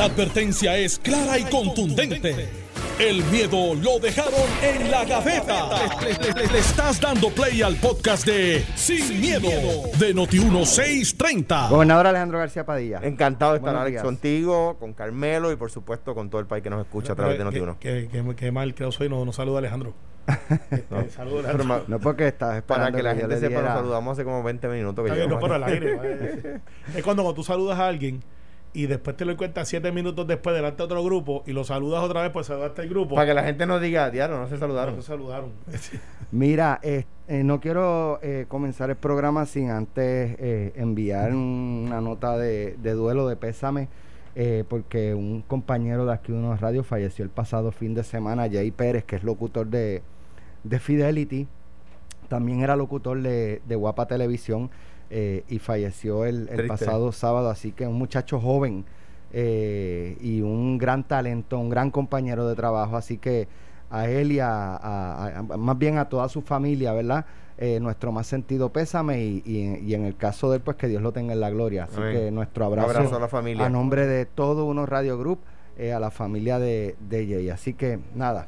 La 0.00 0.06
advertencia 0.06 0.78
es 0.78 0.98
clara 0.98 1.38
y 1.38 1.44
contundente. 1.44 2.48
El 2.98 3.22
miedo 3.24 3.74
lo 3.74 3.98
dejaron 3.98 4.32
en 4.62 4.90
la 4.90 5.04
gaveta. 5.04 5.68
Le, 6.00 6.46
le 6.50 6.58
estás 6.58 6.98
dando 7.02 7.28
play 7.28 7.60
al 7.60 7.76
podcast 7.76 8.24
de 8.24 8.64
Sin, 8.76 9.20
miedo, 9.20 9.50
de 9.98 10.14
Noti1630. 10.14 11.68
Gobernador 11.68 12.06
Alejandro 12.06 12.38
García 12.38 12.64
Padilla. 12.64 13.00
Encantado 13.02 13.52
de 13.52 13.58
estar, 13.58 13.72
Buenos 13.74 13.82
Alex, 13.82 13.92
días. 13.96 14.02
contigo, 14.04 14.78
con 14.80 14.94
Carmelo 14.94 15.52
y 15.52 15.56
por 15.56 15.70
supuesto 15.70 16.14
con 16.14 16.30
todo 16.30 16.40
el 16.40 16.46
país 16.46 16.62
que 16.62 16.70
nos 16.70 16.80
escucha 16.80 17.12
a 17.12 17.16
través 17.16 17.36
de 17.36 17.44
Qué- 17.44 17.60
Noti1. 17.60 17.76
Qué, 17.78 18.08
qué- 18.10 18.34
qué 18.34 18.50
mal 18.52 18.74
creo 18.74 18.92
soy, 18.92 19.10
no, 19.10 19.22
no 19.26 19.34
saluda 19.34 19.56
a 19.56 19.58
Alejandro. 19.58 19.92
Saluda 20.30 20.70
a 20.70 21.12
Pero 21.12 21.38
Alejandro. 21.40 21.64
ma- 21.66 21.82
No 21.88 21.98
porque 22.00 22.26
estás 22.26 22.56
esperando 22.56 22.86
para 22.86 22.96
que 22.96 23.02
la 23.02 23.12
yo 23.12 23.18
gente 23.20 23.34
le 23.34 23.40
sepa, 23.40 23.52
nos 23.52 23.62
diera- 23.64 23.74
saludamos 23.76 24.12
hace 24.12 24.24
como 24.24 24.42
20 24.42 24.66
minutos. 24.68 25.04
Que 25.04 25.10
Está 25.10 25.14
bien, 25.26 25.28
no, 25.28 25.36
llegamos 25.40 25.42
pero 25.42 25.54
al 25.56 25.64
aquí. 25.64 25.72
aire. 25.74 26.60
Es 26.96 27.02
cuando, 27.04 27.22
cuando 27.22 27.34
tú 27.34 27.44
saludas 27.44 27.78
a 27.78 27.86
alguien 27.86 28.22
y 28.72 28.86
después 28.86 29.16
te 29.16 29.24
lo 29.24 29.32
encuentras 29.32 29.66
siete 29.68 29.90
minutos 29.90 30.26
después 30.26 30.54
delante 30.54 30.78
de 30.78 30.84
otro 30.84 31.02
grupo 31.04 31.42
y 31.46 31.52
lo 31.52 31.64
saludas 31.64 32.02
otra 32.04 32.22
vez, 32.22 32.30
pues 32.30 32.46
saludaste 32.46 32.82
al 32.82 32.88
grupo. 32.88 33.16
Para 33.16 33.26
que 33.26 33.34
la 33.34 33.42
gente 33.42 33.66
nos 33.66 33.80
diga, 33.80 34.10
diario, 34.10 34.38
no 34.38 34.48
se 34.48 34.58
saludaron. 34.58 34.96
No 34.96 35.02
se 35.02 35.08
saludaron. 35.08 35.50
Mira, 36.30 36.78
eh, 36.82 37.04
eh, 37.26 37.42
no 37.42 37.60
quiero 37.60 38.20
eh, 38.22 38.44
comenzar 38.48 38.90
el 38.90 38.96
programa 38.96 39.46
sin 39.46 39.70
antes 39.70 40.36
eh, 40.38 40.72
enviar 40.76 41.32
un- 41.32 41.84
una 41.88 42.00
nota 42.00 42.38
de, 42.38 42.76
de 42.80 42.92
duelo, 42.92 43.26
de 43.26 43.34
pésame, 43.36 43.88
eh, 44.36 44.62
porque 44.68 45.14
un 45.14 45.42
compañero 45.42 46.06
de 46.06 46.12
aquí 46.12 46.30
de 46.30 46.38
unos 46.38 46.60
radios 46.60 46.86
falleció 46.86 47.24
el 47.24 47.30
pasado 47.30 47.72
fin 47.72 47.94
de 47.94 48.04
semana, 48.04 48.48
Jay 48.50 48.70
Pérez, 48.70 49.02
que 49.04 49.16
es 49.16 49.24
locutor 49.24 49.66
de, 49.66 50.02
de 50.62 50.78
Fidelity, 50.78 51.48
también 52.28 52.60
era 52.60 52.76
locutor 52.76 53.20
de, 53.20 53.60
de 53.66 53.74
Guapa 53.74 54.06
Televisión 54.06 54.70
eh, 55.10 55.44
y 55.48 55.58
falleció 55.58 56.24
el, 56.24 56.48
pasado 56.68 57.10
sábado, 57.12 57.50
así 57.50 57.72
que 57.72 57.86
un 57.86 57.94
muchacho 57.98 58.40
joven 58.40 58.84
eh, 59.32 60.16
y 60.20 60.40
un 60.40 60.78
gran 60.78 61.04
talento, 61.04 61.58
un 61.58 61.68
gran 61.70 61.90
compañero 61.90 62.48
de 62.48 62.54
trabajo, 62.56 62.96
así 62.96 63.18
que 63.18 63.48
a 63.90 64.08
él 64.08 64.32
y 64.32 64.40
a, 64.40 64.76
a- 64.76 65.38
a- 65.38 65.42
más 65.56 65.78
bien 65.78 65.98
a 65.98 66.08
toda 66.08 66.28
su 66.28 66.42
familia, 66.42 66.92
¿verdad? 66.92 67.24
Eh, 67.58 67.78
nuestro 67.80 68.10
más 68.12 68.26
sentido 68.26 68.70
pésame 68.72 69.22
y, 69.22 69.42
y- 69.44 69.84
y 69.84 69.94
en 69.94 70.04
el 70.04 70.16
caso 70.16 70.50
de 70.50 70.56
él, 70.56 70.62
pues 70.62 70.76
que 70.76 70.88
Dios 70.88 71.02
lo 71.02 71.12
tenga 71.12 71.32
en 71.34 71.40
la 71.40 71.50
gloria. 71.50 71.84
Así 71.84 71.96
Amén. 71.98 72.12
que 72.16 72.30
nuestro 72.30 72.64
abrazo, 72.64 72.88
abrazo 72.90 73.16
a 73.16 73.20
la 73.20 73.28
familia. 73.28 73.66
a 73.66 73.68
nombre 73.68 74.06
de 74.06 74.24
todo 74.26 74.64
uno 74.64 74.86
Radio 74.86 75.18
Group, 75.18 75.40
eh, 75.76 75.92
a 75.92 76.00
la 76.00 76.10
familia 76.10 76.58
de, 76.58 76.96
de 77.08 77.26
Jay. 77.26 77.50
Así 77.50 77.74
que 77.74 77.98
nada, 78.14 78.46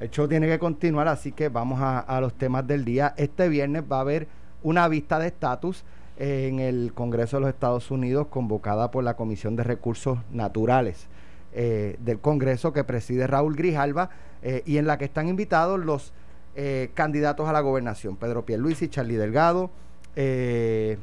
el 0.00 0.10
show 0.10 0.26
tiene 0.26 0.46
que 0.46 0.58
continuar, 0.58 1.06
así 1.08 1.32
que 1.32 1.48
vamos 1.50 1.80
a, 1.80 1.98
a 2.00 2.20
los 2.20 2.32
temas 2.34 2.66
del 2.66 2.84
día. 2.84 3.12
Este 3.16 3.48
viernes 3.48 3.82
va 3.90 3.98
a 3.98 4.00
haber 4.00 4.26
una 4.62 4.88
vista 4.88 5.18
de 5.18 5.26
estatus 5.28 5.84
en 6.18 6.60
el 6.60 6.92
Congreso 6.94 7.36
de 7.36 7.40
los 7.42 7.48
Estados 7.50 7.90
Unidos 7.90 8.28
convocada 8.28 8.90
por 8.90 9.04
la 9.04 9.14
Comisión 9.16 9.54
de 9.56 9.64
Recursos 9.64 10.18
Naturales 10.30 11.08
eh, 11.52 11.96
del 12.00 12.20
Congreso 12.20 12.72
que 12.72 12.84
preside 12.84 13.26
Raúl 13.26 13.54
Grijalva 13.56 14.10
eh, 14.42 14.62
y 14.66 14.78
en 14.78 14.86
la 14.86 14.98
que 14.98 15.04
están 15.06 15.28
invitados 15.28 15.78
los 15.80 16.12
eh, 16.54 16.90
candidatos 16.94 17.48
a 17.48 17.52
la 17.52 17.60
gobernación, 17.60 18.16
Pedro 18.16 18.44
Pierluisi, 18.46 18.88
Charlie 18.88 19.16
Delgado, 19.16 19.70
eh, 20.14 20.96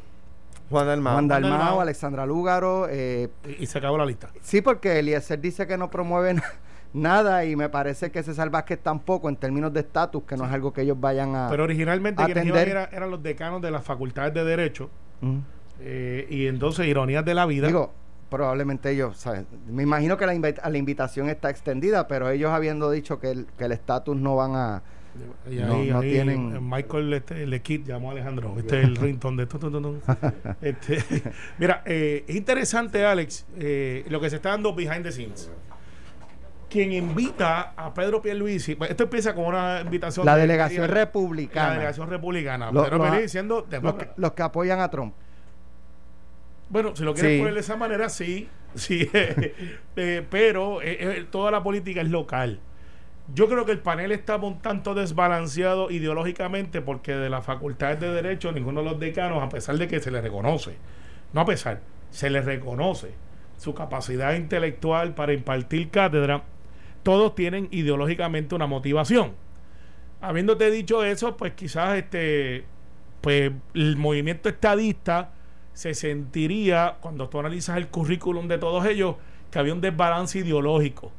Juan. 0.70 0.86
Juan 1.02 1.27
Dalmao, 1.27 1.27
Dalmau. 1.59 1.80
Alexandra 1.81 2.25
Lúgaro, 2.25 2.88
eh, 2.89 3.30
Y, 3.59 3.64
y 3.64 3.66
se 3.67 3.77
acabó 3.77 3.98
la 3.98 4.05
lista. 4.05 4.30
Sí, 4.42 4.61
porque 4.61 4.98
Eliezer 5.00 5.39
dice 5.39 5.67
que 5.67 5.77
no 5.77 5.89
promueve 5.92 6.33
na- 6.36 6.44
nada 6.94 7.45
y 7.45 7.55
me 7.55 7.70
parece 7.70 8.11
que 8.11 8.23
César 8.23 8.50
Vázquez 8.50 8.80
tampoco 8.81 9.30
en 9.30 9.36
términos 9.36 9.72
de 9.73 9.81
estatus, 9.81 10.23
que 10.23 10.36
no 10.38 10.45
es 10.45 10.52
algo 10.52 10.73
que 10.73 10.81
ellos 10.81 11.00
vayan 11.00 11.36
a... 11.36 11.48
Pero 11.50 11.64
originalmente 11.66 12.23
quienes 12.25 12.45
iban 12.45 12.58
atender. 12.58 12.77
era- 12.77 12.89
eran 12.95 13.11
los 13.11 13.22
decanos 13.22 13.61
de 13.61 13.70
las 13.72 13.83
facultades 13.83 14.33
de 14.33 14.44
Derecho. 14.44 14.89
Mm. 15.23 15.39
eh, 15.81 16.27
y 16.29 16.47
entonces, 16.47 16.85
ironías 16.88 17.23
de 17.25 17.33
la 17.33 17.45
vida. 17.45 17.67
Digo, 17.67 17.93
probablemente 18.29 18.89
ellos, 18.91 19.17
¿sabes? 19.17 19.45
me 19.67 19.83
imagino 19.83 20.17
que 20.17 20.25
la, 20.25 20.33
invi- 20.33 20.59
la 20.69 20.77
invitación 20.77 21.30
está 21.30 21.49
extendida, 21.49 22.07
pero 22.07 22.30
ellos 22.30 22.52
habiendo 22.52 22.89
dicho 22.89 23.19
que 23.19 23.30
el 23.31 23.45
que 23.57 23.65
el 23.65 23.71
estatus 23.71 24.15
no 24.17 24.35
van 24.35 24.55
a... 24.55 24.81
Y 25.47 25.57
No, 25.57 25.75
ahí, 25.75 25.89
no 25.91 25.99
ahí, 25.99 26.11
tienen- 26.11 26.67
Michael 26.67 27.14
este, 27.14 27.45
Lequit 27.45 27.86
llamó 27.86 28.09
a 28.09 28.14
Alejandro. 28.14 28.55
Este 28.58 28.80
es 28.80 28.86
el 28.86 28.95
rington 28.98 29.37
de... 29.37 29.43
Este, 30.61 31.03
mira, 31.59 31.83
eh, 31.86 32.23
es 32.27 32.36
interesante, 32.36 33.05
Alex, 33.05 33.45
eh, 33.58 34.03
lo 34.09 34.19
que 34.19 34.30
se 34.31 34.37
está 34.37 34.49
dando 34.49 34.73
behind 34.73 35.03
the 35.03 35.11
scenes. 35.11 35.52
Quien 36.73 36.92
invita 36.92 37.73
a 37.78 37.94
Pedro 37.94 38.22
Pierluisi... 38.22 38.73
pues, 38.76 38.89
esto 38.89 39.04
empieza 39.04 39.34
con 39.36 39.45
una 39.45 39.82
invitación... 39.82 40.26
La 40.26 40.36
de- 40.36 40.42
delegación 40.42 40.82
La 40.88 40.94
republicana. 40.94 41.72
delegación 41.73 42.10
republicana. 42.10 42.72
Lo- 42.72 42.84
Pedro 42.84 42.98
los- 42.98 43.08
Pierluisi 43.08 43.30
siendo 43.30 43.67
los, 43.82 43.94
que, 43.95 44.10
los 44.17 44.32
apoyan 44.39 44.80
a 44.80 44.89
Trump. 44.89 45.14
Bueno, 46.70 46.95
si 46.95 47.04
lo 47.04 47.14
quieres 47.14 47.34
Sí. 47.34 47.38
poner 47.39 47.54
de 47.54 47.60
esa 47.60 47.76
manera, 47.76 48.10
sí. 48.10 48.50
sí 48.73 49.08
eh, 49.14 50.26
pero 50.30 50.82
eh, 50.82 50.98
eh, 51.00 51.26
toda 51.30 51.52
la 51.52 51.61
política 51.61 52.02
es 52.02 52.10
local. 52.10 52.60
Yo 53.34 53.48
creo 53.48 53.66
que 53.66 53.72
el 53.72 53.80
panel 53.80 54.11
está 54.11 54.36
un 54.38 54.60
tanto 54.60 54.94
desbalanceado 54.95 55.92
ideológicamente 55.92 56.82
porque 56.82 57.14
de 57.14 57.30
las 57.30 57.45
facultades 57.45 58.00
de 58.00 58.11
Derecho 58.11 58.52
ninguno 58.52 58.82
de 58.84 58.90
los 58.90 59.00
decanos, 59.00 59.42
a 59.42 59.50
pesar 59.50 59.78
de 59.78 59.88
que 59.88 60.00
se 60.00 60.11
les 60.11 60.22
reconoce, 60.23 60.76
no 61.32 61.42
a 61.42 61.45
pesar, 61.45 61.80
se 62.10 62.30
les 62.30 62.44
reconoce 62.44 63.11
su 63.58 63.73
capacidad 63.73 64.34
intelectual 64.34 65.14
para 65.14 65.32
impartir 65.32 65.90
cátedra, 65.90 66.44
todos 67.03 67.36
tienen 67.36 67.67
ideológicamente 67.71 68.55
una 68.55 68.67
motivación. 68.67 69.33
Habiéndote 70.21 70.71
dicho 70.71 71.03
eso, 71.03 71.37
pues 71.37 71.53
quizás 71.53 71.97
este 71.97 72.65
pues 73.21 73.52
el 73.73 73.95
movimiento 73.95 74.49
estadista 74.49 75.31
se 75.71 75.93
sentiría, 75.93 76.97
cuando 76.99 77.30
tú 77.30 77.39
analizas 77.39 77.77
el 77.77 77.87
currículum 77.87 78.47
de 78.47 78.58
todos 78.58 78.86
ellos, 78.86 79.15
que 79.49 79.59
había 79.59 79.73
un 79.73 79.80
desbalance 79.80 80.39
ideológico, 80.39 81.11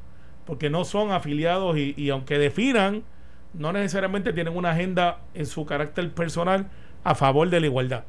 porque 0.44 0.68
no 0.68 0.84
son 0.84 1.12
afiliados 1.12 1.78
y, 1.78 1.94
y 1.96 2.10
aunque 2.10 2.38
definan, 2.38 3.04
no 3.54 3.72
necesariamente 3.72 4.32
tienen 4.32 4.54
una 4.54 4.72
agenda 4.72 5.20
en 5.32 5.46
su 5.46 5.64
carácter 5.64 6.12
personal 6.12 6.68
a 7.04 7.14
favor 7.14 7.48
de 7.48 7.60
la 7.60 7.66
igualdad. 7.66 8.04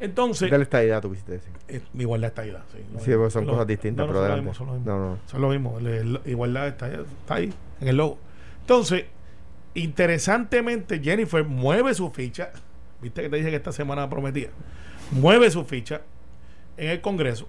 Entonces, 0.00 0.50
De 0.50 0.58
la 0.58 0.64
estadidad, 0.64 1.00
tú 1.00 1.10
quisiste 1.10 1.32
decir. 1.32 1.52
eh, 1.68 1.80
igualdad 1.96 2.32
ahí. 2.38 2.50
Sí, 2.72 2.78
Sí, 3.04 3.10
porque 3.12 3.30
son 3.30 3.46
cosas 3.46 3.66
distintas, 3.66 4.06
no, 4.06 4.12
pero 4.12 4.26
son 4.54 4.66
lo 4.66 4.72
mismo. 4.74 4.82
No, 4.84 4.98
no. 5.10 5.18
Son 5.26 5.40
lo 5.40 5.48
mismo. 5.48 5.78
el- 5.78 5.86
el- 5.86 6.20
igualdad 6.26 6.66
está, 6.68 6.88
está 6.88 7.34
ahí, 7.36 7.52
en 7.80 7.88
el 7.88 7.96
logo. 7.96 8.18
Entonces, 8.60 9.04
interesantemente, 9.74 11.00
Jennifer 11.00 11.44
mueve 11.44 11.94
su 11.94 12.10
ficha. 12.10 12.50
Viste 13.00 13.22
que 13.22 13.28
te 13.28 13.36
dije 13.36 13.50
que 13.50 13.56
esta 13.56 13.72
semana 13.72 14.08
prometía. 14.08 14.48
Mueve 15.10 15.50
su 15.50 15.64
ficha 15.64 16.02
en 16.76 16.90
el 16.90 17.00
Congreso 17.00 17.46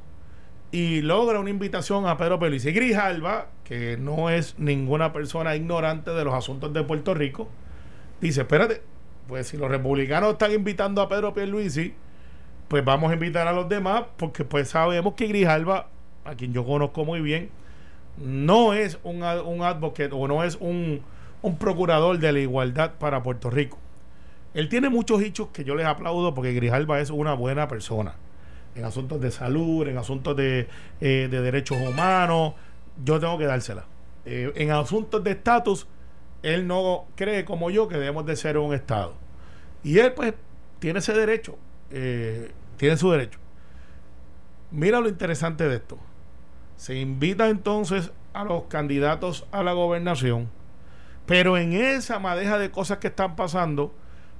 y 0.71 1.01
logra 1.01 1.39
una 1.39 1.49
invitación 1.49 2.05
a 2.07 2.17
Pedro 2.17 2.37
Pérez 2.39 2.65
y 2.65 2.71
Grijalva, 2.71 3.47
que 3.63 3.97
no 3.97 4.29
es 4.29 4.59
ninguna 4.59 5.13
persona 5.13 5.55
ignorante 5.55 6.11
de 6.11 6.23
los 6.25 6.33
asuntos 6.33 6.73
de 6.73 6.83
Puerto 6.83 7.13
Rico, 7.13 7.47
dice, 8.21 8.41
espérate, 8.41 8.81
pues 9.27 9.47
si 9.47 9.57
los 9.57 9.69
republicanos 9.71 10.33
están 10.33 10.51
invitando 10.51 11.01
a 11.01 11.07
Pedro 11.09 11.33
Pierluisi, 11.33 11.93
pues 12.67 12.83
vamos 12.83 13.11
a 13.11 13.13
invitar 13.13 13.47
a 13.47 13.53
los 13.53 13.69
demás, 13.69 14.03
porque 14.17 14.43
pues 14.43 14.69
sabemos 14.69 15.13
que 15.13 15.27
Grijalva, 15.27 15.87
a 16.23 16.35
quien 16.35 16.53
yo 16.53 16.65
conozco 16.65 17.05
muy 17.05 17.21
bien, 17.21 17.49
no 18.17 18.73
es 18.73 18.99
un, 19.03 19.23
un 19.23 19.61
advocate 19.61 20.09
o 20.11 20.27
no 20.27 20.43
es 20.43 20.57
un, 20.59 21.01
un 21.41 21.57
procurador 21.57 22.17
de 22.17 22.31
la 22.31 22.39
igualdad 22.39 22.93
para 22.99 23.21
Puerto 23.21 23.49
Rico. 23.49 23.77
Él 24.53 24.69
tiene 24.69 24.89
muchos 24.89 25.21
hechos 25.21 25.49
que 25.49 25.63
yo 25.63 25.75
les 25.75 25.85
aplaudo 25.85 26.33
porque 26.33 26.53
Grijalva 26.53 26.99
es 27.01 27.09
una 27.09 27.33
buena 27.33 27.67
persona. 27.67 28.15
En 28.73 28.85
asuntos 28.85 29.21
de 29.21 29.31
salud, 29.31 29.87
en 29.87 29.97
asuntos 29.97 30.35
de, 30.35 30.67
eh, 31.01 31.27
de 31.29 31.41
derechos 31.41 31.77
humanos, 31.77 32.53
yo 33.03 33.19
tengo 33.19 33.37
que 33.37 33.45
dársela. 33.45 33.85
Eh, 34.25 34.51
en 34.55 34.71
asuntos 34.71 35.23
de 35.23 35.31
estatus, 35.31 35.87
él 36.41 36.67
no 36.67 37.05
cree 37.15 37.45
como 37.45 37.69
yo 37.69 37.87
que 37.87 37.95
debemos 37.95 38.25
de 38.25 38.35
ser 38.35 38.57
un 38.57 38.73
Estado. 38.73 39.13
Y 39.83 39.99
él 39.99 40.13
pues 40.13 40.33
tiene 40.79 40.99
ese 40.99 41.13
derecho, 41.13 41.57
eh, 41.91 42.51
tiene 42.77 42.97
su 42.97 43.09
derecho. 43.11 43.39
Mira 44.71 44.99
lo 44.99 45.09
interesante 45.09 45.67
de 45.67 45.75
esto. 45.75 45.97
Se 46.75 46.95
invita 46.95 47.49
entonces 47.49 48.11
a 48.33 48.43
los 48.43 48.63
candidatos 48.63 49.47
a 49.51 49.63
la 49.63 49.71
gobernación, 49.73 50.49
pero 51.25 51.57
en 51.57 51.73
esa 51.73 52.19
madeja 52.19 52.57
de 52.57 52.71
cosas 52.71 52.97
que 52.97 53.07
están 53.07 53.35
pasando, 53.35 53.93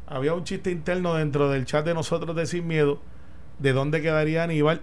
había 0.08 0.34
un 0.34 0.44
chiste 0.44 0.72
interno 0.72 1.16
dentro 1.16 1.50
del 1.50 1.66
chat 1.66 1.86
de 1.86 1.94
nosotros 1.94 2.36
de 2.36 2.46
Sin 2.46 2.68
Miedo, 2.68 3.02
de 3.60 3.74
dónde 3.74 4.02
quedaría 4.02 4.44
Aníbal, 4.44 4.82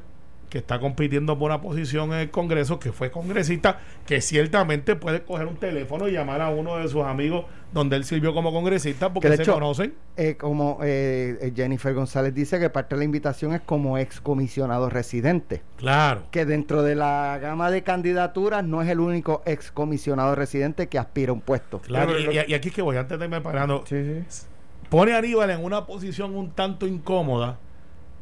que 0.48 0.58
está 0.58 0.80
compitiendo 0.80 1.38
por 1.38 1.50
una 1.50 1.60
posición 1.60 2.12
en 2.12 2.20
el 2.20 2.30
Congreso, 2.30 2.78
que 2.78 2.92
fue 2.92 3.10
congresista, 3.10 3.80
que 4.06 4.20
ciertamente 4.20 4.96
puede 4.96 5.22
coger 5.22 5.46
un 5.46 5.56
teléfono 5.56 6.08
y 6.08 6.12
llamar 6.12 6.40
a 6.42 6.50
uno 6.50 6.76
de 6.76 6.88
sus 6.88 7.04
amigos 7.04 7.46
donde 7.72 7.96
él 7.96 8.04
sirvió 8.04 8.34
como 8.34 8.52
congresista, 8.52 9.12
porque 9.12 9.34
se 9.34 9.42
hecho, 9.42 9.54
conocen. 9.54 9.94
Eh, 10.16 10.36
como 10.36 10.78
eh, 10.82 11.38
eh, 11.40 11.52
Jennifer 11.56 11.94
González 11.94 12.34
dice 12.34 12.60
que 12.60 12.68
parte 12.68 12.94
de 12.94 12.98
la 12.98 13.04
invitación 13.04 13.54
es 13.54 13.62
como 13.62 13.96
excomisionado 13.98 14.90
residente. 14.90 15.62
Claro. 15.76 16.24
que 16.30 16.44
dentro 16.44 16.82
de 16.82 16.94
la 16.94 17.38
gama 17.40 17.70
de 17.70 17.82
candidaturas 17.82 18.62
no 18.64 18.82
es 18.82 18.88
el 18.88 19.00
único 19.00 19.42
excomisionado 19.46 20.34
residente 20.34 20.88
que 20.88 20.98
aspira 20.98 21.30
a 21.30 21.32
un 21.34 21.40
puesto. 21.40 21.80
Claro, 21.80 22.18
y, 22.18 22.24
lo- 22.24 22.32
y 22.32 22.38
aquí 22.54 22.68
es 22.68 22.74
que 22.74 22.82
voy, 22.82 22.96
antes 22.96 23.18
de 23.18 23.24
irme 23.24 23.40
parando, 23.40 23.84
Sí, 23.86 23.96
sí. 24.28 24.46
pone 24.90 25.14
a 25.14 25.18
Aníbal 25.18 25.50
en 25.50 25.64
una 25.64 25.86
posición 25.86 26.34
un 26.36 26.50
tanto 26.50 26.86
incómoda, 26.86 27.58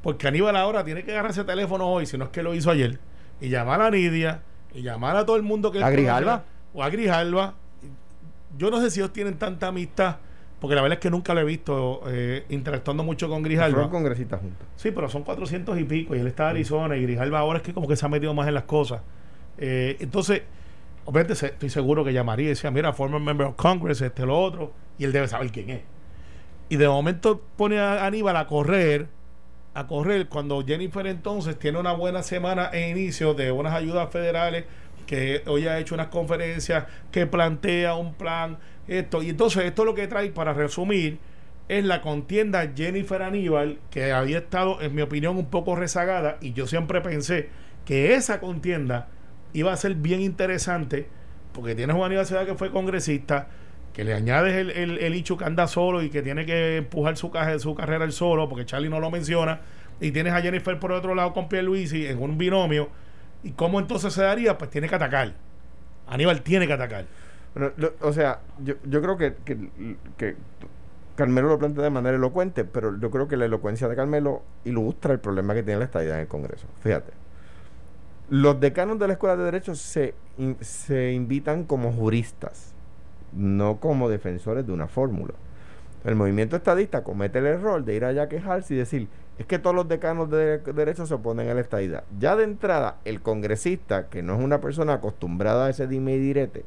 porque 0.03 0.29
Aníbal 0.29 0.57
ahora 0.57 0.85
tiene 0.85 1.03
que 1.05 1.11
agarrar 1.11 1.33
ese 1.33 1.45
teléfono 1.45 1.89
hoy, 1.89 2.07
si 2.07 2.17
no 2.17 2.27
es 2.27 2.31
que 2.31 2.43
lo 2.43 2.55
hizo 2.55 2.71
ayer, 2.71 2.99
y 3.41 3.49
llamar 3.49 3.83
a 3.83 3.91
Nidia 3.91 4.43
y 4.73 4.83
llamar 4.83 5.17
a 5.17 5.27
todo 5.27 5.37
el 5.37 5.43
mundo 5.43 5.73
que 5.73 5.83
¿A 5.83 5.91
Grijalva? 5.91 6.45
o 6.73 6.83
a 6.85 6.89
Grijalva. 6.91 7.55
Yo 8.59 8.71
no 8.71 8.81
sé 8.81 8.91
si 8.91 9.01
ellos 9.01 9.13
tienen 9.13 9.39
tanta 9.39 9.69
amistad, 9.69 10.17
porque 10.61 10.75
la 10.75 10.83
verdad 10.83 10.99
es 10.99 11.03
que 11.03 11.11
nunca 11.11 11.35
lo 11.35 11.41
he 11.41 11.45
visto 11.45 12.03
eh, 12.09 12.45
interactuando 12.49 13.03
mucho 13.03 13.29
con 13.29 13.43
Grijalva. 13.43 13.75
Fueron 13.75 13.91
congresistas 13.91 14.41
juntos. 14.41 14.67
Sí, 14.77 14.91
pero 14.91 15.09
son 15.09 15.23
400 15.23 15.79
y 15.79 15.85
pico 15.85 16.15
y 16.15 16.21
él 16.21 16.27
está 16.27 16.45
en 16.45 16.51
Arizona 16.51 16.97
y 16.97 17.03
Grijalva 17.03 17.39
ahora 17.39 17.59
es 17.59 17.63
que 17.63 17.73
como 17.73 17.89
que 17.89 17.97
se 17.97 18.05
ha 18.05 18.09
metido 18.09 18.35
más 18.35 18.47
en 18.49 18.55
las 18.55 18.65
cosas. 18.65 19.01
Eh, 19.59 19.97
entonces, 20.01 20.43
obviamente 21.05 21.47
estoy 21.47 21.71
seguro 21.71 22.05
que 22.05 22.13
llamaría 22.13 22.47
y 22.47 22.49
decía, 22.51 22.71
mira, 22.71 22.93
former 22.93 23.21
member 23.21 23.49
of 23.49 23.57
Congress, 23.57 24.01
este, 24.01 24.27
lo 24.27 24.39
otro, 24.39 24.73
y 24.99 25.05
él 25.05 25.13
debe 25.13 25.29
saber 25.29 25.51
quién 25.51 25.71
es. 25.71 25.81
Y 26.69 26.77
de 26.77 26.89
momento 26.89 27.43
pone 27.57 27.79
a 27.79 28.07
Aníbal 28.07 28.37
a 28.37 28.47
correr, 28.47 29.09
a 29.75 29.87
correr, 29.87 30.29
cuando 30.29 30.65
Jennifer 30.65 31.07
entonces 31.07 31.59
tiene 31.59 31.79
una 31.79 31.93
buena 31.93 32.23
semana 32.23 32.71
en 32.73 32.97
inicio 32.97 33.35
de 33.35 33.51
unas 33.51 33.75
ayudas 33.75 34.11
federales, 34.11 34.65
que 35.11 35.43
hoy 35.47 35.67
ha 35.67 35.77
hecho 35.81 35.97
unas 35.97 36.07
conferencias, 36.07 36.85
que 37.11 37.27
plantea 37.27 37.97
un 37.97 38.15
plan, 38.15 38.59
esto, 38.87 39.25
y 39.25 39.31
entonces 39.31 39.65
esto 39.65 39.85
lo 39.85 39.93
que 39.97 40.07
trae, 40.07 40.31
para 40.31 40.53
resumir, 40.53 41.19
es 41.67 41.85
la 41.85 42.01
contienda 42.01 42.71
Jennifer 42.77 43.21
Aníbal, 43.21 43.81
que 43.91 44.13
había 44.13 44.39
estado, 44.39 44.81
en 44.81 44.95
mi 44.95 45.03
opinión, 45.03 45.37
un 45.37 45.47
poco 45.47 45.75
rezagada, 45.75 46.39
y 46.41 46.53
yo 46.53 46.69
siempre 46.69 47.01
pensé 47.01 47.49
que 47.85 48.15
esa 48.15 48.39
contienda 48.39 49.09
iba 49.53 49.73
a 49.73 49.77
ser 49.77 49.97
bien 49.97 50.21
interesante, 50.21 51.09
porque 51.55 51.75
tienes 51.75 51.95
a 51.95 51.99
Juan 51.99 52.13
Aníbal 52.13 52.27
Seda 52.27 52.47
que 52.47 52.55
fue 52.55 52.71
congresista, 52.71 53.49
que 53.93 54.05
le 54.05 54.15
añades 54.15 54.55
el, 54.55 54.71
el, 54.97 55.15
hecho 55.15 55.37
que 55.37 55.45
anda 55.45 55.67
solo 55.67 56.05
y 56.05 56.11
que 56.11 56.23
tiene 56.23 56.47
que 56.47 56.77
empujar 56.77 57.17
su, 57.17 57.33
caje, 57.33 57.59
su 57.59 57.75
carrera 57.75 58.05
él 58.05 58.13
solo, 58.13 58.49
porque 58.49 58.65
Charlie 58.65 58.89
no 58.89 59.01
lo 59.01 59.11
menciona, 59.11 59.59
y 60.01 60.13
tienes 60.13 60.35
a 60.35 60.41
Jennifer 60.41 60.79
por 60.79 60.93
otro 60.93 61.17
lado 61.17 61.33
con 61.33 61.49
Pierluisi 61.49 62.07
en 62.07 62.23
un 62.23 62.39
binomio, 62.39 62.91
¿y 63.43 63.53
cómo 63.53 63.81
entonces 63.81 64.13
se 64.13 64.23
daría? 64.23 64.59
Pues 64.59 64.71
tiene 64.71 64.89
que 64.89 64.95
atacar. 64.95 65.35
Aníbal 66.07 66.43
tiene 66.43 66.67
que 66.67 66.73
atacar. 66.73 67.07
O 68.01 68.13
sea, 68.13 68.41
yo, 68.63 68.75
yo 68.85 69.03
creo 69.03 69.17
que, 69.17 69.35
que, 69.45 69.97
que 70.17 70.37
Carmelo 71.17 71.49
lo 71.49 71.59
plantea 71.59 71.85
de 71.85 71.91
manera 71.91 72.17
elocuente, 72.17 72.65
pero 72.65 72.99
yo 72.99 73.11
creo 73.11 73.29
que 73.29 73.37
la 73.37 73.45
elocuencia 73.45 73.89
de 73.89 73.97
Carmelo 73.97 74.43
ilustra 74.65 75.13
el 75.13 75.21
problema 75.21 75.55
que 75.55 75.63
tiene 75.63 75.79
la 75.79 75.85
estadidad 75.85 76.17
en 76.17 76.23
el 76.23 76.29
Congreso. 76.29 76.67
Fíjate. 76.83 77.13
Los 78.31 78.61
decanos 78.61 78.99
de 78.99 79.09
la 79.09 79.15
Escuela 79.15 79.37
de 79.37 79.45
Derecho 79.45 79.75
se, 79.75 80.15
se 80.61 81.13
invitan 81.13 81.65
como 81.65 81.93
juristas, 81.93 82.73
no 83.33 83.81
como 83.81 84.09
defensores 84.09 84.67
de 84.67 84.73
una 84.73 84.87
fórmula. 84.87 85.35
El 86.05 86.17
movimiento 86.17 86.57
estadista 86.57 87.03
comete 87.05 87.39
el 87.41 87.47
error 87.47 87.85
de 87.85 87.95
ir 87.95 88.05
allá 88.05 88.23
a 88.23 88.29
quejarse 88.29 88.75
y 88.75 88.77
decir, 88.79 89.09
es 89.39 89.47
que 89.47 89.59
todos 89.59 89.75
los 89.77 89.89
decanos 89.89 90.31
de 90.31 90.59
derecho 90.59 91.07
se 91.07 91.15
oponen 91.15 91.49
a 91.49 91.55
la 91.55 91.61
estadidad. 91.61 92.05
Ya 92.19 92.37
de 92.37 92.45
entrada, 92.45 92.97
el 93.05 93.21
congresista, 93.23 94.09
que 94.09 94.23
no 94.23 94.35
es 94.35 94.41
una 94.43 94.61
persona 94.61 94.95
acostumbrada 94.95 95.67
a 95.67 95.71
ese 95.71 95.87
dime 95.87 96.13
y 96.15 96.19
direte, 96.19 96.65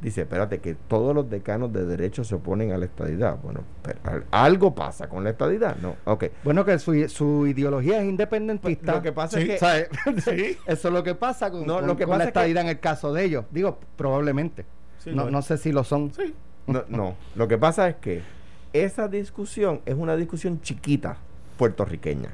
dice, 0.00 0.22
espérate, 0.22 0.58
que 0.58 0.74
todos 0.74 1.14
los 1.14 1.30
decanos 1.30 1.72
de 1.72 1.84
derecho 1.84 2.24
se 2.24 2.34
oponen 2.34 2.72
a 2.72 2.78
la 2.78 2.86
estadidad. 2.86 3.36
Bueno, 3.40 3.60
pero 3.82 3.98
al- 4.04 4.24
algo 4.32 4.74
pasa 4.74 5.08
con 5.08 5.22
la 5.22 5.30
estadidad, 5.30 5.76
¿no? 5.76 5.94
Ok. 6.04 6.24
Bueno, 6.42 6.64
que 6.64 6.76
su, 6.80 7.08
su 7.08 7.46
ideología 7.46 8.02
es 8.02 8.08
independentista. 8.08 8.94
Lo 8.94 9.02
que 9.02 9.12
pasa 9.12 9.38
Sí. 9.40 9.48
es 9.50 9.60
que... 9.60 10.58
Eso 10.66 10.88
es 10.88 10.94
lo 10.94 11.04
que 11.04 11.14
pasa 11.14 11.50
con, 11.52 11.64
No, 11.66 11.76
con- 11.76 11.86
lo 11.86 11.96
que 11.96 12.04
con 12.04 12.12
la 12.12 12.18
pasa 12.18 12.28
es 12.28 12.32
que- 12.32 12.38
estadidad 12.40 12.62
en 12.64 12.68
el 12.70 12.80
caso 12.80 13.12
de 13.12 13.24
ellos. 13.24 13.44
Digo, 13.52 13.78
probablemente. 13.96 14.64
Sí, 14.98 15.10
no, 15.14 15.30
no 15.30 15.40
sé 15.42 15.56
si 15.56 15.70
lo 15.70 15.84
son. 15.84 16.12
Sí. 16.12 16.34
No, 16.66 16.84
no, 16.88 17.14
lo 17.36 17.46
que 17.48 17.58
pasa 17.58 17.88
es 17.88 17.96
que 17.96 18.22
esa 18.72 19.08
discusión 19.08 19.80
es 19.86 19.94
una 19.94 20.16
discusión 20.16 20.60
chiquita 20.60 21.18
puertorriqueña. 21.58 22.30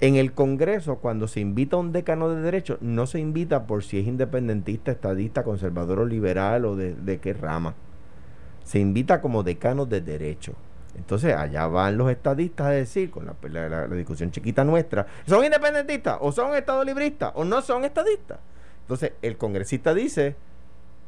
En 0.00 0.14
el 0.14 0.32
Congreso, 0.32 0.96
cuando 0.96 1.26
se 1.26 1.40
invita 1.40 1.76
a 1.76 1.80
un 1.80 1.92
decano 1.92 2.28
de 2.30 2.40
derecho, 2.40 2.78
no 2.80 3.06
se 3.06 3.18
invita 3.18 3.66
por 3.66 3.82
si 3.82 3.98
es 3.98 4.06
independentista, 4.06 4.92
estadista, 4.92 5.42
conservador 5.42 6.00
o 6.00 6.06
liberal 6.06 6.64
o 6.64 6.76
de, 6.76 6.94
de 6.94 7.18
qué 7.18 7.32
rama. 7.32 7.74
Se 8.62 8.78
invita 8.78 9.20
como 9.20 9.42
decano 9.42 9.86
de 9.86 10.00
derecho. 10.00 10.54
Entonces 10.98 11.34
allá 11.34 11.66
van 11.68 11.96
los 11.96 12.10
estadistas 12.10 12.66
a 12.66 12.70
decir, 12.70 13.10
con 13.10 13.26
la, 13.26 13.86
discusión 13.88 14.30
chiquita 14.30 14.64
nuestra, 14.64 15.06
¿son 15.26 15.44
independentistas 15.44 16.18
o 16.20 16.32
son 16.32 16.54
estadolibristas 16.54 17.32
o 17.34 17.44
no 17.44 17.62
son 17.62 17.84
estadistas? 17.84 18.38
Entonces 18.82 19.12
el 19.22 19.36
congresista 19.36 19.94
dice, 19.94 20.34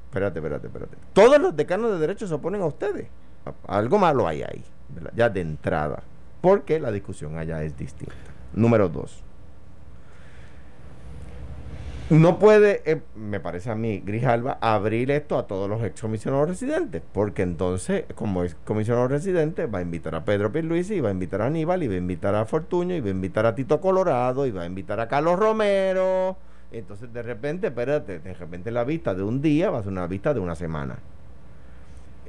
espérate, 0.07 0.39
espérate, 0.39 0.69
espérate. 0.69 0.97
Todos 1.13 1.41
los 1.41 1.57
decanos 1.57 1.91
de 1.93 1.99
derecho 1.99 2.27
se 2.27 2.35
oponen 2.35 2.63
a 2.63 2.67
ustedes. 2.67 3.09
Algo 3.67 3.99
malo 3.99 4.29
hay 4.29 4.43
ahí, 4.43 4.63
ya 5.15 5.29
de 5.29 5.41
entrada, 5.41 6.03
porque 6.41 6.79
la 6.79 6.91
discusión 6.91 7.39
allá 7.39 7.63
es 7.63 7.77
distinta. 7.77 8.15
Número 8.53 8.89
dos. 8.89 9.23
No 12.11 12.41
puede, 12.41 12.83
eh, 12.91 13.03
me 13.15 13.39
parece 13.39 13.71
a 13.71 13.77
mí, 13.77 14.03
Grijalva, 14.05 14.59
abrir 14.61 15.13
esto 15.13 15.39
a 15.39 15.47
todos 15.47 15.71
los 15.71 15.81
excomisionados 15.85 16.49
residentes, 16.49 17.03
porque 17.13 17.43
entonces, 17.43 18.05
como 18.17 18.43
es 18.43 18.57
comisionado 18.65 19.07
residente, 19.07 19.67
va 19.67 19.79
a 19.79 19.83
invitar 19.83 20.17
a 20.17 20.25
Pedro 20.25 20.51
Pierluisi, 20.51 20.95
y 20.97 21.01
va 21.01 21.11
a 21.11 21.13
invitar 21.13 21.41
a 21.41 21.47
Aníbal, 21.47 21.85
y 21.85 21.87
va 21.87 21.95
a 21.95 21.99
invitar 21.99 22.35
a 22.35 22.45
Fortuño, 22.47 22.97
y 22.97 23.01
va 23.01 23.07
a 23.07 23.11
invitar 23.11 23.47
a 23.47 23.55
Tito 23.55 23.81
Colorado, 23.81 24.45
y 24.45 24.51
va 24.51 24.63
a 24.63 24.67
invitar 24.67 24.99
a 24.99 25.07
Carlos 25.07 25.39
Romero. 25.39 26.37
Entonces, 26.73 27.13
de 27.13 27.23
repente, 27.23 27.69
espérate, 27.69 28.19
de 28.19 28.35
repente 28.35 28.73
la 28.73 28.83
vista 28.83 29.15
de 29.15 29.23
un 29.23 29.41
día 29.41 29.71
va 29.71 29.79
a 29.79 29.83
ser 29.85 29.93
una 29.93 30.09
vista 30.09 30.35
de 30.35 30.41
una 30.41 30.57
semana. 30.57 30.99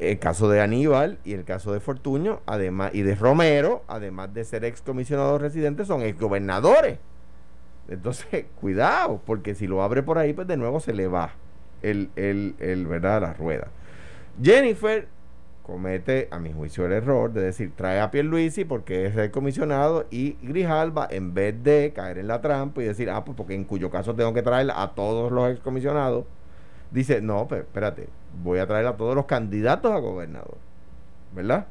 El 0.01 0.18
caso 0.18 0.50
de 0.50 0.62
Aníbal 0.62 1.19
y 1.24 1.33
el 1.33 1.44
caso 1.44 1.71
de 1.74 1.80
Fortuño, 1.80 2.42
además, 2.48 2.89
y 2.94 3.03
de 3.03 3.13
Romero, 3.13 3.83
además 3.88 4.33
de 4.33 4.44
ser 4.44 4.65
excomisionados 4.65 5.39
residentes, 5.39 5.86
son 5.88 6.01
exgobernadores. 6.01 6.98
Entonces, 7.88 8.45
cuidado, 8.59 9.21
porque 9.24 9.53
si 9.53 9.68
lo 9.68 9.83
abre 9.83 10.01
por 10.01 10.18
ahí, 10.18 10.33
pues 10.33 10.48
de 10.48 10.57
nuevo 10.57 10.80
se 10.80 10.94
le 10.94 11.07
va 11.07 11.33
el, 11.83 12.09
el, 12.15 12.56
el 12.57 12.88
¿verdad? 12.88 13.21
la 13.21 13.33
rueda. 13.33 13.68
Jennifer 14.42 15.07
comete, 15.62 16.27
a 16.31 16.39
mi 16.39 16.51
juicio, 16.51 16.83
el 16.88 16.94
error 16.94 17.31
de 17.31 17.42
decir, 17.42 17.71
trae 17.75 18.00
a 18.00 18.09
Pierluisi 18.09 18.65
porque 18.65 19.06
es 19.06 19.15
el 19.15 19.30
comisionado 19.30 20.07
y 20.09 20.36
Grijalba, 20.42 21.07
en 21.12 21.36
vez 21.36 21.63
de 21.63 21.94
caer 21.95 22.18
en 22.18 22.27
la 22.27 22.42
trampa 22.42 22.81
y 22.81 22.86
decir, 22.86 23.12
ah, 23.12 23.24
pues 23.24 23.38
porque 23.38 23.53
en 23.53 23.65
cuyo 23.65 23.92
caso 23.92 24.15
tengo 24.15 24.33
que 24.33 24.42
traer 24.42 24.71
a 24.75 24.95
todos 24.95 25.31
los 25.31 25.51
excomisionados, 25.51 26.25
dice, 26.89 27.21
no, 27.21 27.48
pero 27.48 27.62
espérate, 27.62 28.07
voy 28.44 28.60
a 28.60 28.68
traer 28.68 28.88
a 28.88 28.95
todos 28.98 29.16
los 29.16 29.25
candidatos 29.25 29.92
a 29.92 29.98
gobernador, 30.00 30.57
¿verdad? 31.36 31.68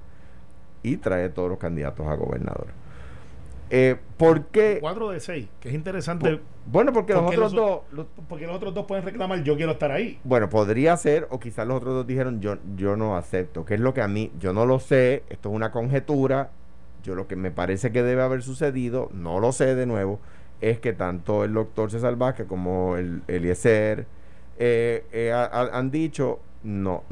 Y 0.83 0.97
trae 0.97 1.25
a 1.25 1.35
todos 1.35 1.49
los 1.51 1.59
candidatos 1.59 2.07
a 2.07 2.15
gobernador. 2.15 2.69
Eh, 3.73 3.97
¿Por 4.17 4.47
qué? 4.47 4.79
4 4.81 5.11
de 5.11 5.21
6, 5.21 5.49
que 5.61 5.69
es 5.69 5.75
interesante. 5.75 6.41
Bueno, 6.67 6.93
porque 6.93 7.13
los 7.15 7.23
otros 7.23 7.39
los- 7.39 7.55
dos... 7.55 7.81
los- 7.93 8.07
Porque 8.29 8.47
los 8.47 8.57
otros 8.57 8.75
dos 8.75 8.87
pueden 8.87 9.05
reclamar, 9.05 9.43
yo 9.45 9.57
quiero 9.57 9.73
estar 9.73 9.91
ahí. 9.93 10.19
bueno, 10.25 10.49
podría 10.49 10.97
ser, 10.97 11.27
o 11.31 11.39
quizás 11.39 11.67
los 11.67 11.77
otros 11.77 11.95
dos 11.95 12.07
dijeron, 12.07 12.41
yo, 12.41 12.57
yo 12.77 12.97
no 12.97 13.17
acepto, 13.17 13.65
que 13.65 13.75
es 13.75 13.81
lo 13.81 13.95
que 13.95 14.03
a 14.03 14.09
mí, 14.09 14.33
yo 14.41 14.53
no 14.53 14.67
lo 14.67 14.81
sé, 14.81 15.23
esto 15.29 15.51
es 15.51 15.55
una 15.55 15.71
conjetura, 15.71 16.51
yo 17.05 17.15
lo 17.15 17.29
que 17.29 17.37
me 17.37 17.51
parece 17.51 17.93
que 17.93 18.03
debe 18.03 18.23
haber 18.23 18.43
sucedido, 18.43 19.09
no 19.15 19.39
lo 19.41 19.53
sé 19.53 19.75
de 19.75 19.87
nuevo, 19.87 20.19
es 20.61 20.81
que 20.81 20.93
tanto 20.93 21.45
el 21.45 21.55
doctor 21.55 21.91
César 21.91 22.17
Vázquez 22.17 22.47
como 22.47 22.97
el 22.97 23.23
Eliezer 23.29 24.07
eh, 24.59 25.07
eh, 25.13 25.33
ha- 25.33 25.45
ha- 25.47 25.79
han 25.79 25.91
dicho, 25.91 26.41
no, 26.63 27.05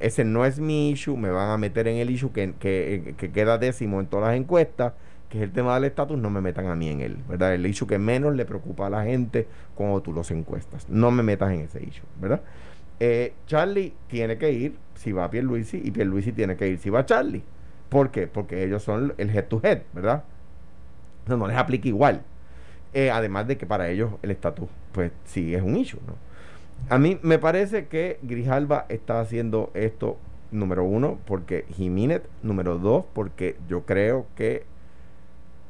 ese 0.00 0.24
no 0.24 0.44
es 0.44 0.58
mi 0.58 0.90
issue, 0.90 1.16
me 1.16 1.30
van 1.30 1.50
a 1.50 1.58
meter 1.58 1.88
en 1.88 1.96
el 1.98 2.10
issue 2.10 2.32
que, 2.32 2.54
que, 2.58 3.14
que 3.16 3.30
queda 3.30 3.58
décimo 3.58 4.00
en 4.00 4.06
todas 4.06 4.28
las 4.28 4.36
encuestas, 4.36 4.94
que 5.28 5.38
es 5.38 5.44
el 5.44 5.52
tema 5.52 5.74
del 5.74 5.84
estatus, 5.84 6.18
no 6.18 6.30
me 6.30 6.40
metan 6.40 6.66
a 6.66 6.76
mí 6.76 6.88
en 6.88 7.00
él, 7.00 7.18
¿verdad? 7.28 7.54
El 7.54 7.66
issue 7.66 7.86
que 7.86 7.98
menos 7.98 8.34
le 8.34 8.44
preocupa 8.44 8.86
a 8.86 8.90
la 8.90 9.04
gente 9.04 9.46
cuando 9.74 10.00
tú 10.00 10.12
los 10.12 10.30
encuestas. 10.30 10.88
No 10.88 11.10
me 11.10 11.22
metas 11.22 11.52
en 11.52 11.60
ese 11.60 11.82
issue, 11.82 12.06
¿verdad? 12.20 12.42
Eh, 13.00 13.34
Charlie 13.46 13.92
tiene 14.08 14.38
que 14.38 14.52
ir 14.52 14.76
si 14.94 15.12
va 15.12 15.30
Pierluisi 15.30 15.80
y 15.84 15.90
Pierluisi 15.90 16.32
tiene 16.32 16.56
que 16.56 16.68
ir 16.68 16.78
si 16.78 16.90
va 16.90 17.04
Charlie. 17.04 17.42
¿Por 17.88 18.10
qué? 18.10 18.26
Porque 18.26 18.64
ellos 18.64 18.82
son 18.82 19.14
el 19.18 19.30
head 19.30 19.46
to 19.46 19.60
head, 19.62 19.82
¿verdad? 19.92 20.24
No, 21.26 21.36
no 21.36 21.46
les 21.48 21.56
aplica 21.56 21.88
igual. 21.88 22.22
Eh, 22.94 23.10
además 23.10 23.46
de 23.46 23.58
que 23.58 23.66
para 23.66 23.90
ellos 23.90 24.12
el 24.22 24.30
estatus, 24.30 24.68
pues 24.92 25.12
sí 25.24 25.54
es 25.54 25.62
un 25.62 25.76
issue, 25.76 26.00
¿no? 26.06 26.14
A 26.88 26.98
mí 26.98 27.18
me 27.22 27.38
parece 27.38 27.86
que 27.88 28.18
Grijalba 28.22 28.86
está 28.88 29.20
haciendo 29.20 29.70
esto, 29.74 30.18
número 30.52 30.84
uno, 30.84 31.18
porque 31.26 31.64
Jiménez, 31.70 32.22
número 32.42 32.78
dos, 32.78 33.04
porque 33.12 33.56
yo 33.68 33.84
creo 33.84 34.26
que 34.36 34.64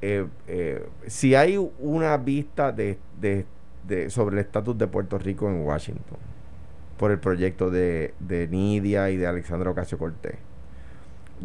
eh, 0.02 0.26
eh, 0.46 0.86
si 1.06 1.34
hay 1.34 1.56
una 1.78 2.16
vista 2.18 2.72
de, 2.72 2.98
de- 3.20 3.46
sobre 4.10 4.34
el 4.36 4.40
estatus 4.40 4.76
de 4.76 4.86
Puerto 4.88 5.16
Rico 5.18 5.48
en 5.48 5.62
Washington, 5.64 6.18
por 6.98 7.10
el 7.12 7.18
proyecto 7.20 7.70
de, 7.70 8.14
de 8.20 8.48
Nidia 8.48 9.10
y 9.10 9.16
de 9.16 9.26
Alexandra 9.26 9.70
Ocasio 9.70 9.98
Cortés, 9.98 10.36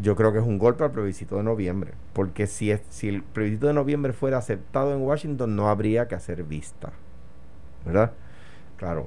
yo 0.02 0.16
creo 0.16 0.32
que 0.32 0.40
es 0.40 0.46
un 0.46 0.58
golpe 0.58 0.84
al 0.84 0.92
plebiscito 0.92 1.36
de 1.38 1.44
noviembre, 1.44 1.92
porque 2.14 2.48
si, 2.48 2.72
es, 2.72 2.82
si 2.90 3.10
el 3.10 3.24
plebiscito 3.24 3.68
de 3.68 3.74
noviembre 3.74 4.14
fuera 4.14 4.38
aceptado 4.38 4.94
en 4.94 5.02
Washington, 5.02 5.56
no 5.56 5.68
habría 5.70 6.08
que 6.08 6.16
hacer 6.16 6.44
vista, 6.44 6.94
¿verdad? 7.86 8.14
Claro, 8.82 9.06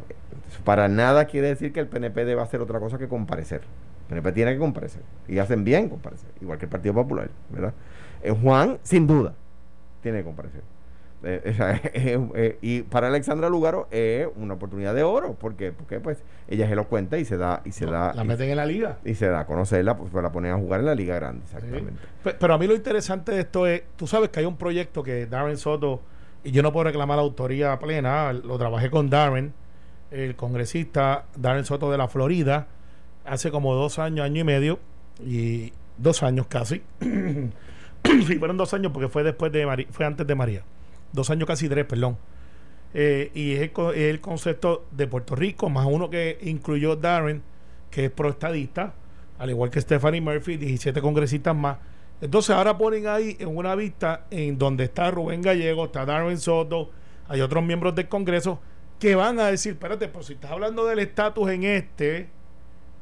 para 0.65 0.87
nada 0.87 1.25
quiere 1.25 1.49
decir 1.49 1.73
que 1.73 1.81
el 1.81 1.89
PNP 1.89 2.25
deba 2.25 2.45
hacer 2.45 2.61
otra 2.61 2.79
cosa 2.79 2.97
que 2.97 3.09
comparecer. 3.09 3.63
El 4.03 4.07
PNP 4.09 4.31
tiene 4.33 4.53
que 4.53 4.59
comparecer, 4.61 5.03
y 5.27 5.39
hacen 5.39 5.65
bien 5.65 5.89
comparecer, 5.89 6.31
igual 6.41 6.59
que 6.59 6.67
el 6.67 6.71
Partido 6.71 6.95
Popular, 6.95 7.29
¿verdad? 7.51 7.75
Eh, 8.23 8.31
Juan, 8.31 8.79
sin 8.85 9.09
duda, 9.09 9.35
tiene 10.01 10.19
que 10.19 10.25
comparecer. 10.25 10.61
Eh, 11.25 11.81
eh, 12.35 12.59
y 12.63 12.83
para 12.83 13.09
Alexandra 13.09 13.49
Lugaro 13.49 13.89
es 13.91 14.29
una 14.37 14.55
oportunidad 14.55 14.95
de 14.95 15.03
oro, 15.03 15.35
porque 15.41 15.73
porque 15.73 15.99
pues 15.99 16.23
ella 16.47 16.69
se 16.69 16.77
lo 16.77 16.87
cuenta 16.87 17.19
y 17.19 17.25
se 17.25 17.37
da 17.37 17.61
y 17.65 17.73
se 17.73 17.87
da 17.87 18.13
La 18.15 18.23
y, 18.23 18.27
meten 18.29 18.51
en 18.51 18.57
la 18.59 18.67
liga. 18.67 18.99
y 19.05 19.15
se 19.17 19.27
da 19.27 19.41
a 19.41 19.47
conocerla, 19.47 19.97
pues 19.97 20.13
la 20.13 20.31
ponen 20.31 20.53
a 20.53 20.57
jugar 20.57 20.79
en 20.81 20.87
la 20.87 20.95
liga 20.95 21.17
grande, 21.17 21.43
exactamente. 21.47 21.95
Pe- 22.23 22.35
Pero 22.39 22.55
a 22.55 22.59
mí 22.59 22.69
lo 22.69 22.75
interesante 22.77 23.33
de 23.33 23.41
esto 23.41 23.67
es, 23.67 23.83
tú 23.97 24.07
sabes 24.07 24.29
que 24.29 24.39
hay 24.39 24.47
un 24.47 24.57
proyecto 24.57 25.03
que 25.03 25.27
Darren 25.27 25.57
Soto, 25.57 26.01
y 26.45 26.53
yo 26.53 26.63
no 26.63 26.73
puedo 26.73 26.85
reclamar 26.85 27.17
la 27.17 27.23
autoría 27.23 27.77
plena, 27.81 28.33
lo 28.35 28.57
trabajé 28.59 28.89
con 28.91 29.09
Darren, 29.11 29.53
el 30.15 30.37
congresista 30.37 31.27
Darren 31.37 31.65
Soto 31.65 31.91
de 31.91 31.99
la 31.99 32.09
Florida, 32.09 32.69
hace 33.25 33.51
como 33.51 33.75
dos 33.75 33.99
años, 33.99 34.25
año 34.25 34.41
y 34.41 34.45
medio, 34.45 34.79
y 35.25 35.73
dos 35.99 36.23
años 36.23 36.47
casi. 36.49 36.83
sí, 37.01 38.39
fueron 38.39 38.57
dos 38.57 38.73
años 38.75 38.93
porque 38.93 39.09
fue 39.09 39.23
después 39.23 39.53
de 39.53 39.87
fue 39.91 40.07
antes 40.07 40.27
de 40.27 40.35
María. 40.35 40.63
Dos 41.13 41.31
años 41.31 41.47
casi 41.47 41.69
tres, 41.69 41.85
perdón. 41.85 42.17
Eh, 42.93 43.31
y 43.35 43.53
es 43.55 43.63
el, 43.63 43.73
co- 43.73 43.93
es 43.93 44.11
el 44.11 44.21
concepto 44.21 44.87
de 44.93 45.07
Puerto 45.07 45.35
Rico, 45.35 45.69
más 45.69 45.87
uno 45.87 46.11
que 46.11 46.39
incluyó 46.43 46.95
Darren, 46.97 47.43
que 47.91 48.05
es 48.07 48.11
proestadista, 48.11 48.95
al 49.39 49.51
igual 49.51 49.71
que 49.71 49.81
Stephanie 49.81 50.21
Murphy, 50.21 50.57
17 50.57 51.01
congresistas 51.01 51.57
más. 51.57 51.79
Entonces 52.21 52.55
ahora 52.55 52.79
ponen 52.79 53.09
ahí 53.09 53.37
en 53.41 53.57
una 53.57 53.75
vista 53.75 54.27
en 54.31 54.59
donde 54.59 54.85
está 54.85 55.11
Rubén 55.11 55.43
Gallego, 55.43 55.87
está 55.87 56.05
Darren 56.07 56.39
Soto, 56.39 56.91
hay 57.29 57.41
otros 57.41 57.65
miembros 57.65 57.95
del 57.97 58.09
Congreso 58.09 58.61
que 59.05 59.15
van 59.17 59.39
a 59.39 59.49
decir, 59.49 59.73
espérate, 59.73 60.09
pues 60.09 60.25
si 60.25 60.33
estás 60.33 60.51
hablando 60.51 60.87
del 60.87 60.99
estatus 60.99 61.51
en 61.51 61.65
este, 61.65 62.27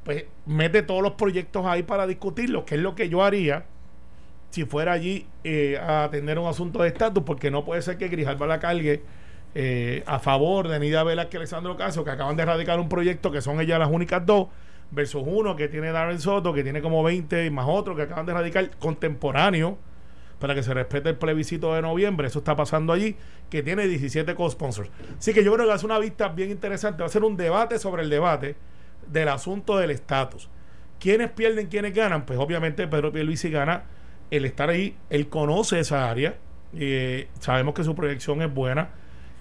pues 0.02 0.24
mete 0.46 0.82
todos 0.82 1.00
los 1.00 1.12
proyectos 1.12 1.64
ahí 1.64 1.84
para 1.84 2.08
discutirlos, 2.08 2.64
que 2.64 2.74
es 2.74 2.80
lo 2.80 2.96
que 2.96 3.08
yo 3.08 3.22
haría 3.22 3.66
si 4.50 4.64
fuera 4.64 4.90
allí 4.90 5.28
eh, 5.44 5.78
a 5.80 6.02
atender 6.02 6.40
un 6.40 6.48
asunto 6.48 6.82
de 6.82 6.88
estatus, 6.88 7.22
porque 7.22 7.52
no 7.52 7.64
puede 7.64 7.82
ser 7.82 7.98
que 7.98 8.08
Grijalva 8.08 8.48
la 8.48 8.58
cargue 8.58 9.04
eh, 9.54 10.02
a 10.04 10.18
favor 10.18 10.66
de 10.66 10.80
Nidia 10.80 11.04
Velázquez 11.04 11.34
y 11.34 11.36
Alexandro 11.36 11.76
Caso, 11.76 12.02
que 12.02 12.10
acaban 12.10 12.34
de 12.34 12.42
erradicar 12.42 12.80
un 12.80 12.88
proyecto 12.88 13.30
que 13.30 13.40
son 13.40 13.60
ellas 13.60 13.78
las 13.78 13.88
únicas 13.88 14.26
dos, 14.26 14.48
versus 14.90 15.22
uno 15.24 15.54
que 15.54 15.68
tiene 15.68 15.92
Darren 15.92 16.18
Soto, 16.18 16.52
que 16.52 16.64
tiene 16.64 16.82
como 16.82 17.04
20 17.04 17.46
y 17.46 17.50
más 17.50 17.66
otro 17.68 17.94
que 17.94 18.02
acaban 18.02 18.26
de 18.26 18.32
erradicar 18.32 18.76
contemporáneo 18.78 19.78
para 20.42 20.56
que 20.56 20.64
se 20.64 20.74
respete 20.74 21.08
el 21.10 21.14
plebiscito 21.14 21.72
de 21.72 21.82
noviembre. 21.82 22.26
Eso 22.26 22.40
está 22.40 22.56
pasando 22.56 22.92
allí, 22.92 23.14
que 23.48 23.62
tiene 23.62 23.86
17 23.86 24.34
co-sponsors. 24.34 24.90
Así 25.16 25.32
que 25.32 25.44
yo 25.44 25.52
creo 25.52 25.66
que 25.66 25.68
va 25.68 25.74
a 25.76 25.78
ser 25.78 25.86
una 25.86 26.00
vista 26.00 26.30
bien 26.30 26.50
interesante. 26.50 27.00
Va 27.00 27.06
a 27.06 27.10
ser 27.10 27.22
un 27.22 27.36
debate 27.36 27.78
sobre 27.78 28.02
el 28.02 28.10
debate 28.10 28.56
del 29.06 29.28
asunto 29.28 29.78
del 29.78 29.92
estatus. 29.92 30.48
¿Quiénes 30.98 31.30
pierden, 31.30 31.68
quiénes 31.68 31.94
ganan? 31.94 32.26
Pues 32.26 32.40
obviamente 32.40 32.88
Pedro 32.88 33.12
Pierluisi 33.12 33.50
gana 33.50 33.84
el 34.32 34.44
estar 34.44 34.68
ahí. 34.68 34.96
Él 35.10 35.28
conoce 35.28 35.78
esa 35.78 36.10
área. 36.10 36.34
eh, 36.74 37.28
sabemos 37.38 37.74
que 37.74 37.84
su 37.84 37.94
proyección 37.94 38.42
es 38.42 38.52
buena. 38.52 38.88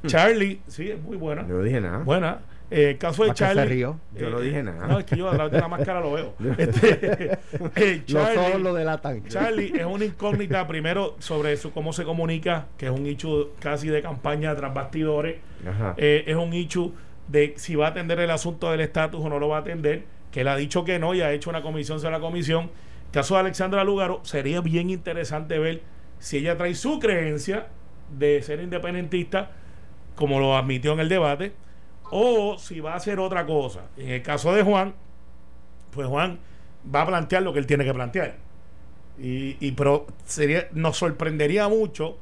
Charlie, 0.06 0.62
sí, 0.68 0.92
es 0.92 1.02
muy 1.02 1.18
buena. 1.18 1.42
No 1.42 1.64
dije 1.64 1.82
nada. 1.82 2.04
Buena. 2.04 2.42
Eh, 2.72 2.92
el 2.92 2.98
caso 2.98 3.24
de 3.24 3.30
¿Para 3.30 3.38
qué 3.38 3.46
se 3.46 3.56
Charlie. 3.56 3.76
rió? 3.76 4.00
Yo 4.16 4.30
no 4.30 4.40
dije 4.40 4.64
nada. 4.64 4.88
No, 4.88 5.00
es 5.00 5.06
que 5.06 5.18
yo 5.18 5.30
a 5.30 5.34
través 5.34 5.52
de 5.52 5.60
la 5.60 5.68
máscara 5.68 6.00
lo 6.00 6.14
veo. 6.14 6.34
Este, 6.58 7.34
eh, 7.76 8.04
Los 8.08 8.24
ojos 8.24 8.34
Charlie, 8.34 8.64
lo 8.64 8.74
delatan. 8.74 9.28
Charlie 9.28 9.74
es 9.76 9.86
una 9.86 10.06
incógnita 10.06 10.66
primero 10.68 11.16
sobre 11.20 11.58
su, 11.58 11.72
cómo 11.74 11.92
se 11.92 12.06
comunica, 12.06 12.68
que 12.78 12.86
es 12.86 12.92
un 12.92 13.06
hecho 13.06 13.52
casi 13.60 13.90
de 13.90 14.02
campaña 14.02 14.56
tras 14.56 14.74
bastidores. 14.74 15.36
Ajá. 15.68 15.96
Eh, 15.98 16.24
es 16.28 16.36
un 16.36 16.54
hecho 16.54 16.94
de 17.28 17.54
si 17.58 17.76
va 17.76 17.88
a 17.88 17.90
atender 17.90 18.20
el 18.20 18.32
asunto 18.32 18.72
del 18.72 18.80
estatus 18.82 19.24
o 19.24 19.30
no 19.30 19.38
lo 19.38 19.50
va 19.50 19.58
a 19.58 19.60
atender, 19.62 20.06
que 20.32 20.42
él 20.42 20.48
ha 20.48 20.56
dicho 20.56 20.86
que 20.86 20.98
no 20.98 21.14
y 21.14 21.22
ha 21.22 21.32
hecho 21.34 21.50
una 21.50 21.62
comisión 21.62 22.00
sobre 22.00 22.14
la 22.14 22.20
comisión. 22.22 22.70
Caso 23.12 23.34
de 23.34 23.42
Alexandra 23.42 23.84
Lugaro, 23.84 24.22
sería 24.24 24.62
bien 24.62 24.90
interesante 24.90 25.60
ver 25.60 25.82
si 26.20 26.38
ella 26.38 26.56
trae 26.58 26.74
su 26.76 27.00
creencia 27.00 27.68
de 28.18 28.42
ser 28.42 28.62
independentista, 28.62 29.52
como 30.16 30.40
lo 30.40 30.56
admitió 30.56 30.94
en 30.94 31.02
el 31.02 31.10
debate, 31.10 31.52
o 32.12 32.58
si 32.58 32.80
va 32.80 32.94
a 32.94 32.98
hacer 32.98 33.20
otra 33.20 33.46
cosa. 33.46 33.88
En 33.98 34.10
el 34.10 34.22
caso 34.22 34.54
de 34.54 34.64
Juan, 34.64 34.94
pues 35.92 36.08
Juan 36.08 36.40
va 36.94 37.02
a 37.02 37.08
plantear 37.08 37.42
lo 37.42 37.54
que 37.54 37.60
él 37.60 37.66
tiene 37.66 37.84
que 37.84 37.94
plantear. 37.94 38.36
Y, 39.18 39.72
pero 39.74 40.08
sería, 40.26 40.68
nos 40.72 40.98
sorprendería 40.98 41.68
mucho 41.68 42.18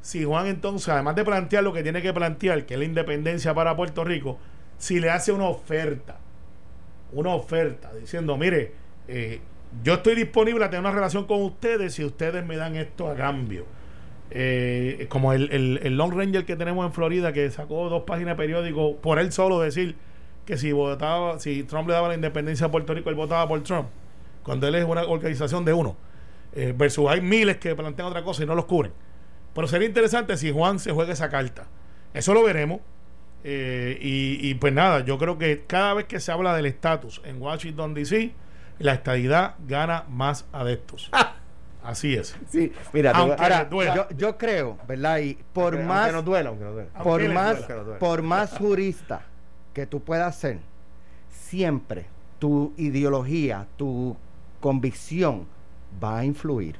si 0.00 0.24
Juan 0.24 0.46
entonces, 0.46 0.88
además 0.88 1.16
de 1.16 1.24
plantear 1.24 1.64
lo 1.64 1.72
que 1.72 1.82
tiene 1.82 2.00
que 2.00 2.12
plantear, 2.12 2.66
que 2.66 2.74
es 2.74 2.78
la 2.78 2.84
independencia 2.84 3.54
para 3.54 3.74
Puerto 3.74 4.04
Rico, 4.04 4.38
si 4.78 5.00
le 5.00 5.10
hace 5.10 5.32
una 5.32 5.46
oferta, 5.46 6.18
una 7.12 7.34
oferta, 7.34 7.92
diciendo, 7.94 8.36
mire, 8.36 8.72
eh, 9.08 9.40
yo 9.82 9.94
estoy 9.94 10.14
disponible 10.14 10.64
a 10.64 10.70
tener 10.70 10.80
una 10.80 10.92
relación 10.94 11.26
con 11.26 11.42
ustedes 11.42 11.94
si 11.94 12.04
ustedes 12.04 12.44
me 12.44 12.56
dan 12.56 12.76
esto 12.76 13.08
a 13.08 13.16
cambio. 13.16 13.64
Eh, 14.30 15.06
como 15.10 15.32
el, 15.32 15.50
el, 15.52 15.80
el 15.82 15.96
Long 15.96 16.12
Ranger 16.12 16.44
que 16.44 16.56
tenemos 16.56 16.84
en 16.86 16.92
Florida, 16.92 17.32
que 17.32 17.50
sacó 17.50 17.88
dos 17.88 18.02
páginas 18.02 18.36
de 18.36 18.42
periódico 18.42 18.96
por 18.96 19.18
él 19.18 19.32
solo 19.32 19.60
decir 19.60 19.96
que 20.44 20.56
si 20.56 20.72
votaba, 20.72 21.38
si 21.38 21.62
Trump 21.64 21.88
le 21.88 21.94
daba 21.94 22.08
la 22.08 22.14
independencia 22.14 22.66
a 22.66 22.70
Puerto 22.70 22.94
Rico, 22.94 23.10
él 23.10 23.16
votaba 23.16 23.46
por 23.48 23.62
Trump, 23.62 23.88
cuando 24.42 24.66
él 24.66 24.74
es 24.74 24.84
una 24.84 25.02
organización 25.04 25.64
de 25.64 25.72
uno. 25.72 25.96
Eh, 26.52 26.72
versus 26.76 27.08
hay 27.08 27.20
miles 27.20 27.56
que 27.56 27.74
plantean 27.74 28.08
otra 28.08 28.22
cosa 28.22 28.42
y 28.42 28.46
no 28.46 28.54
los 28.54 28.66
cubren. 28.66 28.92
Pero 29.54 29.66
sería 29.66 29.88
interesante 29.88 30.36
si 30.36 30.52
Juan 30.52 30.78
se 30.78 30.92
juega 30.92 31.12
esa 31.12 31.28
carta. 31.28 31.66
Eso 32.12 32.34
lo 32.34 32.42
veremos. 32.42 32.80
Eh, 33.42 33.98
y, 34.00 34.48
y 34.48 34.54
pues 34.54 34.72
nada, 34.72 35.04
yo 35.04 35.18
creo 35.18 35.36
que 35.36 35.64
cada 35.66 35.94
vez 35.94 36.06
que 36.06 36.18
se 36.18 36.32
habla 36.32 36.54
del 36.56 36.66
estatus 36.66 37.20
en 37.24 37.40
Washington, 37.42 37.92
D.C., 37.92 38.32
la 38.78 38.94
estadidad 38.94 39.54
gana 39.66 40.04
más 40.08 40.46
adeptos. 40.52 41.10
Así 41.84 42.14
es. 42.14 42.34
Sí, 42.48 42.72
mira, 42.92 43.12
Aunque 43.12 43.42
ahora, 43.42 43.64
duela. 43.66 43.94
Yo, 43.94 44.08
yo 44.16 44.38
creo, 44.38 44.78
¿verdad? 44.88 45.18
Y 45.18 45.34
por 45.52 45.74
aunque 45.74 45.86
más, 45.86 46.12
nos 46.12 46.24
duela, 46.24 46.48
aunque 46.48 46.64
nos 46.64 46.74
duela. 46.74 46.90
Aunque 46.94 47.10
por 47.10 47.20
les 47.20 47.32
más, 47.32 47.50
duela. 47.52 47.66
Que 47.66 47.74
nos 47.74 47.84
duela. 47.84 47.98
por 47.98 48.22
más 48.22 48.58
jurista 48.58 49.22
que 49.74 49.86
tú 49.86 50.00
puedas 50.00 50.36
ser, 50.36 50.60
siempre 51.30 52.06
tu 52.38 52.72
ideología, 52.78 53.66
tu 53.76 54.16
convicción 54.60 55.46
va 56.02 56.20
a 56.20 56.24
influir. 56.24 56.76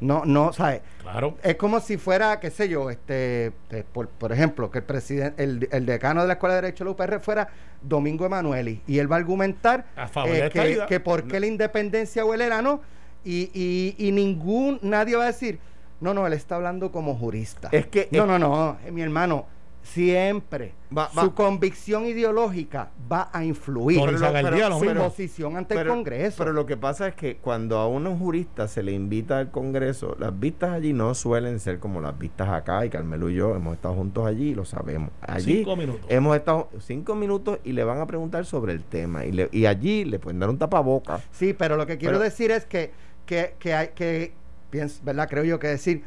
No, 0.00 0.24
no, 0.24 0.52
¿sabes? 0.52 0.80
Claro. 1.02 1.36
Es 1.42 1.56
como 1.56 1.78
si 1.78 1.98
fuera, 1.98 2.40
qué 2.40 2.50
sé 2.50 2.68
yo, 2.68 2.90
este, 2.90 3.52
por, 3.92 4.08
por 4.08 4.32
ejemplo, 4.32 4.70
que 4.70 4.78
el 4.78 4.84
presidente, 4.84 5.42
el, 5.44 5.68
el 5.70 5.84
decano 5.84 6.22
de 6.22 6.26
la 6.26 6.32
Escuela 6.34 6.54
de 6.54 6.62
Derecho 6.62 6.84
de 6.84 6.90
la 6.90 6.92
UPR 6.92 7.20
fuera 7.20 7.48
Domingo 7.82 8.24
Emanueli 8.24 8.80
y 8.86 8.98
él 8.98 9.10
va 9.10 9.16
a 9.16 9.18
argumentar 9.18 9.86
A 9.96 10.08
favor 10.08 10.34
eh, 10.34 10.42
de 10.44 10.50
que, 10.50 10.86
que 10.88 11.00
por 11.00 11.24
qué 11.24 11.38
la 11.38 11.46
independencia 11.46 12.24
o 12.24 12.32
el 12.32 12.48
no 12.62 12.80
y, 13.24 13.50
y, 13.52 13.94
y 13.98 14.12
ningún, 14.12 14.78
nadie 14.82 15.16
va 15.16 15.24
a 15.24 15.26
decir, 15.28 15.58
no, 16.00 16.14
no, 16.14 16.26
él 16.26 16.32
está 16.32 16.56
hablando 16.56 16.90
como 16.90 17.14
jurista. 17.16 17.68
Es 17.72 17.86
que- 17.86 18.08
no, 18.12 18.22
es- 18.22 18.26
no, 18.28 18.38
no, 18.38 18.76
eh, 18.86 18.90
mi 18.90 19.02
hermano, 19.02 19.46
siempre 19.82 20.74
Va- 20.96 21.08
su 21.12 21.34
convicción 21.34 22.04
ideológica 22.06 22.90
va 23.10 23.28
a 23.32 23.44
influir 23.44 23.98
en 23.98 24.18
su 24.18 24.94
posición 24.94 25.56
ante 25.56 25.74
el 25.74 25.86
Congreso. 25.86 26.36
Pero 26.38 26.52
lo 26.52 26.66
que 26.66 26.76
pasa 26.76 27.08
es 27.08 27.14
que 27.14 27.36
cuando 27.36 27.78
a 27.78 27.86
un 27.88 28.18
jurista 28.18 28.66
se 28.68 28.82
le 28.82 28.92
invita 28.92 29.38
al 29.38 29.50
Congreso, 29.50 30.16
las 30.18 30.38
vistas 30.38 30.70
allí 30.72 30.92
no 30.92 31.14
suelen 31.14 31.60
ser 31.60 31.78
como 31.78 32.00
las 32.00 32.18
vistas 32.18 32.48
acá. 32.48 32.84
Y 32.84 32.90
Carmelo 32.90 33.30
y 33.30 33.34
yo 33.36 33.54
hemos 33.54 33.74
estado 33.74 33.94
juntos 33.94 34.26
allí 34.26 34.50
y 34.50 34.54
lo 34.54 34.64
sabemos. 34.64 35.10
Allí 35.22 35.58
Cinco 35.58 35.76
minutos. 35.76 36.06
hemos 36.08 36.36
estado 36.36 36.68
cinco 36.80 37.14
minutos 37.14 37.58
y 37.64 37.72
le 37.72 37.84
van 37.84 38.00
a 38.00 38.06
preguntar 38.06 38.44
sobre 38.44 38.72
el 38.72 38.82
tema. 38.82 39.24
Y, 39.24 39.32
le- 39.32 39.48
y 39.52 39.66
allí 39.66 40.04
le 40.04 40.18
pueden 40.18 40.40
dar 40.40 40.50
un 40.50 40.58
tapaboca. 40.58 41.20
Sí, 41.30 41.52
pero 41.54 41.76
lo 41.76 41.86
que 41.86 41.98
quiero 41.98 42.14
Pero- 42.18 42.24
decir 42.24 42.50
es 42.50 42.64
que, 42.66 42.90
que, 43.30 43.54
que 43.60 43.74
hay 43.74 43.88
que, 43.94 44.32
pienso, 44.70 45.00
¿verdad? 45.04 45.28
Creo 45.28 45.44
yo 45.44 45.60
que 45.60 45.68
decir 45.68 46.02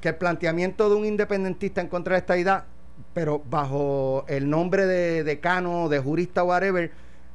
que 0.00 0.10
el 0.10 0.14
planteamiento 0.14 0.88
de 0.88 0.94
un 0.94 1.06
independentista 1.06 1.80
en 1.80 1.88
contra 1.88 2.14
de 2.14 2.20
esta 2.20 2.38
idea, 2.38 2.66
pero 3.12 3.42
bajo 3.50 4.24
el 4.28 4.48
nombre 4.48 4.86
de 4.86 5.24
decano, 5.24 5.88
de 5.88 5.98
jurista, 5.98 6.44
whatever, 6.44 6.92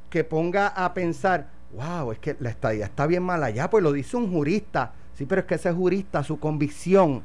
que 0.08 0.24
ponga 0.24 0.68
a 0.68 0.94
pensar, 0.94 1.50
wow, 1.74 2.12
es 2.12 2.18
que 2.20 2.36
la 2.40 2.48
estadía 2.48 2.86
está 2.86 3.06
bien 3.06 3.22
mal 3.22 3.44
allá, 3.44 3.68
pues 3.68 3.84
lo 3.84 3.92
dice 3.92 4.16
un 4.16 4.32
jurista. 4.32 4.94
Sí, 5.12 5.26
pero 5.26 5.42
es 5.42 5.46
que 5.46 5.56
ese 5.56 5.72
jurista, 5.72 6.24
su 6.24 6.40
convicción 6.40 7.22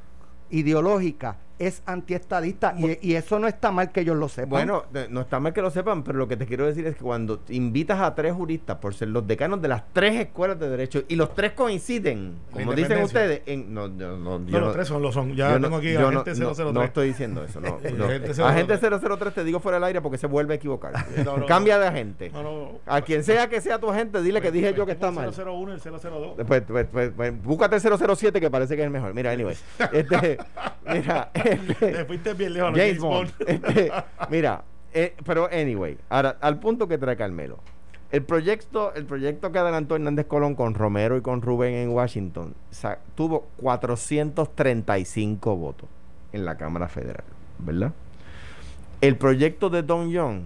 ideológica 0.49 1.37
es 1.59 1.83
antiestadista 1.85 2.73
y, 2.77 2.97
y 3.01 3.15
eso 3.15 3.37
no 3.39 3.47
está 3.47 3.71
mal 3.71 3.91
que 3.91 4.01
ellos 4.01 4.15
lo 4.17 4.27
sepan. 4.29 4.49
Bueno, 4.49 4.85
no 5.09 5.21
está 5.21 5.39
mal 5.39 5.53
que 5.53 5.61
lo 5.61 5.69
sepan, 5.71 6.03
pero 6.03 6.17
lo 6.17 6.27
que 6.27 6.37
te 6.37 6.45
quiero 6.45 6.65
decir 6.65 6.85
es 6.87 6.95
que 6.95 7.03
cuando 7.03 7.41
invitas 7.49 7.99
a 7.99 8.15
tres 8.15 8.33
juristas 8.33 8.77
por 8.77 8.93
ser 8.95 9.09
los 9.09 9.27
decanos 9.27 9.61
de 9.61 9.67
las 9.67 9.83
tres 9.93 10.15
escuelas 10.19 10.59
de 10.59 10.69
derecho 10.69 11.03
y 11.07 11.15
los 11.15 11.33
tres 11.35 11.51
coinciden, 11.51 12.35
como 12.51 12.73
dicen 12.73 13.03
ustedes, 13.03 13.41
en, 13.45 13.73
no, 13.73 13.87
no, 13.87 14.17
no, 14.17 14.39
No, 14.39 14.45
yo 14.47 14.59
los 14.59 14.67
no- 14.69 14.73
tres 14.73 14.87
son 14.87 15.01
los 15.01 15.13
son. 15.13 15.35
Ya 15.35 15.49
yo 15.49 15.53
tengo 15.55 15.69
no- 15.69 15.75
aquí 15.77 15.93
yo 15.93 16.07
a 16.07 16.11
no- 16.11 16.23
gente 16.23 16.39
no, 16.39 16.53
003. 16.55 16.73
No, 16.73 16.83
estoy 16.83 17.07
diciendo 17.09 17.43
eso. 17.43 17.59
No, 17.59 17.77
no. 17.97 18.05
Agente 18.05 18.33
003. 18.33 18.39
Agente 18.39 18.77
003 18.77 19.33
te 19.33 19.43
digo 19.43 19.59
fuera 19.59 19.77
del 19.77 19.83
aire 19.83 20.01
porque 20.01 20.17
se 20.17 20.27
vuelve 20.27 20.53
a 20.53 20.57
equivocar. 20.57 20.93
No, 21.25 21.37
no, 21.37 21.45
Cambia 21.45 21.77
de 21.77 21.87
agente. 21.87 22.29
No, 22.31 22.41
no. 22.43 22.71
A 22.85 23.01
quien 23.01 23.23
sea 23.23 23.49
que 23.49 23.59
sea 23.61 23.77
tu 23.79 23.89
agente, 23.89 24.21
dile 24.21 24.41
que 24.41 24.51
dije 24.51 24.73
yo 24.73 24.85
que 24.85 24.93
está 24.93 25.11
mal. 25.11 25.27
El 25.27 25.33
001 25.33 25.71
y 25.71 25.73
el 25.75 25.79
002. 25.81 26.35
Pues, 26.47 26.61
pues, 26.65 26.87
pues, 26.91 27.11
pues, 27.15 27.43
búscate 27.43 27.75
el 27.75 27.81
007 27.81 28.39
que 28.39 28.49
parece 28.49 28.75
que 28.75 28.81
es 28.81 28.85
el 28.85 28.91
mejor. 28.91 29.13
Mira, 29.13 29.31
anyway. 29.31 29.55
Este, 29.91 30.37
mira, 30.87 31.29
Te 31.79 32.05
fuiste 32.05 32.33
bien 32.33 32.53
lejos. 32.53 32.71
James 32.75 32.99
Bond. 32.99 33.31
Este, 33.45 33.91
mira, 34.29 34.63
eh, 34.93 35.15
pero 35.25 35.49
anyway, 35.51 35.97
ahora 36.09 36.37
al 36.41 36.59
punto 36.59 36.87
que 36.87 36.97
trae 36.97 37.15
Carmelo. 37.15 37.59
El 38.11 38.23
proyecto, 38.23 38.93
el 38.95 39.05
proyecto 39.05 39.51
que 39.51 39.59
adelantó 39.59 39.95
Hernández 39.95 40.25
Colón 40.25 40.55
con 40.55 40.73
Romero 40.73 41.15
y 41.15 41.21
con 41.21 41.43
Rubén 41.43 41.75
en 41.75 41.89
Washington 41.89 42.55
tuvo 43.13 43.47
435 43.57 45.55
votos 45.55 45.87
en 46.33 46.43
la 46.43 46.57
Cámara 46.57 46.87
Federal. 46.87 47.23
¿verdad? 47.59 47.93
El 49.01 49.17
proyecto 49.17 49.69
de 49.69 49.83
Don 49.83 50.09
Young, 50.09 50.41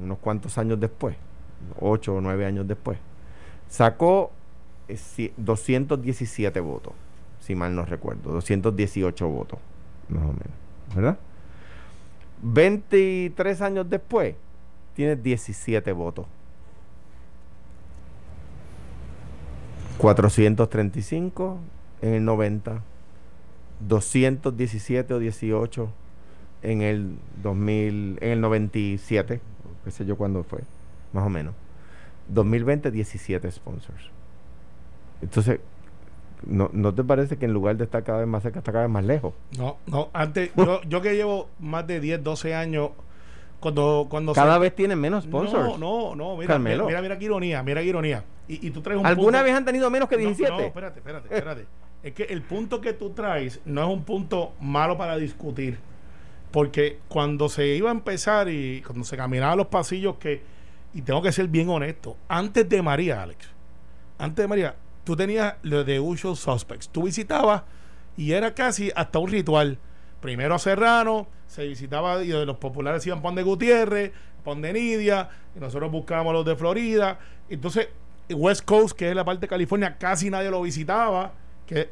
unos 0.00 0.18
cuantos 0.18 0.56
años 0.58 0.80
después, 0.80 1.16
ocho 1.80 2.14
o 2.14 2.20
nueve 2.20 2.46
años 2.46 2.66
después, 2.66 2.98
sacó 3.68 4.32
217 5.36 6.58
eh, 6.58 6.62
votos, 6.62 6.92
si 7.40 7.54
mal 7.54 7.74
no 7.74 7.84
recuerdo, 7.84 8.32
218 8.32 9.28
votos, 9.28 9.58
más 10.08 10.22
o 10.22 10.32
menos, 10.32 10.54
¿verdad? 10.94 11.18
23 12.42 13.60
años 13.62 13.88
después, 13.88 14.36
tiene 14.94 15.16
17 15.16 15.92
votos. 15.92 16.26
435 19.98 21.58
en 22.02 22.14
el 22.14 22.24
90, 22.24 22.82
217 23.80 25.14
o 25.14 25.18
18 25.18 25.88
en 26.62 26.82
el 26.82 27.16
2000, 27.42 28.18
en 28.20 28.30
el 28.30 28.40
97, 28.40 29.40
qué 29.84 29.90
sé 29.90 30.04
yo 30.04 30.16
cuándo 30.16 30.42
fue, 30.44 30.60
más 31.12 31.24
o 31.26 31.30
menos. 31.30 31.54
2020, 32.28 32.90
17 32.90 33.50
sponsors. 33.50 34.10
Entonces, 35.22 35.60
¿no, 36.46 36.70
¿no 36.72 36.94
te 36.94 37.04
parece 37.04 37.36
que 37.36 37.44
en 37.44 37.52
lugar 37.52 37.76
de 37.76 37.84
estar 37.84 38.02
cada 38.02 38.18
vez 38.18 38.28
más 38.28 38.42
cerca, 38.42 38.58
está 38.58 38.72
cada 38.72 38.84
vez 38.84 38.92
más 38.92 39.04
lejos? 39.04 39.34
No, 39.58 39.76
no, 39.86 40.10
antes, 40.12 40.50
yo, 40.56 40.80
yo 40.88 41.02
que 41.02 41.14
llevo 41.14 41.48
más 41.58 41.86
de 41.86 42.00
10, 42.00 42.22
12 42.22 42.54
años 42.54 42.90
cuando, 43.60 44.06
cuando 44.10 44.34
cada 44.34 44.58
vez 44.58 44.74
tienen 44.74 45.00
menos 45.00 45.24
sponsors. 45.24 45.78
No, 45.78 46.14
no, 46.14 46.14
no, 46.14 46.36
mira, 46.36 46.58
mira, 46.58 47.00
mira, 47.00 47.18
qué 47.18 47.24
ironía, 47.24 47.62
mira 47.62 47.80
qué 47.80 47.88
ironía. 47.88 48.24
Y, 48.46 48.66
y 48.66 48.70
tú 48.70 48.82
traes 48.82 49.00
un 49.00 49.06
¿Alguna 49.06 49.42
vez 49.42 49.54
han 49.54 49.64
tenido 49.64 49.88
menos 49.88 50.08
que 50.08 50.18
17? 50.18 50.50
No, 50.50 50.60
espérate, 50.60 50.98
espérate, 50.98 51.34
espérate. 51.34 51.66
es 52.02 52.12
que 52.12 52.24
el 52.24 52.42
punto 52.42 52.80
que 52.82 52.92
tú 52.92 53.10
traes 53.10 53.60
no 53.64 53.82
es 53.82 53.88
un 53.88 54.04
punto 54.04 54.52
malo 54.60 54.98
para 54.98 55.16
discutir. 55.16 55.78
Porque 56.50 56.98
cuando 57.08 57.48
se 57.48 57.66
iba 57.66 57.88
a 57.88 57.92
empezar 57.92 58.48
y 58.48 58.82
cuando 58.82 59.04
se 59.04 59.16
caminaba 59.16 59.56
los 59.56 59.66
pasillos 59.68 60.16
que, 60.16 60.42
y 60.92 61.02
tengo 61.02 61.22
que 61.22 61.32
ser 61.32 61.48
bien 61.48 61.68
honesto, 61.68 62.16
antes 62.28 62.68
de 62.68 62.82
María, 62.82 63.22
Alex, 63.22 63.48
antes 64.18 64.44
de 64.44 64.46
María, 64.46 64.76
tú 65.04 65.16
tenías 65.16 65.54
lo 65.62 65.84
de 65.84 66.00
Usual 66.00 66.36
Suspects. 66.36 66.88
Tú 66.88 67.04
visitabas 67.04 67.62
y 68.16 68.32
era 68.32 68.54
casi 68.54 68.90
hasta 68.94 69.18
un 69.18 69.30
ritual. 69.30 69.78
Primero 70.20 70.54
a 70.54 70.58
Serrano, 70.58 71.28
se 71.46 71.66
visitaba 71.66 72.22
y 72.24 72.28
los 72.28 72.56
populares 72.56 73.06
iban 73.06 73.20
Pon 73.20 73.34
de 73.34 73.42
Gutiérrez, 73.42 74.12
Pon 74.42 74.62
de 74.62 74.72
Nidia, 74.72 75.28
y 75.54 75.60
nosotros 75.60 75.90
buscábamos 75.90 76.32
los 76.32 76.44
de 76.44 76.56
Florida. 76.56 77.18
Entonces, 77.48 77.88
West 78.30 78.64
Coast, 78.64 78.96
que 78.96 79.10
es 79.10 79.14
la 79.14 79.24
parte 79.24 79.42
de 79.42 79.48
California, 79.48 79.96
casi 79.98 80.30
nadie 80.30 80.50
lo 80.50 80.62
visitaba 80.62 81.32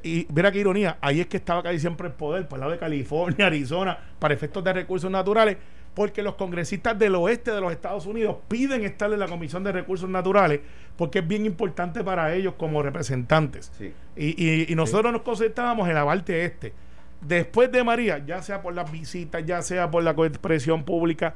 y 0.02 0.26
mira 0.32 0.52
qué 0.52 0.58
ironía, 0.58 0.98
ahí 1.00 1.20
es 1.20 1.26
que 1.26 1.38
estaba 1.38 1.62
casi 1.62 1.78
siempre 1.78 2.06
el 2.06 2.12
poder, 2.12 2.46
por 2.46 2.58
el 2.58 2.60
lado 2.60 2.72
de 2.72 2.78
California, 2.78 3.46
Arizona, 3.46 3.98
para 4.18 4.34
efectos 4.34 4.62
de 4.62 4.72
recursos 4.72 5.10
naturales, 5.10 5.56
porque 5.94 6.22
los 6.22 6.36
congresistas 6.36 6.98
del 6.98 7.14
oeste 7.14 7.50
de 7.50 7.60
los 7.60 7.72
Estados 7.72 8.06
Unidos 8.06 8.36
piden 8.48 8.84
estar 8.84 9.12
en 9.12 9.18
la 9.18 9.28
Comisión 9.28 9.62
de 9.62 9.72
Recursos 9.72 10.08
Naturales, 10.08 10.60
porque 10.96 11.18
es 11.18 11.28
bien 11.28 11.44
importante 11.44 12.02
para 12.02 12.34
ellos 12.34 12.54
como 12.56 12.82
representantes. 12.82 13.72
Y, 14.16 14.70
y, 14.72 14.74
nosotros 14.74 15.12
nos 15.12 15.22
concentrábamos 15.22 15.88
en 15.88 15.94
la 15.94 16.04
parte 16.04 16.44
este. 16.44 16.72
Después 17.20 17.70
de 17.70 17.84
María, 17.84 18.24
ya 18.24 18.42
sea 18.42 18.62
por 18.62 18.74
las 18.74 18.90
visitas, 18.90 19.44
ya 19.44 19.62
sea 19.62 19.90
por 19.90 20.02
la 20.02 20.10
expresión 20.10 20.84
pública, 20.84 21.34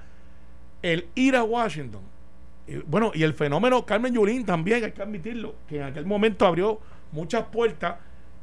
el 0.83 1.07
ir 1.15 1.37
a 1.37 1.45
Washington, 1.45 2.03
bueno, 2.87 3.13
y 3.15 3.23
el 3.23 3.35
fenómeno 3.35 3.87
Carmen 3.87 4.13
Yulín 4.15 4.45
también, 4.45 4.85
hay 4.85 4.93
que 4.93 5.03
admitirlo, 5.03 5.55
que 5.69 5.77
en 5.77 5.85
aquel 5.85 6.07
momento 6.07 6.47
abrió 6.47 6.81
muchas 7.13 7.45
puertas 7.45 7.97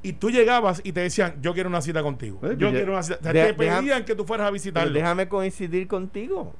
y 0.03 0.13
tú 0.13 0.29
llegabas 0.29 0.81
y 0.83 0.91
te 0.91 0.99
decían, 0.99 1.35
yo 1.41 1.53
quiero 1.53 1.69
una 1.69 1.81
cita 1.81 2.03
contigo. 2.03 2.37
Pues, 2.41 2.57
yo 2.57 2.69
quiero 2.71 2.91
una 2.91 3.03
cita. 3.03 3.31
te 3.31 3.53
pedían 3.53 4.03
que 4.03 4.15
tú 4.15 4.25
fueras 4.25 4.47
a 4.47 4.51
visitarlo. 4.51 4.93
Déjame 4.93 5.29
coincidir 5.29 5.87
contigo. 5.87 6.53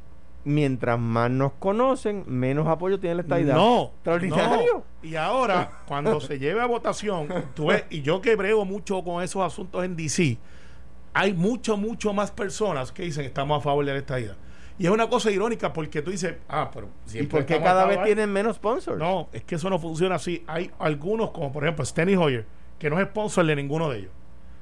Mientras 0.46 1.00
más 1.00 1.30
nos 1.30 1.54
conocen, 1.54 2.24
menos 2.28 2.68
apoyo 2.68 3.00
tiene 3.00 3.16
la 3.16 3.22
estadidad. 3.22 3.56
No, 3.56 3.92
no. 4.06 4.84
Y 5.02 5.16
ahora, 5.16 5.84
cuando 5.86 6.20
se 6.20 6.40
lleve 6.40 6.62
a 6.62 6.66
votación, 6.66 7.28
tú 7.54 7.68
ves, 7.68 7.84
y 7.90 8.02
yo 8.02 8.22
que 8.22 8.36
brego 8.36 8.66
mucho 8.66 9.04
con 9.04 9.22
esos 9.22 9.42
asuntos 9.42 9.84
en 9.84 9.96
DC, 9.96 10.38
hay 11.14 11.34
mucho, 11.34 11.78
mucho 11.78 12.14
más 12.14 12.32
personas 12.32 12.92
que 12.92 13.04
dicen 13.04 13.26
estamos 13.26 13.60
a 13.60 13.62
favor 13.62 13.86
de 13.86 13.94
la 13.94 14.00
estadidad. 14.00 14.36
Y 14.80 14.86
es 14.86 14.92
una 14.92 15.08
cosa 15.08 15.30
irónica 15.30 15.72
porque 15.72 16.02
tú 16.02 16.12
dices, 16.12 16.36
ah, 16.50 16.72
pero 16.74 16.90
¿Y 17.14 17.24
por 17.24 17.46
qué 17.46 17.62
cada 17.62 17.86
vez 17.86 18.04
tienen 18.04 18.32
menos 18.32 18.56
sponsors? 18.56 18.98
No, 18.98 19.30
es 19.32 19.44
que 19.44 19.56
eso 19.56 19.70
no 19.70 19.80
funciona 19.80 20.16
así. 20.16 20.44
Hay 20.48 20.72
algunos, 20.80 21.32
como 21.32 21.52
por 21.52 21.64
ejemplo 21.64 21.86
Steny 21.86 22.16
Hoyer, 22.16 22.46
que 22.84 22.90
no 22.90 23.00
es 23.00 23.08
sponsor 23.08 23.46
de 23.46 23.56
ninguno 23.56 23.90
de 23.90 24.00
ellos. 24.00 24.12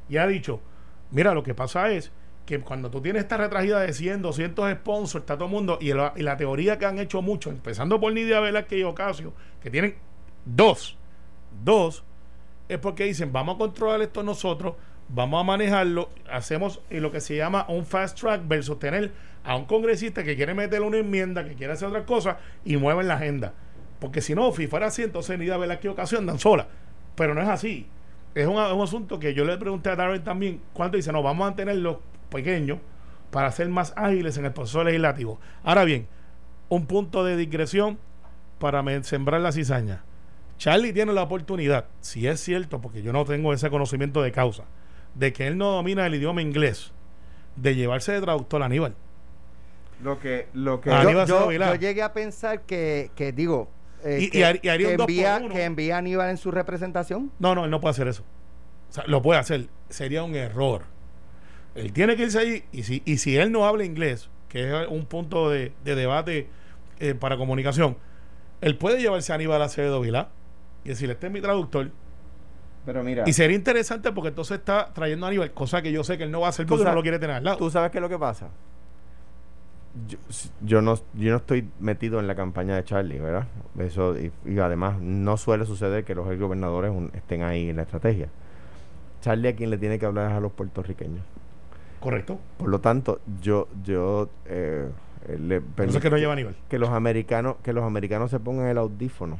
Y 0.07 0.17
ha 0.17 0.27
dicho, 0.27 0.61
mira, 1.09 1.33
lo 1.33 1.41
que 1.41 1.55
pasa 1.55 1.89
es 1.89 2.11
que 2.45 2.59
cuando 2.59 2.91
tú 2.91 3.01
tienes 3.01 3.23
esta 3.23 3.35
retragida 3.35 3.79
de 3.79 3.93
100, 3.93 4.21
200 4.21 4.73
sponsors, 4.73 5.23
está 5.23 5.37
todo 5.37 5.45
el 5.45 5.51
mundo, 5.51 5.79
y 5.81 5.91
la, 5.91 6.37
teoría 6.37 6.77
que 6.77 6.85
han 6.85 6.99
hecho 6.99 7.23
muchos, 7.23 7.51
empezando 7.51 7.99
por 7.99 8.13
Nidia 8.13 8.39
Velázquez 8.39 8.77
y 8.77 8.83
Ocasio, 8.83 9.33
que 9.59 9.71
tienen 9.71 9.95
dos, 10.45 10.99
dos, 11.63 12.03
es 12.69 12.77
porque 12.77 13.05
dicen, 13.05 13.33
vamos 13.33 13.55
a 13.55 13.57
controlar 13.57 14.03
esto 14.03 14.21
nosotros, 14.21 14.75
vamos 15.09 15.41
a 15.41 15.43
manejarlo, 15.43 16.09
hacemos 16.31 16.79
lo 16.91 17.11
que 17.11 17.21
se 17.21 17.35
llama 17.35 17.65
un 17.69 17.87
fast 17.87 18.19
track 18.19 18.47
versus 18.47 18.77
tener 18.77 19.13
a 19.43 19.55
un 19.55 19.65
congresista 19.65 20.23
que 20.23 20.35
quiere 20.35 20.53
meterle 20.53 20.85
una 20.85 20.97
enmienda, 20.99 21.43
que 21.43 21.55
quiere 21.55 21.73
hacer 21.73 21.87
otras 21.87 22.03
cosas 22.03 22.37
y 22.65 22.77
mueven 22.77 23.07
la 23.07 23.15
agenda. 23.15 23.55
Porque 23.99 24.21
si 24.21 24.35
no, 24.35 24.51
si 24.51 24.67
fuera 24.67 24.85
así, 24.87 25.01
entonces 25.01 25.39
Nidia 25.39 25.57
Velázquez 25.57 25.85
y 25.85 25.87
Ocasio 25.87 26.19
andan 26.19 26.37
sola. 26.37 26.67
Pero 27.15 27.33
no 27.33 27.41
es 27.41 27.49
así 27.49 27.87
es 28.33 28.47
un, 28.47 28.57
asunto 28.57 29.19
que 29.19 29.33
yo 29.33 29.43
le 29.45 29.57
pregunté 29.57 29.89
a 29.89 29.95
Darwin 29.95 30.23
también, 30.23 30.61
¿cuánto 30.73 30.97
dice? 30.97 31.11
No, 31.11 31.21
vamos 31.21 31.43
a 31.43 31.49
mantenerlos 31.49 31.97
pequeños 32.29 32.79
para 33.29 33.51
ser 33.51 33.69
más 33.69 33.93
ágiles 33.95 34.37
en 34.37 34.45
el 34.45 34.53
proceso 34.53 34.83
legislativo. 34.83 35.39
Ahora 35.63 35.83
bien, 35.83 36.07
un 36.69 36.85
punto 36.85 37.23
de 37.23 37.35
digresión 37.35 37.97
para 38.59 38.83
sembrar 39.03 39.41
la 39.41 39.51
cizaña. 39.51 40.03
Charlie 40.57 40.93
tiene 40.93 41.11
la 41.13 41.23
oportunidad, 41.23 41.87
si 42.01 42.27
es 42.27 42.39
cierto, 42.39 42.79
porque 42.79 43.01
yo 43.01 43.11
no 43.11 43.25
tengo 43.25 43.51
ese 43.51 43.69
conocimiento 43.69 44.21
de 44.21 44.31
causa, 44.31 44.65
de 45.15 45.33
que 45.33 45.47
él 45.47 45.57
no 45.57 45.71
domina 45.71 46.05
el 46.05 46.15
idioma 46.15 46.41
inglés, 46.41 46.91
de 47.55 47.75
llevarse 47.75 48.11
de 48.11 48.21
traductor 48.21 48.61
a 48.61 48.65
Aníbal. 48.65 48.95
Lo 50.03 50.19
que, 50.19 50.47
lo 50.53 50.79
que 50.81 50.89
yo, 50.89 51.51
llegué 51.51 52.01
a 52.01 52.13
pensar 52.13 52.61
que, 52.61 53.11
que 53.15 53.31
digo, 53.31 53.69
eh, 54.03 54.19
y, 54.21 54.29
que, 54.29 54.43
envía, 54.45 55.47
que 55.49 55.63
envía 55.63 55.95
a 55.95 55.97
Aníbal 55.99 56.29
en 56.29 56.37
su 56.37 56.51
representación. 56.51 57.31
No, 57.39 57.55
no, 57.55 57.65
él 57.65 57.71
no 57.71 57.79
puede 57.79 57.91
hacer 57.91 58.07
eso. 58.07 58.23
O 58.89 58.93
sea, 58.93 59.03
lo 59.07 59.21
puede 59.21 59.39
hacer. 59.39 59.67
Sería 59.89 60.23
un 60.23 60.35
error. 60.35 60.83
Él 61.75 61.93
tiene 61.93 62.15
que 62.15 62.23
irse 62.23 62.39
allí 62.39 62.63
y 62.71 62.83
si, 62.83 63.01
y 63.05 63.17
si 63.17 63.37
él 63.37 63.51
no 63.51 63.65
habla 63.65 63.85
inglés, 63.85 64.29
que 64.49 64.67
es 64.67 64.87
un 64.89 65.05
punto 65.05 65.49
de, 65.49 65.71
debate 65.83 66.49
eh, 66.99 67.13
para 67.13 67.37
comunicación, 67.37 67.97
él 68.59 68.77
puede 68.77 68.99
llevarse 68.99 69.31
a 69.31 69.35
Aníbal 69.35 69.61
a 69.61 69.65
Acevedo 69.65 70.01
Vilá 70.01 70.29
y 70.83 70.89
decirle, 70.89 71.13
este 71.13 71.27
es 71.27 71.33
mi 71.33 71.39
traductor. 71.39 71.89
Pero 72.85 73.03
mira. 73.03 73.23
Y 73.25 73.33
sería 73.33 73.55
interesante 73.55 74.11
porque 74.11 74.29
entonces 74.29 74.57
está 74.57 74.91
trayendo 74.93 75.25
a 75.25 75.29
Aníbal, 75.29 75.51
cosa 75.51 75.81
que 75.81 75.91
yo 75.91 76.03
sé 76.03 76.17
que 76.17 76.25
él 76.25 76.31
no 76.31 76.41
va 76.41 76.47
a 76.47 76.49
hacer 76.49 76.65
porque 76.65 76.83
no 76.83 76.93
lo 76.93 77.01
quiere 77.01 77.19
tener 77.19 77.37
al 77.37 77.43
lado. 77.43 77.57
¿Tú 77.57 77.69
sabes 77.69 77.91
qué 77.91 77.99
es 77.99 78.01
lo 78.01 78.09
que 78.09 78.19
pasa? 78.19 78.49
Yo, 80.65 80.81
no 80.81 80.95
yo 81.13 81.31
no 81.31 81.37
estoy 81.37 81.67
metido 81.79 82.19
en 82.19 82.27
la 82.27 82.35
campaña 82.35 82.75
de 82.75 82.83
Charlie, 82.83 83.19
¿verdad? 83.19 83.47
Eso 83.77 84.15
y, 84.17 84.59
además 84.59 84.99
no 85.01 85.37
suele 85.37 85.65
suceder 85.65 86.03
que 86.03 86.15
los 86.15 86.25
gobernadores 86.39 86.93
estén 87.13 87.43
ahí 87.43 87.69
en 87.69 87.77
la 87.77 87.83
estrategia. 87.83 88.29
Charlie 89.21 89.49
a 89.49 89.55
quien 89.55 89.69
le 89.69 89.77
tiene 89.77 89.99
que 89.99 90.05
hablar 90.05 90.31
es 90.31 90.37
a 90.37 90.39
los 90.39 90.51
puertorriqueños. 90.51 91.23
Correcto. 91.99 92.39
Por 92.57 92.69
lo 92.69 92.79
tanto, 92.79 93.19
yo 93.41 93.67
yo 93.83 94.29
eh, 94.45 94.89
le 95.27 95.61
que 95.99 96.09
no 96.09 96.17
lleva 96.17 96.35
nivel. 96.35 96.55
Que 96.69 96.79
los 96.79 96.89
americanos 96.89 97.57
que 97.63 97.73
los 97.73 97.83
americanos 97.83 98.31
se 98.31 98.39
pongan 98.39 98.67
el 98.67 98.77
audífono 98.77 99.39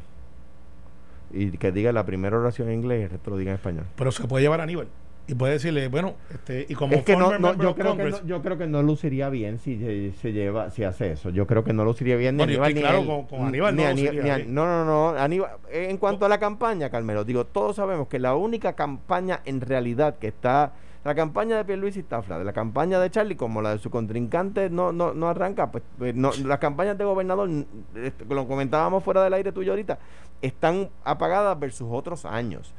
y 1.32 1.52
que 1.52 1.72
diga 1.72 1.94
la 1.94 2.06
primera 2.06 2.38
oración 2.38 2.68
en 2.70 2.76
inglés 2.76 3.00
y 3.00 3.04
el 3.04 3.10
resto 3.10 3.32
lo 3.32 3.38
diga 3.38 3.52
en 3.52 3.56
español. 3.56 3.86
Pero 3.96 4.12
se 4.12 4.28
puede 4.28 4.44
llevar 4.44 4.62
a 4.62 4.66
nivel 4.66 4.90
y 5.32 5.36
puede 5.36 5.54
decirle, 5.54 5.88
bueno, 5.88 6.16
este, 6.30 6.66
y 6.68 6.76
como 6.76 6.94
es 6.94 7.04
que 7.04 7.16
no, 7.16 7.32
yo, 7.56 7.74
creo 7.74 7.96
que 7.96 8.04
no, 8.04 8.26
yo 8.26 8.42
creo 8.42 8.58
que 8.58 8.68
no 8.68 8.84
luciría 8.84 9.30
bien 9.30 9.60
si 9.60 10.12
se, 10.12 10.34
lleva, 10.34 10.72
si 10.72 10.84
hace 10.84 11.14
eso. 11.14 11.30
Yo 11.30 11.48
creo 11.48 11.64
que 11.64 11.72
no 11.72 11.86
luciría 11.86 12.18
bien 12.18 12.36
ni 12.36 12.44
Aníbal 12.44 12.74
ni 12.74 12.82
claro, 12.82 13.28
con, 13.30 13.46
Aníbal 13.46 13.74
no, 13.74 13.86
no, 13.86 14.66
no, 14.66 14.86
no, 14.86 15.18
Aníbal, 15.18 15.52
en 15.72 15.98
cuanto 15.98 16.26
a 16.26 16.30
la 16.30 16.38
campaña, 16.38 16.90
Carmelo, 16.90 17.24
digo, 17.24 17.46
todos 17.46 17.78
sabemos 17.78 18.10
que 18.10 18.20
la 18.20 18.36
única 18.36 18.74
campaña 18.74 19.40
en 19.46 19.62
realidad 19.62 20.18
que 20.20 20.28
está 20.28 20.74
la 21.06 21.16
campaña 21.16 21.56
de 21.56 21.64
Pierluisi 21.64 22.02
está 22.02 22.22
de 22.22 22.44
la 22.44 22.54
campaña 22.54 23.00
de 23.00 23.10
Charlie 23.10 23.36
como 23.36 23.62
la 23.62 23.72
de 23.72 23.80
su 23.80 23.90
contrincante 23.90 24.70
no 24.70 24.92
no, 24.92 25.14
no 25.14 25.30
arranca, 25.30 25.72
pues, 25.72 25.84
pues 25.98 26.14
no, 26.14 26.32
las 26.44 26.60
campañas 26.60 26.98
de 26.98 27.06
gobernador, 27.06 27.50
este, 27.96 28.26
lo 28.26 28.48
comentábamos 28.50 29.02
fuera 29.02 29.24
del 29.24 29.34
aire 29.34 29.54
tuyo 29.54 29.72
ahorita, 29.72 29.98
están 30.42 30.90
apagadas 31.06 31.58
versus 31.58 31.88
otros 31.90 32.26
años. 32.26 32.74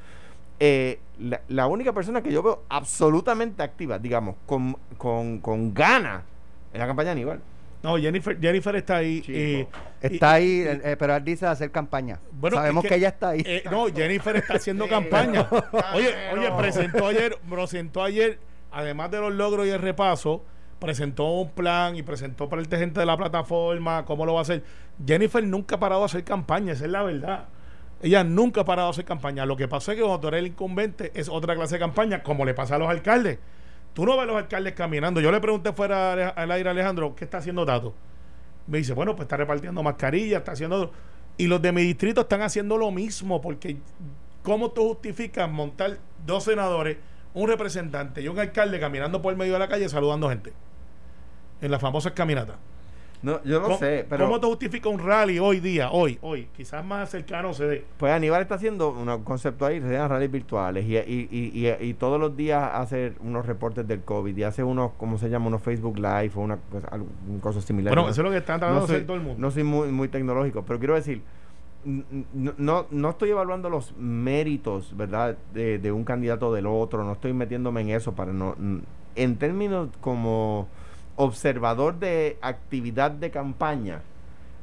Eh, 0.61 1.01
la, 1.49 1.67
única 1.67 1.93
persona 1.93 2.23
que 2.23 2.33
yo 2.33 2.43
veo 2.43 2.65
absolutamente 2.69 3.63
activa, 3.63 3.99
digamos, 3.99 4.37
con, 4.47 4.77
con, 4.97 5.41
con 5.41 5.75
ganas, 5.75 6.23
en 6.73 6.81
la 6.81 6.87
campaña 6.87 7.13
Aníbal. 7.13 7.41
No, 7.83 7.99
Jennifer, 7.99 8.39
Jennifer 8.41 8.77
está 8.77 8.97
ahí. 8.97 9.67
está 10.01 10.33
ahí, 10.33 10.65
eh, 10.67 10.97
pero 10.97 11.17
él 11.17 11.25
dice 11.25 11.47
hacer 11.47 11.71
campaña. 11.73 12.21
Bueno, 12.31 12.57
Sabemos 12.57 12.85
que, 12.85 12.95
ella 12.95 13.09
está 13.09 13.31
ahí. 13.31 13.43
Eh, 13.45 13.65
no, 13.71 13.87
Jennifer 13.89 14.37
está 14.37 14.55
haciendo 14.55 14.89
campaña. 14.89 15.49
Oye, 15.95 16.15
oye, 16.33 16.53
presentó 16.57 17.09
ayer, 17.09 17.37
presentó 17.51 18.03
ayer, 18.03 18.39
además 18.71 19.11
de 19.11 19.21
los 19.21 19.33
logros 19.33 19.67
y 19.67 19.71
el 19.71 19.81
repaso, 19.81 20.45
presentó 20.79 21.25
un 21.25 21.51
plan 21.51 21.97
y 21.97 22.03
presentó 22.03 22.49
para 22.49 22.63
el 22.63 22.69
gente 22.69 23.01
de 23.01 23.07
la 23.07 23.17
plataforma 23.17 24.05
cómo 24.05 24.27
lo 24.27 24.35
va 24.35 24.41
a 24.41 24.43
hacer. 24.43 24.63
Jennifer 25.05 25.43
nunca 25.45 25.75
ha 25.77 25.81
parado 25.81 26.03
a 26.03 26.07
hacer 26.07 26.23
campaña, 26.23 26.75
esa 26.75 26.85
es 26.85 26.91
la 26.91 27.03
verdad. 27.03 27.49
Ella 28.03 28.25
nunca 28.25 28.63
ha 28.63 28.65
parado 28.65 28.89
a 28.89 28.91
hacer 28.91 29.05
campaña. 29.05 29.47
Lo 29.47 29.57
que 29.57 29.69
pasa 29.69 29.93
es 29.93 29.97
que 29.97 30.03
cuando 30.03 30.21
tú 30.21 30.29
eres 30.29 30.41
el 30.41 30.49
incumbente 30.49 31.13
es 31.15 31.29
otra 31.29 31.55
clase 31.55 31.77
de 31.77 31.79
campaña, 31.79 32.23
como 32.23 32.45
le 32.45 32.53
pasa 32.53 32.75
a 32.75 32.79
los 32.79 32.89
alcaldes. 32.89 33.39
Tú 33.95 34.05
no 34.05 34.13
ves 34.13 34.23
a 34.23 34.27
los 34.27 34.37
alcaldes 34.37 34.73
caminando. 34.75 35.21
Yo 35.21 35.31
le 35.31 35.41
pregunté 35.41 35.73
fuera 35.73 36.31
al 36.31 36.51
aire 36.51 36.69
a 36.69 36.73
Alejandro, 36.73 37.15
¿qué 37.15 37.25
está 37.25 37.39
haciendo 37.39 37.65
Tato? 37.65 37.95
Me 38.67 38.79
dice, 38.79 38.93
bueno, 38.93 39.15
pues 39.15 39.27
está 39.27 39.37
repartiendo 39.37 39.83
mascarillas, 39.83 40.41
está 40.41 40.53
haciendo... 40.53 40.91
Y 41.37 41.47
los 41.47 41.63
de 41.63 41.73
mi 41.73 41.83
distrito 41.83 42.23
están 42.23 42.43
haciendo 42.43 42.77
lo 42.77 42.91
mismo, 42.91 43.41
porque 43.41 43.77
¿cómo 44.43 44.73
tú 44.73 44.89
justificas 44.89 45.49
montar 45.49 45.99
dos 46.27 46.45
senadores, 46.45 46.99
un 47.35 47.49
representante 47.49 48.21
y 48.21 48.29
un 48.29 48.39
alcalde 48.39 48.81
caminando 48.81 49.23
por 49.23 49.33
el 49.33 49.39
medio 49.39 49.53
de 49.55 49.59
la 49.61 49.69
calle 49.69 49.89
saludando 49.89 50.29
gente? 50.29 50.53
En 51.61 51.71
las 51.71 51.81
famosas 51.81 52.13
caminatas. 52.13 52.57
No, 53.23 53.43
yo 53.45 53.61
no 53.61 53.79
sé, 53.79 54.05
pero... 54.09 54.25
¿Cómo 54.25 54.41
te 54.41 54.47
justifica 54.47 54.89
un 54.89 54.99
rally 54.99 55.39
hoy 55.39 55.61
día, 55.61 55.91
hoy, 55.93 56.19
hoy? 56.23 56.49
Quizás 56.57 56.85
más 56.85 57.09
cercano 57.09 57.55
se 57.55 57.67
dé. 57.67 57.85
Pues 57.97 58.13
Aníbal 58.13 58.43
está 58.43 58.57
haciendo 58.57 58.91
un 58.91 59.23
concepto 59.23 59.65
ahí, 59.65 59.81
se 59.81 59.93
llaman 59.93 60.11
rallies 60.11 60.31
virtuales 60.31 60.85
y, 60.85 60.97
y, 60.97 61.29
y, 61.31 61.69
y, 61.69 61.95
todos 61.95 62.19
los 62.19 62.37
días 62.37 62.71
hace 62.75 63.13
unos 63.21 63.47
reportes 63.47 63.87
del 63.87 64.03
COVID 64.03 64.37
y 64.37 64.43
hace 64.43 64.65
unos, 64.65 64.93
¿cómo 64.99 65.19
se 65.19 65.31
llama? 65.31 65.47
Unos 65.47 65.63
Facebook 65.63 65.97
Live 65.99 66.33
o 66.35 66.41
una 66.41 66.57
cosa, 66.57 66.89
cosa 67.41 67.61
similar. 67.61 67.95
Bueno, 67.95 68.11
eso 68.11 68.23
es 68.23 68.25
lo 68.25 68.31
que 68.31 68.39
están 68.39 68.59
tratando 68.59 68.87
de 68.87 68.93
hacer 68.93 69.07
todo 69.07 69.17
el 69.17 69.23
mundo. 69.23 69.41
No 69.41 69.51
soy 69.53 69.63
muy, 69.63 69.89
muy 69.93 70.09
tecnológico, 70.09 70.65
pero 70.65 70.81
quiero 70.81 70.95
decir, 70.95 71.23
no, 71.85 72.87
no 72.91 73.11
estoy 73.11 73.31
evaluando 73.31 73.71
los 73.71 73.97
méritos, 73.97 74.97
¿verdad? 74.97 75.37
De, 75.55 75.79
de 75.79 75.93
un 75.93 76.05
candidato 76.05 76.53
del 76.53 76.67
otro, 76.67 77.05
no 77.05 77.13
estoy 77.13 77.33
metiéndome 77.33 77.83
en 77.83 77.91
eso 77.91 78.13
para 78.13 78.33
no... 78.33 78.57
En 79.15 79.37
términos 79.37 79.91
como 80.01 80.69
observador 81.23 81.99
de 81.99 82.39
actividad 82.43 83.11
de 83.11 83.31
campaña, 83.31 84.03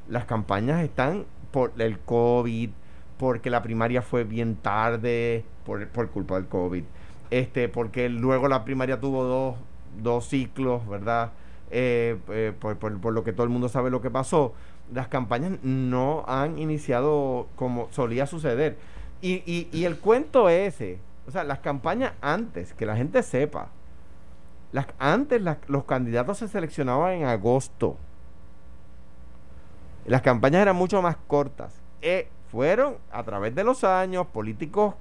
las 0.07 0.25
campañas 0.25 0.83
están 0.83 1.25
por 1.51 1.73
el 1.77 1.99
COVID, 1.99 2.69
porque 3.17 3.49
la 3.49 3.61
primaria 3.61 4.01
fue 4.01 4.23
bien 4.23 4.55
tarde, 4.55 5.43
por, 5.65 5.87
por 5.89 6.09
culpa 6.09 6.35
del 6.35 6.47
COVID, 6.47 6.83
este, 7.31 7.69
porque 7.69 8.09
luego 8.09 8.47
la 8.47 8.63
primaria 8.63 8.99
tuvo 8.99 9.23
dos, 9.23 9.55
dos 10.01 10.25
ciclos, 10.25 10.87
¿verdad? 10.87 11.31
Eh, 11.71 12.17
eh, 12.29 12.53
por, 12.59 12.77
por, 12.77 13.13
lo 13.13 13.23
que 13.23 13.33
todo 13.33 13.43
el 13.43 13.49
mundo 13.49 13.69
sabe 13.69 13.89
lo 13.89 14.01
que 14.01 14.09
pasó, 14.09 14.53
las 14.93 15.07
campañas 15.07 15.53
no 15.63 16.25
han 16.27 16.57
iniciado 16.57 17.47
como 17.55 17.87
solía 17.91 18.25
suceder. 18.25 18.77
Y, 19.21 19.43
y, 19.45 19.69
y 19.71 19.85
el 19.85 19.97
cuento 19.97 20.49
ese, 20.49 20.99
o 21.27 21.31
sea, 21.31 21.43
las 21.43 21.59
campañas 21.59 22.13
antes, 22.21 22.73
que 22.73 22.85
la 22.85 22.95
gente 22.95 23.21
sepa, 23.21 23.69
las, 24.71 24.87
antes 24.99 25.41
los 25.67 25.83
candidatos 25.85 26.37
se 26.37 26.47
seleccionaban 26.47 27.13
en 27.13 27.25
agosto. 27.25 27.97
Las 30.05 30.21
campañas 30.21 30.61
eran 30.61 30.75
mucho 30.75 31.01
más 31.01 31.17
cortas. 31.27 31.73
Eh, 32.01 32.27
fueron 32.51 32.97
a 33.11 33.23
través 33.23 33.53
de 33.53 33.63
los 33.63 33.83
años 33.83 34.25
políticos 34.27 34.95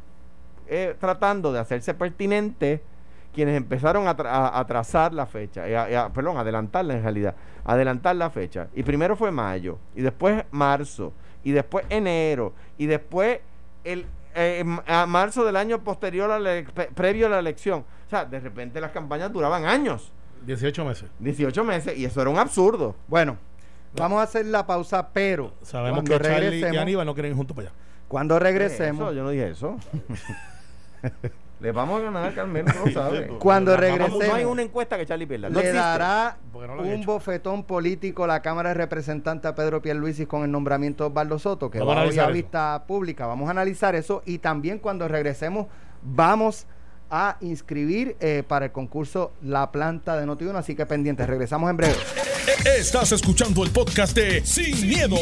eh, 0.66 0.94
tratando 1.00 1.52
de 1.52 1.60
hacerse 1.60 1.94
pertinentes 1.94 2.80
quienes 3.34 3.56
empezaron 3.56 4.08
a, 4.08 4.64
trazar 4.66 5.14
la 5.14 5.24
fecha, 5.26 5.62
eh, 5.66 6.10
perdón, 6.12 6.38
adelantarla 6.38 6.94
en 6.94 7.02
realidad, 7.02 7.36
adelantar 7.64 8.16
la 8.16 8.30
fecha. 8.30 8.68
Y 8.74 8.82
primero 8.82 9.16
fue 9.16 9.30
mayo, 9.30 9.78
y 9.94 10.02
después 10.02 10.44
marzo, 10.50 11.12
y 11.44 11.52
después 11.52 11.86
enero, 11.88 12.52
y 12.78 12.86
después 12.86 13.40
el 13.84 14.06
a 14.86 15.06
marzo 15.06 15.44
del 15.44 15.56
año 15.56 15.82
posterior, 15.82 16.30
a 16.30 16.38
la, 16.38 16.64
previo 16.94 17.26
a 17.26 17.30
la 17.30 17.38
elección. 17.38 17.84
O 18.06 18.10
sea, 18.10 18.24
de 18.24 18.40
repente 18.40 18.80
las 18.80 18.92
campañas 18.92 19.32
duraban 19.32 19.64
años. 19.64 20.12
18 20.46 20.84
meses. 20.84 21.10
18 21.18 21.64
meses 21.64 21.98
y 21.98 22.04
eso 22.04 22.20
era 22.20 22.30
un 22.30 22.38
absurdo. 22.38 22.94
Bueno, 23.08 23.36
vamos 23.96 24.20
a 24.20 24.22
hacer 24.22 24.46
la 24.46 24.66
pausa, 24.66 25.08
pero 25.12 25.52
sabemos 25.62 26.04
que 26.04 26.18
Charlie 26.18 26.60
y 26.60 26.76
Aníbal 26.76 27.06
no 27.06 27.14
quieren 27.14 27.32
ir 27.32 27.36
juntos 27.36 27.54
para 27.56 27.68
allá. 27.68 27.78
Cuando 28.06 28.38
regresemos, 28.38 29.14
yo 29.14 29.22
no 29.22 29.30
dije 29.30 29.50
eso. 29.50 29.76
Le 31.60 31.72
vamos 31.72 32.00
a 32.00 32.04
ganar, 32.04 32.34
Carmen, 32.34 32.64
no 32.64 32.86
lo 32.86 32.92
sabe. 32.92 33.26
Cuando 33.38 33.76
regresemos. 33.76 34.24
No 34.24 34.34
hay 34.34 34.44
una 34.44 34.62
encuesta 34.62 34.96
que 34.96 35.06
Charlie 35.06 35.26
pierda. 35.26 35.48
le 35.48 35.72
dará 35.72 36.38
un 36.52 37.04
bofetón 37.04 37.64
político 37.64 38.26
la 38.26 38.42
Cámara 38.42 38.70
de 38.70 38.74
Representantes 38.74 39.50
a 39.50 39.54
Pedro 39.54 39.82
Pierluisi 39.82 40.26
con 40.26 40.44
el 40.44 40.50
nombramiento 40.50 41.04
de 41.04 41.10
Osvaldo 41.10 41.38
Soto, 41.38 41.70
que 41.70 41.80
va 41.80 42.02
a, 42.02 42.02
a 42.02 42.30
vista 42.30 42.84
pública. 42.86 43.26
Vamos 43.26 43.48
a 43.48 43.50
analizar 43.50 43.94
eso 43.96 44.22
y 44.24 44.38
también 44.38 44.78
cuando 44.78 45.08
regresemos 45.08 45.66
vamos 46.02 46.66
a 47.10 47.38
inscribir 47.40 48.16
eh, 48.20 48.44
para 48.46 48.66
el 48.66 48.72
concurso 48.72 49.32
La 49.42 49.72
Planta 49.72 50.16
de 50.16 50.26
Notiuno, 50.26 50.58
así 50.58 50.74
que 50.74 50.86
pendientes. 50.86 51.26
Regresamos 51.26 51.70
en 51.70 51.76
breve. 51.76 51.96
Estás 52.78 53.12
escuchando 53.12 53.64
el 53.64 53.70
podcast 53.70 54.14
de 54.14 54.44
Sin, 54.44 54.88
miedo, 54.88 55.16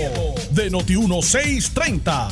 de 0.50 0.70
Noti1 0.70 1.22
630 1.22 2.28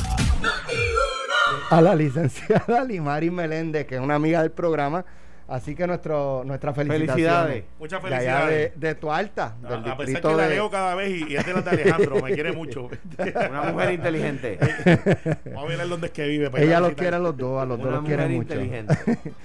a 1.69 1.81
la 1.81 1.95
licenciada 1.95 2.83
Limari 2.83 3.31
Meléndez, 3.31 3.85
que 3.85 3.95
es 3.95 4.01
una 4.01 4.15
amiga 4.15 4.41
del 4.41 4.51
programa. 4.51 5.05
Así 5.47 5.75
que 5.75 5.85
nuestro, 5.85 6.43
nuestra 6.43 6.73
felicidades. 6.73 7.65
Muchas 7.77 8.01
felicidades. 8.01 8.71
De, 8.79 8.95
tu 8.95 9.11
alta. 9.11 9.55
Del 9.61 9.91
a, 9.91 9.95
pesar 9.95 10.21
que 10.21 10.33
la 10.33 10.47
leo 10.47 10.71
cada 10.71 10.95
vez 10.95 11.21
y, 11.21 11.35
es 11.35 11.45
de 11.45 11.53
la 11.53 11.61
de 11.61 11.69
Alejandro, 11.69 12.19
me 12.19 12.33
quiere 12.33 12.51
mucho. 12.51 12.89
Una 13.49 13.61
mujer 13.71 13.91
inteligente. 13.93 14.57
Vamos 15.53 15.71
a 15.71 15.77
ver 15.77 15.87
dónde 15.87 16.07
es 16.07 16.13
que 16.13 16.27
vive. 16.27 16.49
Ella 16.55 16.79
los 16.79 16.93
quiere 16.93 17.17
a 17.17 17.19
los 17.19 17.37
dos, 17.37 17.61
a 17.61 17.65
los 17.65 17.79
dos 17.79 17.91
los 17.91 18.05
quiere 18.05 18.27
mucho. 18.27 18.55
inteligente. 18.55 18.95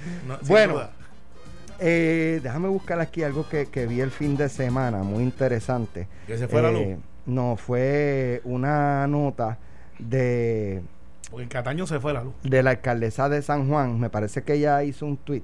bueno, 0.48 0.88
eh, 1.78 2.40
déjame 2.42 2.68
buscar 2.68 2.98
aquí 3.00 3.22
algo 3.22 3.46
que, 3.46 3.66
que, 3.66 3.86
vi 3.86 4.00
el 4.00 4.10
fin 4.10 4.38
de 4.38 4.48
semana, 4.48 5.02
muy 5.02 5.22
interesante. 5.22 6.08
¿Que 6.26 6.38
se 6.38 6.48
fue 6.48 6.62
la 6.62 6.70
luz? 6.70 6.80
Eh, 6.80 6.98
no, 7.26 7.56
fue 7.56 8.40
una 8.44 9.06
nota 9.06 9.58
de 9.98 10.82
porque 11.30 11.44
en 11.44 11.48
Cataño 11.48 11.86
se 11.86 12.00
fue 12.00 12.12
la 12.12 12.24
luz. 12.24 12.34
De 12.42 12.62
la 12.62 12.70
alcaldesa 12.70 13.28
de 13.28 13.42
San 13.42 13.68
Juan, 13.68 14.00
me 14.00 14.10
parece 14.10 14.42
que 14.42 14.54
ella 14.54 14.82
hizo 14.82 15.06
un 15.06 15.16
tweet, 15.16 15.42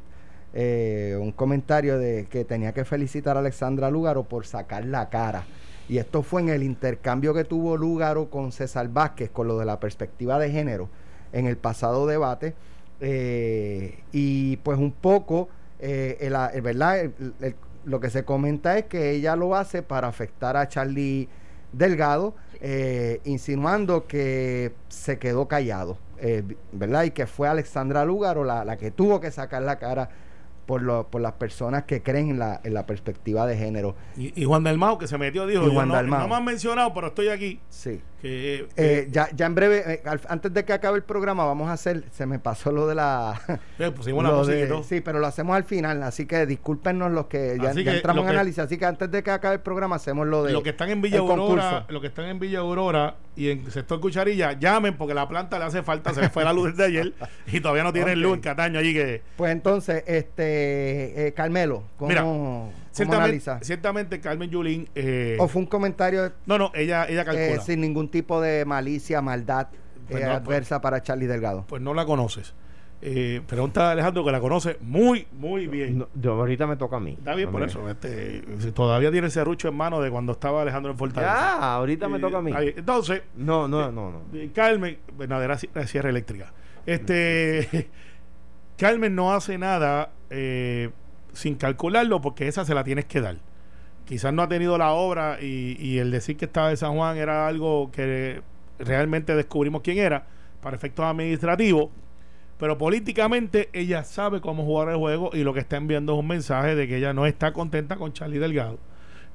eh, 0.53 1.17
un 1.21 1.33
comentario 1.33 1.99
de 1.99 2.27
que 2.31 2.45
tenía 2.45 2.73
que 2.73 2.85
felicitar 2.85 3.37
a 3.37 3.41
Alexandra 3.41 3.91
Lúgaro 3.91 4.25
por 4.25 4.47
sacar 4.47 4.85
la 4.85 5.09
cara. 5.09 5.45
Y 5.89 5.99
esto 5.99 6.23
fue 6.23 6.43
en 6.43 6.49
el 6.49 6.63
intercambio 6.65 7.33
que 7.33 7.45
tuvo 7.45 7.77
Lúgaro 7.77 8.29
con 8.29 8.51
César 8.51 8.89
Vázquez, 8.89 9.31
con 9.31 9.47
lo 9.47 9.59
de 9.59 9.65
la 9.65 9.79
perspectiva 9.79 10.39
de 10.39 10.51
género, 10.51 10.89
en 11.33 11.47
el 11.47 11.57
pasado 11.57 12.07
debate. 12.07 12.55
Eh, 13.01 14.01
y 14.11 14.57
pues 14.59 14.79
un 14.79 14.91
poco, 14.91 15.49
eh, 15.79 16.29
¿verdad? 16.63 17.11
lo 17.85 18.01
que 18.01 18.11
se 18.11 18.25
comenta 18.25 18.77
es 18.77 18.87
que 18.87 19.13
ella 19.13 19.37
lo 19.37 19.55
hace 19.55 19.83
para 19.83 20.09
afectar 20.09 20.57
a 20.57 20.69
Charlie 20.69 21.29
Delgado 21.73 22.35
eh, 22.61 23.21
insinuando 23.25 24.07
que 24.07 24.73
se 24.89 25.19
quedó 25.19 25.49
callado, 25.49 25.99
eh, 26.19 26.43
¿verdad? 26.73 27.05
Y 27.05 27.11
que 27.11 27.27
fue 27.27 27.49
Alexandra 27.49 28.05
Lugaro 28.05 28.45
la, 28.45 28.65
la 28.65 28.77
que 28.77 28.91
tuvo 28.91 29.21
que 29.21 29.31
sacar 29.31 29.63
la 29.63 29.79
cara 29.79 30.11
por, 30.67 30.83
lo, 30.83 31.07
por 31.09 31.21
las 31.21 31.33
personas 31.35 31.85
que 31.85 32.03
creen 32.03 32.31
en 32.31 32.39
la, 32.39 32.61
en 32.65 32.75
la 32.75 32.87
perspectiva 32.87 33.47
de 33.47 33.57
género. 33.57 33.95
Y, 34.17 34.45
Juan 34.45 34.65
Dalmao, 34.65 34.99
que 34.99 35.07
se 35.07 35.17
metió, 35.17 35.47
dijo, 35.47 35.71
Juan 35.71 35.89
no, 35.89 36.03
no, 36.03 36.29
me 36.29 36.35
han 36.35 36.45
mencionado, 36.45 36.93
pero 36.93 37.09
estoy 37.09 37.29
aquí. 37.29 37.61
Sí. 37.71 38.01
Eh, 38.23 39.09
ya, 39.11 39.29
ya 39.35 39.47
en 39.47 39.55
breve, 39.55 39.85
eh, 39.87 40.03
antes 40.29 40.53
de 40.53 40.65
que 40.65 40.73
acabe 40.73 40.97
el 40.97 41.05
programa, 41.05 41.45
vamos 41.45 41.69
a 41.69 41.75
hacer, 41.75 42.05
se 42.11 42.27
me 42.27 42.39
pasó 42.39 42.73
lo 42.73 42.87
de 42.87 42.95
la... 42.95 43.41
sí, 44.83 45.01
pero 45.01 45.19
lo 45.19 45.27
hacemos 45.27 45.57
al 45.57 45.65
final, 45.65 46.03
así 46.03 46.27
que 46.27 46.47
discúlpenos 46.47 47.13
los 47.13 47.27
que 47.27 47.59
ya, 47.63 47.71
entramos 47.71 48.25
en 48.25 48.31
análisis, 48.31 48.59
así 48.61 48.79
que 48.79 48.87
antes 48.87 49.11
de 49.11 49.23
que 49.23 49.31
acabe 49.31 49.57
el 49.57 49.61
programa 49.61 49.97
hacemos 49.97 50.27
lo 50.27 50.45
de... 50.45 50.53
Los 50.53 50.63
que 50.63 50.71
están 50.71 50.91
en 50.91 51.03
Villa 51.03 51.19
Aurora, 51.19 51.87
los 51.89 52.01
que 52.01 52.09
están 52.09 52.27
en 52.27 52.39
Villa 52.39 52.61
Aurora 52.61 53.17
y 53.37 53.51
en 53.51 53.71
sector 53.71 54.01
Cucharilla, 54.01 54.53
llamen 54.53 54.97
porque 54.97 55.15
la 55.15 55.29
planta 55.29 55.59
le 55.59 55.67
hace 55.67 55.83
falta, 55.83 56.13
se 56.15 56.29
fue 56.31 56.45
la 56.45 56.53
luz 56.53 56.71
desde 56.71 56.85
ayer 56.85 57.13
y 57.47 57.61
todavía 57.61 57.85
no 57.85 57.93
tienen 57.93 58.21
luz 58.21 58.35
en 58.35 58.41
Cataño 58.41 58.79
allí 58.79 58.95
que... 58.95 59.23
Pues 59.37 59.53
entonces, 59.53 60.03
este, 60.07 61.29
eh, 61.29 61.33
Carmelo, 61.35 61.83
¿cómo... 61.97 62.09
Mira, 62.09 62.25
Ciertamente, 62.97 63.65
ciertamente 63.65 64.21
Carmen 64.21 64.51
Yulín. 64.51 64.89
Eh, 64.95 65.37
¿O 65.39 65.49
fue 65.49 65.61
un 65.63 65.67
comentario? 65.67 66.33
No, 66.47 66.57
no, 66.57 66.73
ella, 66.75 67.07
ella 67.09 67.25
calcula. 67.25 67.47
Eh, 67.47 67.61
sin 67.61 67.81
ningún 67.81 68.09
tipo 68.09 68.41
de 68.41 68.65
malicia, 68.65 69.21
maldad 69.21 69.69
pues 70.09 70.23
eh, 70.23 70.27
adversa 70.27 70.77
pues, 70.77 70.83
para 70.83 71.03
Charlie 71.03 71.27
Delgado. 71.27 71.65
Pues 71.69 71.83
no 71.83 71.93
la 71.93 72.07
conoces. 72.07 72.55
Eh, 73.03 73.43
pregunta 73.47 73.89
a 73.89 73.91
Alejandro 73.93 74.25
que 74.25 74.33
la 74.33 74.41
conoce 74.41 74.79
muy, 74.81 75.27
muy 75.33 75.67
bien. 75.67 76.07
yo 76.15 76.33
ahorita 76.33 76.67
me 76.67 76.77
toca 76.77 76.97
a 76.97 77.01
mí. 77.01 77.13
Está 77.13 77.35
bien, 77.35 77.51
por 77.51 77.63
eso. 77.63 77.89
Este, 77.91 78.41
todavía 78.73 79.11
tiene 79.11 79.27
ese 79.27 79.45
rucho 79.45 79.69
en 79.69 79.77
mano 79.77 80.01
de 80.01 80.11
cuando 80.11 80.33
estaba 80.33 80.63
Alejandro 80.63 80.93
en 80.93 80.99
Fortaleza. 80.99 81.35
Ah, 81.37 81.75
ahorita 81.75 82.09
me 82.09 82.19
toca 82.19 82.39
a 82.39 82.43
mí. 82.43 82.53
Entonces. 82.57 83.23
No, 83.37 83.69
no, 83.69 83.93
no, 83.93 84.11
no. 84.11 84.23
Carmen, 84.55 84.99
bueno, 85.15 85.41
era 85.43 85.59
cierre 85.59 86.09
eléctrica. 86.09 86.53
Este. 86.87 87.91
Carmen 88.79 89.15
no 89.15 89.33
hace 89.33 89.59
nada. 89.59 90.11
Eh, 90.31 90.91
sin 91.37 91.57
calcularlo 91.57 92.21
porque 92.21 92.49
esa 92.49 92.65
se 92.65 92.75
la 92.75 92.83
tienes 92.83 93.05
que 93.05 93.21
dar. 93.21 93.37
Quizás 94.07 94.33
no 94.33 94.43
ha 94.43 94.49
tenido 94.49 94.79
la 94.79 94.93
obra 94.93 95.39
y, 95.41 95.99
el 95.99 96.11
decir 96.11 96.37
que 96.37 96.45
estaba 96.47 96.71
de 96.71 96.77
San 96.77 96.95
Juan 96.95 97.17
era 97.17 97.47
algo 97.47 97.91
que 97.91 98.41
realmente 98.79 99.35
descubrimos 99.35 99.83
quién 99.83 99.99
era 99.99 100.27
para 100.61 100.77
efectos 100.77 101.05
administrativos, 101.05 101.91
Pero 102.59 102.79
políticamente 102.79 103.69
ella 103.73 104.03
sabe 104.05 104.41
cómo 104.41 104.65
jugar 104.65 104.89
el 104.89 104.97
juego 104.97 105.31
y 105.35 105.45
lo 105.45 105.53
que 105.53 105.61
está 105.61 105.77
enviando 105.77 106.15
es 106.15 106.21
un 106.21 106.27
mensaje 106.27 106.75
de 106.75 106.89
que 106.89 106.97
ella 106.97 107.13
no 107.13 107.27
está 107.27 107.53
contenta 107.53 107.97
con 107.97 108.13
Charlie 108.13 108.39
Delgado, 108.39 108.79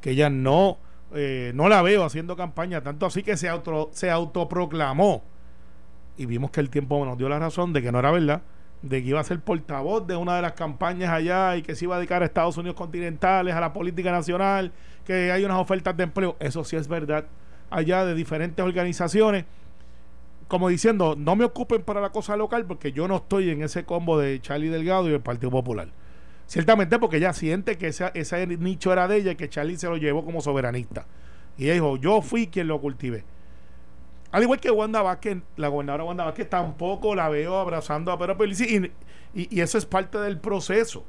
que 0.02 0.12
ella 0.12 0.30
no, 0.30 0.80
eh, 1.14 1.52
no 1.54 1.70
la 1.70 1.82
veo 1.82 2.04
haciendo 2.04 2.36
campaña, 2.36 2.82
tanto 2.82 3.06
así 3.06 3.22
que 3.24 3.38
se, 3.38 3.48
auto, 3.48 3.90
se 3.94 4.10
autoproclamó. 4.10 5.24
Y 6.18 6.26
vimos 6.26 6.52
que 6.52 6.62
el 6.62 6.70
tiempo 6.70 7.04
nos 7.06 7.18
dio 7.18 7.30
la 7.30 7.40
razón 7.40 7.74
de 7.74 7.82
que 7.82 7.92
no 7.92 8.00
era 8.00 8.12
verdad, 8.12 8.42
de 8.82 9.02
que 9.04 9.10
iba 9.10 9.20
a 9.20 9.24
ser 9.24 9.40
portavoz 9.40 10.08
de 10.08 10.16
una 10.16 10.36
de 10.36 10.42
las 10.42 10.54
campañas 10.54 11.12
allá 11.12 11.56
y 11.56 11.62
que 11.62 11.76
se 11.76 11.86
iba 11.86 11.96
a 11.96 12.00
dedicar 12.00 12.22
a 12.22 12.26
Estados 12.26 12.58
Unidos 12.58 12.76
continentales, 12.76 13.54
a 13.54 13.62
la 13.62 13.74
política 13.74 14.12
nacional, 14.12 14.72
que 15.06 15.32
hay 15.32 15.44
unas 15.46 15.58
ofertas 15.58 15.96
de 15.96 16.04
empleo. 16.04 16.36
Eso 16.40 16.64
sí 16.64 16.76
es 16.76 16.88
verdad, 16.88 17.26
allá 17.70 18.06
de 18.06 18.16
diferentes 18.16 18.64
organizaciones 18.66 19.46
como 20.52 20.68
diciendo, 20.68 21.16
no 21.18 21.38
me 21.38 21.46
ocupen 21.46 21.82
para 21.82 22.02
la 22.02 22.10
cosa 22.10 22.36
local 22.36 22.66
porque 22.66 22.92
yo 22.92 23.08
no 23.08 23.16
estoy 23.16 23.52
en 23.52 23.64
ese 23.64 23.86
combo 23.86 24.20
de 24.20 24.42
Charlie 24.42 24.68
Delgado 24.68 25.10
y 25.10 25.14
el 25.14 25.22
Partido 25.22 25.50
Popular. 25.50 25.88
Ciertamente 26.46 27.00
porque 27.00 27.16
ella 27.16 27.32
siente 27.32 27.78
que 27.78 27.88
ese, 27.88 28.48
nicho 28.60 28.92
era 28.92 29.08
de 29.08 29.16
ella 29.16 29.32
y 29.32 29.36
que 29.38 29.48
Charlie 29.48 29.78
se 29.78 29.88
lo 29.88 29.96
llevó 29.96 30.26
como 30.26 30.42
soberanista. 30.42 31.08
Y 31.58 31.70
dijo, 31.70 31.96
yo 31.96 32.22
fui 32.22 32.48
quien 32.48 32.68
lo 32.68 32.82
cultivé. 32.82 33.24
Al 34.32 34.44
igual 34.44 34.60
que 34.60 34.72
Wanda 34.72 35.02
Vázquez, 35.02 35.38
la 35.58 35.68
gobernadora 35.68 36.06
Wanda 36.06 36.24
Vázquez 36.24 36.50
tampoco 36.50 37.16
la 37.16 37.28
veo 37.28 37.58
abrazando 37.58 38.12
a 38.12 38.18
Pedro 38.18 38.38
Pelici 38.38 38.92
y, 39.34 39.60
eso 39.60 39.78
es 39.78 39.86
parte 39.86 40.18
del 40.20 40.40
proceso. 40.40 41.04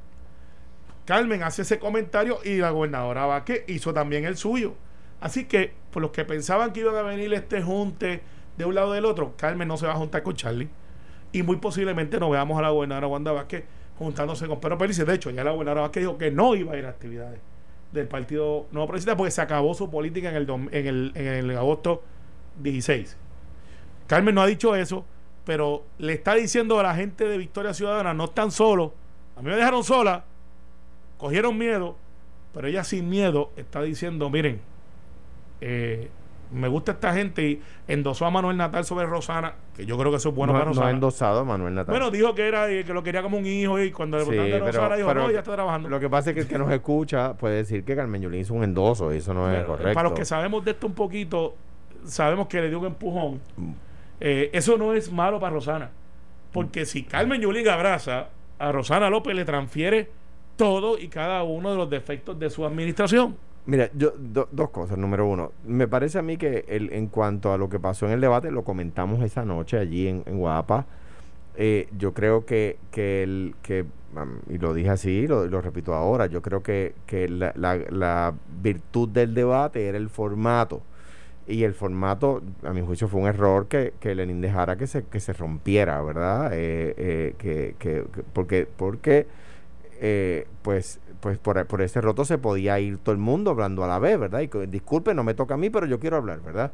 Carmen 1.04 1.42
hace 1.42 1.62
ese 1.62 1.78
comentario 1.78 2.38
y 2.44 2.56
la 2.56 2.70
gobernadora 2.70 3.26
Vázquez 3.26 3.64
hizo 3.68 3.94
también 3.94 4.24
el 4.24 4.36
suyo. 4.36 4.74
Así 5.20 5.44
que, 5.44 5.72
por 5.92 6.02
los 6.02 6.10
que 6.10 6.24
pensaban 6.24 6.72
que 6.72 6.80
iban 6.80 6.96
a 6.96 7.02
venir 7.02 7.32
este 7.32 7.62
junte 7.62 8.22
de 8.56 8.64
un 8.64 8.74
lado 8.74 8.92
del 8.92 9.04
otro, 9.04 9.34
Carmen 9.36 9.68
no 9.68 9.76
se 9.76 9.86
va 9.86 9.92
a 9.92 9.96
juntar 9.96 10.24
con 10.24 10.34
Charlie. 10.34 10.68
Y 11.30 11.42
muy 11.44 11.56
posiblemente 11.56 12.18
no 12.18 12.28
veamos 12.28 12.58
a 12.58 12.62
la 12.62 12.70
gobernadora 12.70 13.06
Wanda 13.06 13.32
Vázquez 13.32 13.64
juntándose 13.98 14.48
con 14.48 14.58
Pedro 14.58 14.78
Pérez. 14.78 15.04
De 15.04 15.14
hecho, 15.14 15.30
ya 15.30 15.44
la 15.44 15.52
gobernadora 15.52 15.82
Vázquez 15.82 16.02
dijo 16.02 16.18
que 16.18 16.32
no 16.32 16.56
iba 16.56 16.72
a 16.72 16.76
ir 16.76 16.86
a 16.86 16.90
actividades 16.90 17.40
del 17.92 18.08
Partido 18.08 18.66
Nuevo 18.72 18.88
Progresista 18.88 19.16
porque 19.16 19.30
se 19.30 19.42
acabó 19.42 19.74
su 19.74 19.90
política 19.90 20.30
en 20.30 20.36
el, 20.36 20.50
en 20.50 20.86
el, 20.86 21.12
en 21.14 21.26
el 21.26 21.56
agosto 21.56 22.02
16. 22.60 23.16
Carmen 24.06 24.34
no 24.34 24.42
ha 24.42 24.46
dicho 24.46 24.74
eso, 24.74 25.04
pero 25.44 25.84
le 25.98 26.12
está 26.12 26.34
diciendo 26.34 26.78
a 26.78 26.82
la 26.82 26.94
gente 26.94 27.26
de 27.26 27.38
Victoria 27.38 27.74
Ciudadana, 27.74 28.14
no 28.14 28.24
están 28.24 28.50
solos, 28.50 28.92
a 29.36 29.42
mí 29.42 29.50
me 29.50 29.56
dejaron 29.56 29.84
sola, 29.84 30.24
cogieron 31.18 31.56
miedo, 31.56 31.96
pero 32.52 32.68
ella 32.68 32.84
sin 32.84 33.08
miedo 33.08 33.50
está 33.56 33.82
diciendo, 33.82 34.28
miren, 34.30 34.60
eh, 35.60 36.10
me 36.52 36.68
gusta 36.68 36.92
esta 36.92 37.14
gente 37.14 37.42
y 37.42 37.62
endosó 37.88 38.26
a 38.26 38.30
Manuel 38.30 38.56
Natal 38.56 38.84
sobre 38.84 39.06
Rosana, 39.06 39.54
que 39.74 39.86
yo 39.86 39.96
creo 39.96 40.10
que 40.10 40.18
eso 40.18 40.28
es 40.28 40.34
bueno 40.34 40.52
para 40.52 40.66
Rosana. 40.66 40.84
No 40.84 40.88
ha 40.88 40.92
endosado 40.92 41.40
a 41.40 41.44
Manuel 41.44 41.74
Natal. 41.74 41.92
Bueno, 41.92 42.10
dijo 42.10 42.34
que 42.34 42.46
era 42.46 42.66
que 42.68 42.92
lo 42.92 43.02
quería 43.02 43.22
como 43.22 43.38
un 43.38 43.46
hijo 43.46 43.80
y 43.80 43.90
cuando 43.90 44.18
le 44.18 44.26
preguntaron 44.26 44.66
de 44.66 44.72
Rosana 44.72 44.96
dijo, 44.96 45.14
no, 45.14 45.30
ya 45.30 45.38
está 45.38 45.52
trabajando. 45.52 45.88
Lo 45.88 45.98
que 45.98 46.10
pasa 46.10 46.30
es 46.30 46.34
que 46.34 46.40
el 46.42 46.48
que 46.48 46.58
nos 46.58 46.70
escucha 46.70 47.34
puede 47.34 47.56
decir 47.56 47.84
que 47.84 47.96
Carmen 47.96 48.20
Yulín 48.20 48.42
hizo 48.42 48.54
un 48.54 48.64
endoso 48.64 49.12
y 49.14 49.18
eso 49.18 49.32
no 49.32 49.50
es 49.50 49.64
correcto. 49.64 49.94
Para 49.94 50.10
los 50.10 50.18
que 50.18 50.24
sabemos 50.24 50.64
de 50.64 50.72
esto 50.72 50.86
un 50.86 50.94
poquito, 50.94 51.54
sabemos 52.04 52.46
que 52.48 52.60
le 52.60 52.68
dio 52.68 52.80
un 52.80 52.86
empujón. 52.86 53.40
Eh, 54.20 54.50
eso 54.52 54.76
no 54.76 54.94
es 54.94 55.10
malo 55.12 55.40
para 55.40 55.54
Rosana. 55.54 55.90
Porque 56.52 56.84
si 56.84 57.02
Carmen 57.04 57.40
Yulín 57.40 57.68
abraza 57.68 58.28
a 58.58 58.72
Rosana 58.72 59.10
López, 59.10 59.34
le 59.34 59.44
transfiere 59.44 60.10
todo 60.56 60.98
y 60.98 61.08
cada 61.08 61.42
uno 61.42 61.70
de 61.70 61.76
los 61.76 61.90
defectos 61.90 62.38
de 62.38 62.50
su 62.50 62.64
administración. 62.64 63.36
Mira, 63.64 63.90
yo 63.94 64.12
dos 64.18 64.70
cosas. 64.70 64.98
Número 64.98 65.26
uno, 65.26 65.52
me 65.64 65.86
parece 65.86 66.18
a 66.18 66.22
mí 66.22 66.36
que 66.36 66.64
el, 66.68 66.92
en 66.92 67.06
cuanto 67.06 67.52
a 67.52 67.58
lo 67.58 67.68
que 67.68 67.78
pasó 67.78 68.06
en 68.06 68.12
el 68.12 68.20
debate, 68.20 68.50
lo 68.50 68.64
comentamos 68.64 69.22
esa 69.22 69.44
noche 69.44 69.78
allí 69.78 70.08
en, 70.08 70.22
Guapa. 70.24 70.86
Eh, 71.56 71.88
yo 71.96 72.12
creo 72.12 72.44
que, 72.44 72.78
que, 72.90 73.22
el, 73.22 73.54
que 73.62 73.84
y 74.48 74.58
lo 74.58 74.74
dije 74.74 74.90
así, 74.90 75.26
lo, 75.26 75.46
lo 75.46 75.60
repito 75.60 75.94
ahora, 75.94 76.26
yo 76.26 76.42
creo 76.42 76.62
que, 76.62 76.94
que 77.06 77.28
la, 77.28 77.52
la, 77.56 78.34
virtud 78.62 79.08
del 79.08 79.34
debate 79.34 79.86
era 79.86 79.98
el 79.98 80.08
formato. 80.08 80.82
Y 81.46 81.64
el 81.64 81.74
formato, 81.74 82.42
a 82.62 82.72
mi 82.72 82.80
juicio, 82.82 83.08
fue 83.08 83.20
un 83.20 83.26
error 83.26 83.66
que, 83.66 83.94
que 84.00 84.14
Lenin 84.14 84.40
dejara 84.40 84.76
que 84.76 84.86
se, 84.86 85.04
que 85.04 85.20
se 85.20 85.32
rompiera, 85.32 86.00
¿verdad? 86.02 86.50
Eh, 86.52 86.94
eh, 86.96 87.34
que, 87.38 87.74
que, 87.78 88.04
porque, 88.32 88.68
porque 88.76 89.26
pues 90.62 91.00
pues 91.22 91.38
por, 91.38 91.64
por, 91.66 91.82
ese 91.82 92.00
roto 92.00 92.24
se 92.24 92.36
podía 92.36 92.80
ir 92.80 92.98
todo 92.98 93.12
el 93.12 93.20
mundo 93.20 93.52
hablando 93.52 93.84
a 93.84 93.86
la 93.86 94.00
vez, 94.00 94.18
¿verdad? 94.18 94.40
Y 94.40 94.66
disculpe, 94.66 95.14
no 95.14 95.22
me 95.22 95.34
toca 95.34 95.54
a 95.54 95.56
mí, 95.56 95.70
pero 95.70 95.86
yo 95.86 96.00
quiero 96.00 96.16
hablar, 96.16 96.40
¿verdad? 96.42 96.72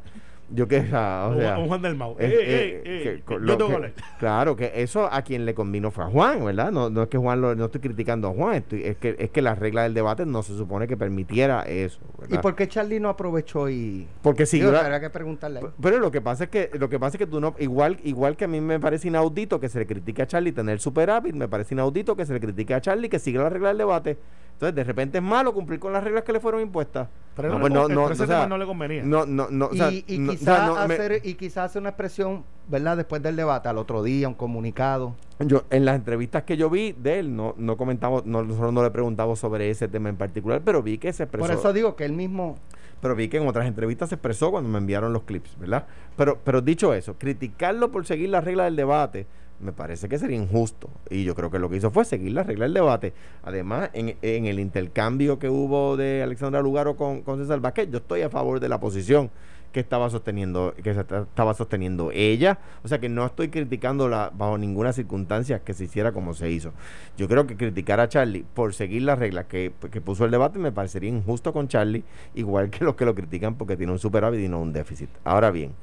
Yo 0.51 0.67
que, 0.67 0.79
o 0.79 0.85
sea, 0.85 1.57
un 1.59 1.67
Juan 1.67 1.81
del 1.81 1.95
Mau. 1.95 2.15
Eh, 2.19 2.81
eh, 2.83 3.21
eh, 3.23 3.93
claro, 4.19 4.55
que 4.55 4.71
eso 4.75 5.07
a 5.11 5.21
quien 5.21 5.45
le 5.45 5.53
convino 5.53 5.91
fue 5.91 6.05
a 6.05 6.07
Juan, 6.07 6.43
¿verdad? 6.43 6.71
No, 6.71 6.89
no 6.89 7.03
es 7.03 7.09
que 7.09 7.17
Juan 7.17 7.39
lo, 7.39 7.55
no 7.55 7.65
estoy 7.65 7.81
criticando 7.81 8.29
a 8.29 8.31
Juan, 8.31 8.55
estoy, 8.55 8.83
es 8.83 8.97
que 8.97 9.15
es 9.19 9.29
que 9.29 9.41
la 9.41 9.53
regla 9.53 9.83
del 9.83 9.93
debate 9.93 10.25
no 10.25 10.41
se 10.41 10.57
supone 10.57 10.87
que 10.87 10.97
permitiera 10.97 11.63
eso. 11.63 11.99
¿verdad? 12.17 12.39
¿Y 12.39 12.41
por 12.41 12.55
qué 12.55 12.67
Charlie 12.67 12.99
no 12.99 13.09
aprovechó 13.09 13.69
y 13.69 14.07
Porque 14.23 14.45
sí, 14.45 14.61
habría 14.61 14.99
que 14.99 15.09
preguntarle. 15.09 15.61
Pero 15.79 15.99
lo 15.99 16.09
que 16.09 16.21
pasa 16.21 16.45
es 16.45 16.49
que 16.49 16.71
lo 16.73 16.89
que 16.89 16.99
pasa 16.99 17.17
es 17.17 17.19
que 17.19 17.27
tú 17.27 17.39
no 17.39 17.53
igual 17.59 17.97
igual 18.03 18.35
que 18.35 18.45
a 18.45 18.47
mí 18.47 18.59
me 18.59 18.79
parece 18.79 19.07
inaudito 19.07 19.59
que 19.59 19.69
se 19.69 19.79
le 19.79 19.85
critique 19.85 20.23
a 20.23 20.27
Charlie 20.27 20.51
tener 20.51 20.79
superávit, 20.79 21.35
me 21.35 21.47
parece 21.47 21.75
inaudito 21.75 22.15
que 22.15 22.25
se 22.25 22.33
le 22.33 22.39
critique 22.39 22.73
a 22.73 22.81
Charlie 22.81 23.09
que 23.09 23.19
siga 23.19 23.43
la 23.43 23.49
regla 23.49 23.69
del 23.69 23.77
debate. 23.77 24.17
Entonces, 24.59 24.75
de 24.75 24.83
repente 24.83 25.19
es 25.19 25.23
malo 25.23 25.53
cumplir 25.53 25.79
con 25.79 25.93
las 25.93 26.03
reglas 26.03 26.25
que 26.25 26.33
le 26.33 26.41
fueron 26.41 26.59
impuestas. 26.59 27.07
Pero 27.41 27.53
no, 27.53 27.61
pues 27.61 27.71
no, 27.71 27.87
no, 27.87 28.47
no, 28.47 28.57
le 28.57 28.65
convenía. 28.65 29.01
No, 29.01 29.25
no, 29.25 29.47
no. 29.49 29.69
y, 29.71 30.03
y 30.07 30.27
quizás 30.27 30.77
hacer, 30.77 31.21
y 31.23 31.35
quizás 31.35 31.69
hacer 31.69 31.79
una 31.79 31.91
expresión, 31.91 32.43
¿verdad? 32.67 32.97
Después 32.97 33.23
del 33.23 33.37
debate, 33.37 33.69
al 33.69 33.77
otro 33.77 34.03
día, 34.03 34.27
un 34.27 34.33
comunicado. 34.33 35.15
Yo, 35.39 35.63
en 35.69 35.85
las 35.85 35.95
entrevistas 35.95 36.43
que 36.43 36.57
yo 36.57 36.69
vi 36.69 36.91
de 36.91 37.19
él, 37.19 37.33
no, 37.33 37.55
no 37.57 37.77
comentamos, 37.77 38.25
no, 38.25 38.43
nosotros 38.43 38.73
no 38.73 38.83
le 38.83 38.91
preguntamos 38.91 39.39
sobre 39.39 39.69
ese 39.69 39.87
tema 39.87 40.09
en 40.09 40.17
particular, 40.17 40.61
pero 40.65 40.83
vi 40.83 40.97
que 40.97 41.13
se 41.13 41.23
expresó. 41.23 41.47
Por 41.47 41.55
eso 41.55 41.71
digo 41.71 41.95
que 41.95 42.03
él 42.03 42.11
mismo. 42.11 42.57
Pero 43.01 43.15
vi 43.15 43.29
que 43.29 43.37
en 43.37 43.47
otras 43.47 43.65
entrevistas 43.65 44.09
se 44.09 44.15
expresó 44.15 44.51
cuando 44.51 44.69
me 44.69 44.77
enviaron 44.77 45.13
los 45.13 45.23
clips, 45.23 45.57
¿verdad? 45.57 45.85
Pero, 46.17 46.39
pero 46.43 46.59
dicho 46.59 46.93
eso, 46.93 47.15
criticarlo 47.17 47.89
por 47.89 48.05
seguir 48.05 48.27
las 48.27 48.43
reglas 48.43 48.65
del 48.65 48.75
debate 48.75 49.27
me 49.59 49.71
parece 49.71 50.07
que 50.09 50.17
sería 50.17 50.37
injusto. 50.37 50.89
Y 51.09 51.23
yo 51.23 51.35
creo 51.35 51.51
que 51.51 51.59
lo 51.59 51.69
que 51.69 51.77
hizo 51.77 51.91
fue 51.91 52.05
seguir 52.05 52.33
la 52.33 52.43
regla 52.43 52.65
del 52.65 52.73
debate. 52.73 53.13
Además, 53.43 53.89
en, 53.93 54.15
en 54.21 54.45
el 54.45 54.59
intercambio 54.59 55.39
que 55.39 55.49
hubo 55.49 55.97
de 55.97 56.23
Alexandra 56.23 56.61
Lugaro 56.61 56.95
con, 56.95 57.21
con 57.21 57.39
César 57.39 57.59
Vázquez, 57.59 57.89
yo 57.91 57.97
estoy 57.97 58.21
a 58.21 58.29
favor 58.29 58.59
de 58.59 58.69
la 58.69 58.79
posición 58.79 59.29
que 59.71 59.79
estaba 59.79 60.09
sosteniendo 60.09 60.73
que 60.81 60.89
estaba 60.89 61.53
sosteniendo 61.53 62.11
ella 62.11 62.59
o 62.83 62.87
sea 62.87 62.99
que 62.99 63.09
no 63.09 63.25
estoy 63.25 63.49
criticándola 63.49 64.31
bajo 64.35 64.57
ninguna 64.57 64.93
circunstancia 64.93 65.59
que 65.59 65.73
se 65.73 65.83
hiciera 65.83 66.11
como 66.11 66.33
se 66.33 66.49
hizo 66.49 66.73
yo 67.17 67.27
creo 67.27 67.45
que 67.45 67.55
criticar 67.55 67.99
a 67.99 68.09
Charlie 68.09 68.45
por 68.53 68.73
seguir 68.73 69.03
las 69.03 69.19
reglas 69.19 69.45
que, 69.45 69.71
que 69.91 70.01
puso 70.01 70.25
el 70.25 70.31
debate 70.31 70.59
me 70.59 70.71
parecería 70.71 71.09
injusto 71.09 71.53
con 71.53 71.67
Charlie 71.67 72.03
igual 72.33 72.69
que 72.69 72.83
los 72.83 72.95
que 72.95 73.05
lo 73.05 73.13
critican 73.13 73.55
porque 73.55 73.77
tiene 73.77 73.91
un 73.91 73.99
superávit 73.99 74.39
y 74.39 74.47
no 74.47 74.59
un 74.59 74.73
déficit 74.73 75.09
ahora 75.23 75.51
bien 75.51 75.73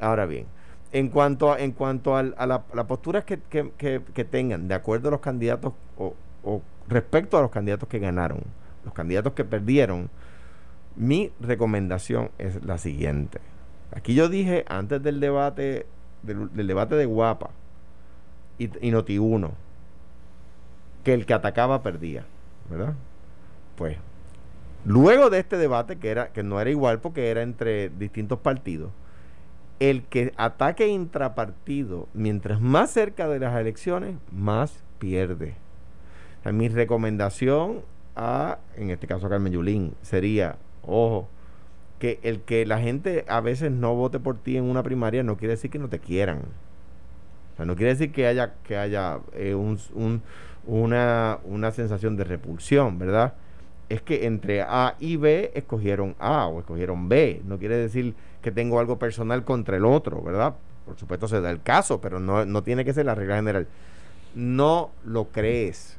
ahora 0.00 0.26
bien 0.26 0.46
en 0.94 1.08
cuanto 1.08 1.52
a, 1.52 1.58
en 1.58 1.72
cuanto 1.72 2.16
a, 2.16 2.22
la, 2.22 2.86
postura 2.86 3.22
que, 3.22 3.40
que, 3.40 4.24
tengan 4.24 4.68
de 4.68 4.74
acuerdo 4.76 5.08
a 5.08 5.10
los 5.10 5.20
candidatos 5.20 5.72
o, 5.98 6.62
respecto 6.88 7.36
a 7.36 7.42
los 7.42 7.50
candidatos 7.50 7.88
que 7.88 7.98
ganaron, 7.98 8.42
los 8.84 8.94
candidatos 8.94 9.32
que 9.32 9.44
perdieron, 9.44 10.08
mi 10.94 11.32
recomendación 11.40 12.30
es 12.38 12.64
la 12.64 12.78
siguiente. 12.78 13.40
Aquí 13.90 14.14
yo 14.14 14.28
dije 14.28 14.64
antes 14.68 15.02
del 15.02 15.18
debate, 15.18 15.86
del, 16.22 16.48
debate 16.64 16.94
de 16.94 17.06
Guapa 17.06 17.50
y, 18.56 18.66
y 18.66 18.92
Noti1, 18.92 19.50
que 21.02 21.12
el 21.12 21.26
que 21.26 21.34
atacaba 21.34 21.82
perdía, 21.82 22.24
¿verdad? 22.70 22.94
Pues, 23.74 23.96
luego 24.84 25.28
de 25.28 25.40
este 25.40 25.56
debate, 25.56 25.96
que, 25.96 26.10
era, 26.10 26.28
que 26.28 26.44
no 26.44 26.60
era 26.60 26.70
igual 26.70 27.00
porque 27.00 27.32
era 27.32 27.42
entre 27.42 27.88
distintos 27.88 28.38
partidos, 28.38 28.92
el 29.90 30.02
que 30.04 30.32
ataque 30.36 30.88
intrapartido, 30.88 32.08
mientras 32.14 32.60
más 32.60 32.90
cerca 32.90 33.28
de 33.28 33.38
las 33.38 33.54
elecciones, 33.58 34.16
más 34.32 34.82
pierde. 34.98 35.54
mi 36.52 36.68
recomendación 36.68 37.82
a, 38.16 38.58
en 38.76 38.90
este 38.90 39.06
caso 39.06 39.26
a 39.26 39.30
Carmen 39.30 39.52
Yulín, 39.52 39.94
sería, 40.02 40.56
ojo, 40.82 41.28
que 41.98 42.18
el 42.22 42.40
que 42.40 42.66
la 42.66 42.80
gente 42.80 43.24
a 43.28 43.40
veces 43.40 43.70
no 43.70 43.94
vote 43.94 44.20
por 44.20 44.38
ti 44.38 44.56
en 44.56 44.64
una 44.64 44.82
primaria 44.82 45.22
no 45.22 45.36
quiere 45.36 45.54
decir 45.54 45.70
que 45.70 45.78
no 45.78 45.88
te 45.88 45.98
quieran. 45.98 46.42
O 47.52 47.56
sea, 47.56 47.66
no 47.66 47.76
quiere 47.76 47.92
decir 47.92 48.10
que 48.12 48.26
haya, 48.26 48.54
que 48.64 48.76
haya 48.76 49.20
eh, 49.34 49.54
una, 50.64 51.38
una 51.44 51.70
sensación 51.70 52.16
de 52.16 52.24
repulsión, 52.24 52.98
¿verdad? 52.98 53.34
Es 53.88 54.02
que 54.02 54.26
entre 54.26 54.62
A 54.62 54.96
y 54.98 55.16
B 55.16 55.52
escogieron 55.54 56.16
A 56.18 56.46
o 56.46 56.60
escogieron 56.60 57.08
B. 57.08 57.42
No 57.44 57.58
quiere 57.58 57.76
decir 57.76 58.14
que 58.44 58.52
tengo 58.52 58.78
algo 58.78 58.98
personal 58.98 59.42
contra 59.42 59.76
el 59.78 59.86
otro, 59.86 60.22
¿verdad? 60.22 60.54
Por 60.84 60.98
supuesto 60.98 61.26
se 61.26 61.40
da 61.40 61.50
el 61.50 61.62
caso, 61.62 62.00
pero 62.00 62.20
no, 62.20 62.44
no 62.44 62.62
tiene 62.62 62.84
que 62.84 62.92
ser 62.92 63.06
la 63.06 63.14
regla 63.14 63.36
general. 63.36 63.66
No 64.34 64.90
lo 65.02 65.28
crees. 65.28 65.98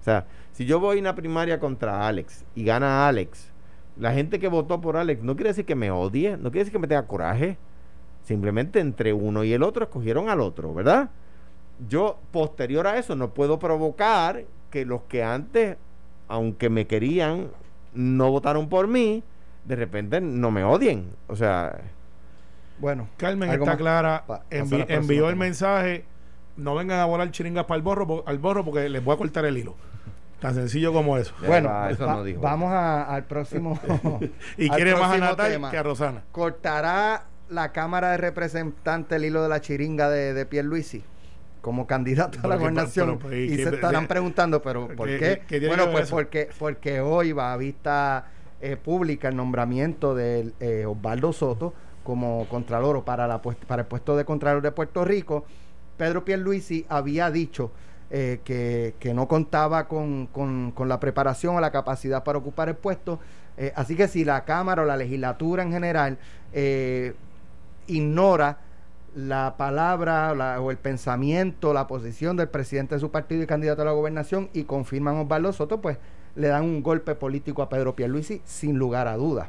O 0.00 0.04
sea, 0.04 0.26
si 0.52 0.64
yo 0.64 0.78
voy 0.78 0.98
a 0.98 1.00
una 1.00 1.16
primaria 1.16 1.58
contra 1.58 2.06
Alex 2.06 2.44
y 2.54 2.64
gana 2.64 3.08
Alex, 3.08 3.50
la 3.98 4.12
gente 4.12 4.38
que 4.38 4.46
votó 4.46 4.80
por 4.80 4.96
Alex 4.96 5.22
no 5.22 5.34
quiere 5.34 5.50
decir 5.50 5.64
que 5.64 5.74
me 5.74 5.90
odie, 5.90 6.36
no 6.36 6.50
quiere 6.50 6.60
decir 6.60 6.72
que 6.72 6.78
me 6.78 6.86
tenga 6.86 7.06
coraje. 7.06 7.58
Simplemente 8.22 8.78
entre 8.78 9.12
uno 9.12 9.42
y 9.42 9.52
el 9.52 9.62
otro 9.62 9.84
escogieron 9.84 10.28
al 10.28 10.40
otro, 10.40 10.72
¿verdad? 10.72 11.10
yo 11.88 12.18
posterior 12.30 12.86
a 12.86 12.98
eso 12.98 13.16
no 13.16 13.34
puedo 13.34 13.58
provocar 13.58 14.44
que 14.70 14.84
los 14.84 15.02
que 15.02 15.22
antes, 15.22 15.76
aunque 16.28 16.70
me 16.70 16.86
querían, 16.86 17.48
no 17.92 18.30
votaron 18.30 18.68
por 18.68 18.86
mí, 18.88 19.22
de 19.64 19.76
repente 19.76 20.20
no 20.20 20.50
me 20.50 20.64
odien. 20.64 21.10
O 21.26 21.36
sea, 21.36 21.80
bueno, 22.78 23.08
Carmen 23.16 23.50
está 23.50 23.76
clara, 23.76 24.24
envió 24.50 25.28
el 25.28 25.36
mensaje, 25.36 26.04
no 26.56 26.74
vengan 26.74 27.00
a 27.00 27.04
volar 27.04 27.30
chiringas 27.30 27.64
para 27.64 27.76
el 27.76 27.82
borro, 27.82 28.24
al 28.26 28.38
borro 28.38 28.64
porque 28.64 28.88
les 28.88 29.04
voy 29.04 29.14
a 29.14 29.18
cortar 29.18 29.44
el 29.44 29.58
hilo. 29.58 29.76
Tan 30.40 30.54
sencillo 30.54 30.92
como 30.92 31.16
eso. 31.16 31.34
Bueno, 31.46 31.72
vamos 32.40 32.72
al 32.72 33.24
próximo. 33.24 33.78
y 34.58 34.68
quiere 34.68 34.94
más 34.98 35.12
a 35.12 35.18
Natal 35.18 35.70
que 35.70 35.78
a 35.78 35.82
Rosana. 35.82 36.24
¿Cortará 36.32 37.24
la 37.48 37.72
Cámara 37.72 38.10
de 38.10 38.16
Representantes 38.18 39.16
el 39.16 39.24
hilo 39.24 39.42
de 39.42 39.48
la 39.48 39.60
chiringa 39.60 40.10
de, 40.10 40.34
de 40.34 40.46
Pierluisi? 40.46 41.02
como 41.64 41.86
candidato 41.86 42.40
a 42.42 42.46
la 42.46 42.56
gobernación 42.56 43.18
y 43.32 43.56
se 43.56 43.70
estarán 43.70 44.06
preguntando 44.06 44.60
pero 44.60 44.86
¿por 44.96 45.08
qué? 45.08 45.40
bueno 45.66 45.90
pues 45.90 46.10
porque 46.10 46.50
porque 46.58 47.00
hoy 47.00 47.32
va 47.32 47.54
a 47.54 47.56
vista 47.56 48.26
eh, 48.72 48.76
pública 48.76 49.28
el 49.28 49.36
nombramiento 49.36 50.14
de 50.14 50.52
eh, 50.60 50.86
Osvaldo 50.86 51.32
Soto 51.32 51.74
como 52.02 52.46
contralor 52.48 53.04
para, 53.04 53.40
para 53.42 53.82
el 53.82 53.88
puesto 53.88 54.16
de 54.16 54.24
contralor 54.24 54.62
de 54.62 54.72
Puerto 54.72 55.04
Rico, 55.04 55.44
Pedro 55.96 56.24
Pierluisi 56.24 56.84
había 56.88 57.30
dicho 57.30 57.70
eh, 58.10 58.40
que, 58.44 59.14
no 59.14 59.26
contaba 59.26 59.88
con, 59.88 60.28
la 60.86 61.00
preparación 61.00 61.56
o 61.56 61.60
la 61.60 61.72
capacidad 61.72 62.22
para 62.22 62.38
ocupar 62.38 62.68
el 62.68 62.76
puesto. 62.76 63.18
Eh, 63.56 63.72
así 63.74 63.96
que 63.96 64.08
si 64.08 64.24
la 64.24 64.44
Cámara 64.44 64.82
o 64.82 64.84
la 64.84 64.96
legislatura 64.96 65.62
en 65.62 65.72
general 65.72 66.18
eh, 66.52 67.14
ignora 67.86 68.58
la 69.16 69.54
palabra 69.56 70.60
o 70.60 70.70
el 70.70 70.76
pensamiento, 70.76 71.72
la 71.72 71.86
posición 71.86 72.36
del 72.36 72.48
presidente 72.48 72.96
de 72.96 73.00
su 73.00 73.10
partido 73.10 73.42
y 73.42 73.46
candidato 73.46 73.82
a 73.82 73.84
la 73.84 73.92
gobernación 73.92 74.50
y 74.52 74.64
confirman 74.64 75.16
Osvaldo 75.16 75.52
Soto, 75.52 75.80
pues 75.80 75.98
le 76.36 76.48
dan 76.48 76.64
un 76.64 76.82
golpe 76.82 77.14
político 77.14 77.62
a 77.62 77.68
Pedro 77.68 77.94
Pierluisi 77.94 78.42
sin 78.44 78.76
lugar 78.76 79.08
a 79.08 79.16
dudas. 79.16 79.48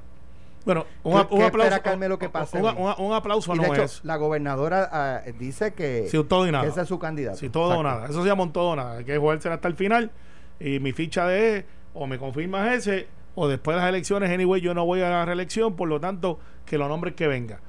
Bueno, 0.66 0.86
un, 1.04 1.16
aplauso. 1.18 2.18
que 2.18 2.30
pase 2.30 2.60
un, 2.60 3.14
aplauso 3.14 3.54
no 3.54 3.76
es. 3.76 4.04
La 4.04 4.16
gobernadora 4.16 4.90
ah, 4.92 5.22
dice 5.38 5.74
que, 5.74 6.10
todo 6.28 6.48
y 6.48 6.52
nada. 6.52 6.66
ese 6.66 6.82
es 6.82 6.88
su 6.88 6.98
candidato. 6.98 7.38
Si 7.38 7.50
todo 7.50 7.78
o 7.78 7.84
nada. 7.84 8.08
Eso 8.08 8.24
se 8.24 8.28
llama 8.28 8.44
un 8.44 8.52
todo 8.52 8.70
o 8.70 8.76
nada. 8.76 8.98
Hay 8.98 9.06
que 9.06 9.16
jugársela 9.18 9.56
hasta 9.56 9.68
el 9.68 9.76
final. 9.76 10.10
Y 10.60 10.80
mi 10.80 10.92
ficha 10.92 11.28
de 11.28 11.66
o 11.94 12.08
me 12.08 12.18
confirmas 12.18 12.74
ese, 12.74 13.08
o 13.36 13.48
después 13.48 13.76
de 13.76 13.82
las 13.82 13.90
elecciones, 13.90 14.30
anyway, 14.30 14.62
yo 14.62 14.74
no 14.74 14.86
voy 14.86 15.02
a 15.02 15.10
la 15.10 15.26
reelección, 15.26 15.76
por 15.76 15.88
lo 15.88 16.00
tanto, 16.00 16.40
que 16.66 16.78
los 16.78 16.90
nombres 16.90 17.16
que 17.16 17.28
venga. 17.28 17.62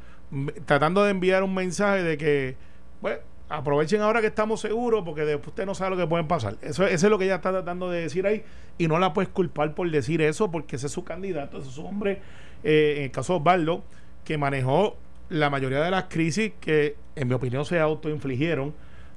Tratando 0.64 1.04
de 1.04 1.10
enviar 1.10 1.42
un 1.42 1.54
mensaje 1.54 2.02
de 2.02 2.18
que, 2.18 2.56
bueno, 3.00 3.18
aprovechen 3.48 4.00
ahora 4.00 4.20
que 4.20 4.28
estamos 4.28 4.60
seguros, 4.60 5.04
porque 5.04 5.22
después 5.22 5.48
usted 5.48 5.66
no 5.66 5.74
sabe 5.74 5.90
lo 5.90 5.96
que 5.96 6.06
pueden 6.06 6.26
pasar. 6.26 6.56
Eso, 6.62 6.86
es 6.86 7.02
lo 7.02 7.18
que 7.18 7.26
ella 7.26 7.36
está 7.36 7.50
tratando 7.50 7.90
de 7.90 8.00
decir 8.00 8.26
ahí, 8.26 8.44
y 8.78 8.88
no 8.88 8.98
la 8.98 9.12
puedes 9.12 9.28
culpar 9.28 9.74
por 9.74 9.90
decir 9.90 10.20
eso, 10.22 10.50
porque 10.50 10.76
ese 10.76 10.86
es 10.86 10.92
su 10.92 11.04
candidato, 11.04 11.58
ese 11.58 11.68
es 11.68 11.74
su 11.74 11.84
hombre 11.84 12.20
eh, 12.64 12.94
en 12.98 13.02
el 13.04 13.10
caso 13.10 13.34
de 13.34 13.38
Osvaldo, 13.40 13.84
que 14.24 14.38
manejó 14.38 14.96
la 15.28 15.50
mayoría 15.50 15.80
de 15.80 15.90
las 15.90 16.04
crisis 16.04 16.52
que, 16.60 16.96
en 17.14 17.28
mi 17.28 17.34
opinión, 17.34 17.64
se 17.64 17.78
autoinfligieron 17.78 18.74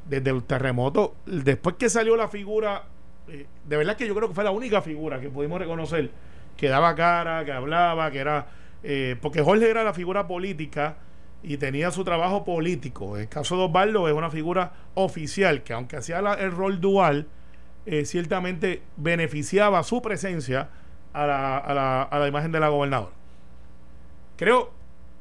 desde 0.08 0.30
el 0.32 0.44
terremoto. 0.44 1.15
Después 1.26 1.76
que 1.76 1.89
salió 1.89 2.15
la 2.15 2.28
figura, 2.28 2.84
eh, 3.28 3.46
de 3.65 3.78
verdad 3.78 3.96
que 3.96 4.08
yo 4.08 4.15
creo 4.15 4.30
que 4.30 4.36
fue 4.36 4.44
la 4.44 4.52
única 4.52 4.82
figura 4.82 5.20
que 5.20 5.30
pudimos 5.30 5.60
reconocer 5.60 6.12
que 6.60 6.68
daba 6.68 6.94
cara, 6.94 7.46
que 7.46 7.54
hablaba, 7.54 8.12
que 8.12 8.20
era. 8.20 8.48
Eh, 8.84 9.15
porque 9.22 9.42
Jorge 9.42 9.70
era 9.70 9.84
la 9.84 9.94
figura 9.94 10.28
política 10.28 10.98
y 11.43 11.58
tenía 11.58 11.91
su 11.91 12.04
trabajo 12.04 12.43
político. 12.43 13.15
En 13.15 13.23
el 13.23 13.30
caso 13.30 13.58
de 13.58 13.63
Osvaldo 13.63 14.08
es 14.08 14.13
una 14.13 14.30
figura 14.30 14.73
oficial 14.95 15.63
que, 15.63 15.73
aunque 15.73 15.97
hacía 15.97 16.19
el 16.19 16.52
rol 16.52 16.82
dual, 16.82 17.28
ciertamente 18.04 18.82
beneficiaba 18.97 19.82
su 19.84 20.02
presencia 20.02 20.69
a 21.13 21.25
la, 21.25 21.58
a, 21.58 21.73
la, 21.73 22.04
a 22.04 22.19
la 22.19 22.28
imagen 22.28 22.52
de 22.52 22.60
la 22.60 22.69
gobernadora. 22.69 23.13
Creo 24.36 24.71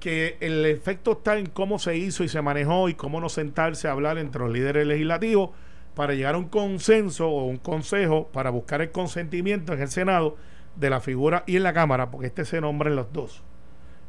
que 0.01 0.37
el 0.41 0.65
efecto 0.67 1.13
está 1.13 1.39
en 1.39 1.47
cómo 1.47 1.79
se 1.79 1.97
hizo 1.97 2.25
y 2.25 2.29
se 2.29 2.43
manejó 2.43 2.89
y 2.89 2.95
cómo 2.95 3.21
no 3.21 3.29
sentarse 3.29 3.89
a 3.89 3.93
hablar 3.93 4.19
entre 4.19 4.43
los 4.43 4.53
líderes 4.53 4.87
legislativos 4.87 5.51
para 5.95 6.15
llegar 6.15 6.37
a 6.37 6.39
un 6.39 6.49
consenso 6.49 7.29
o 7.29 7.45
un 7.47 7.57
consejo 7.57 8.29
para 8.33 8.51
buscar 8.51 8.81
el 8.81 8.93
consentimiento 8.93 9.73
en 9.73 9.81
el 9.83 9.89
Senado 9.89 10.37
de 10.77 10.91
la 10.91 11.01
figura 11.01 11.43
y 11.47 11.57
en 11.57 11.65
la 11.65 11.73
Cámara, 11.73 12.11
porque 12.11 12.29
este 12.29 12.45
se 12.45 12.61
nombra 12.61 12.89
en 12.91 12.97
los 12.97 13.13
dos. 13.13 13.43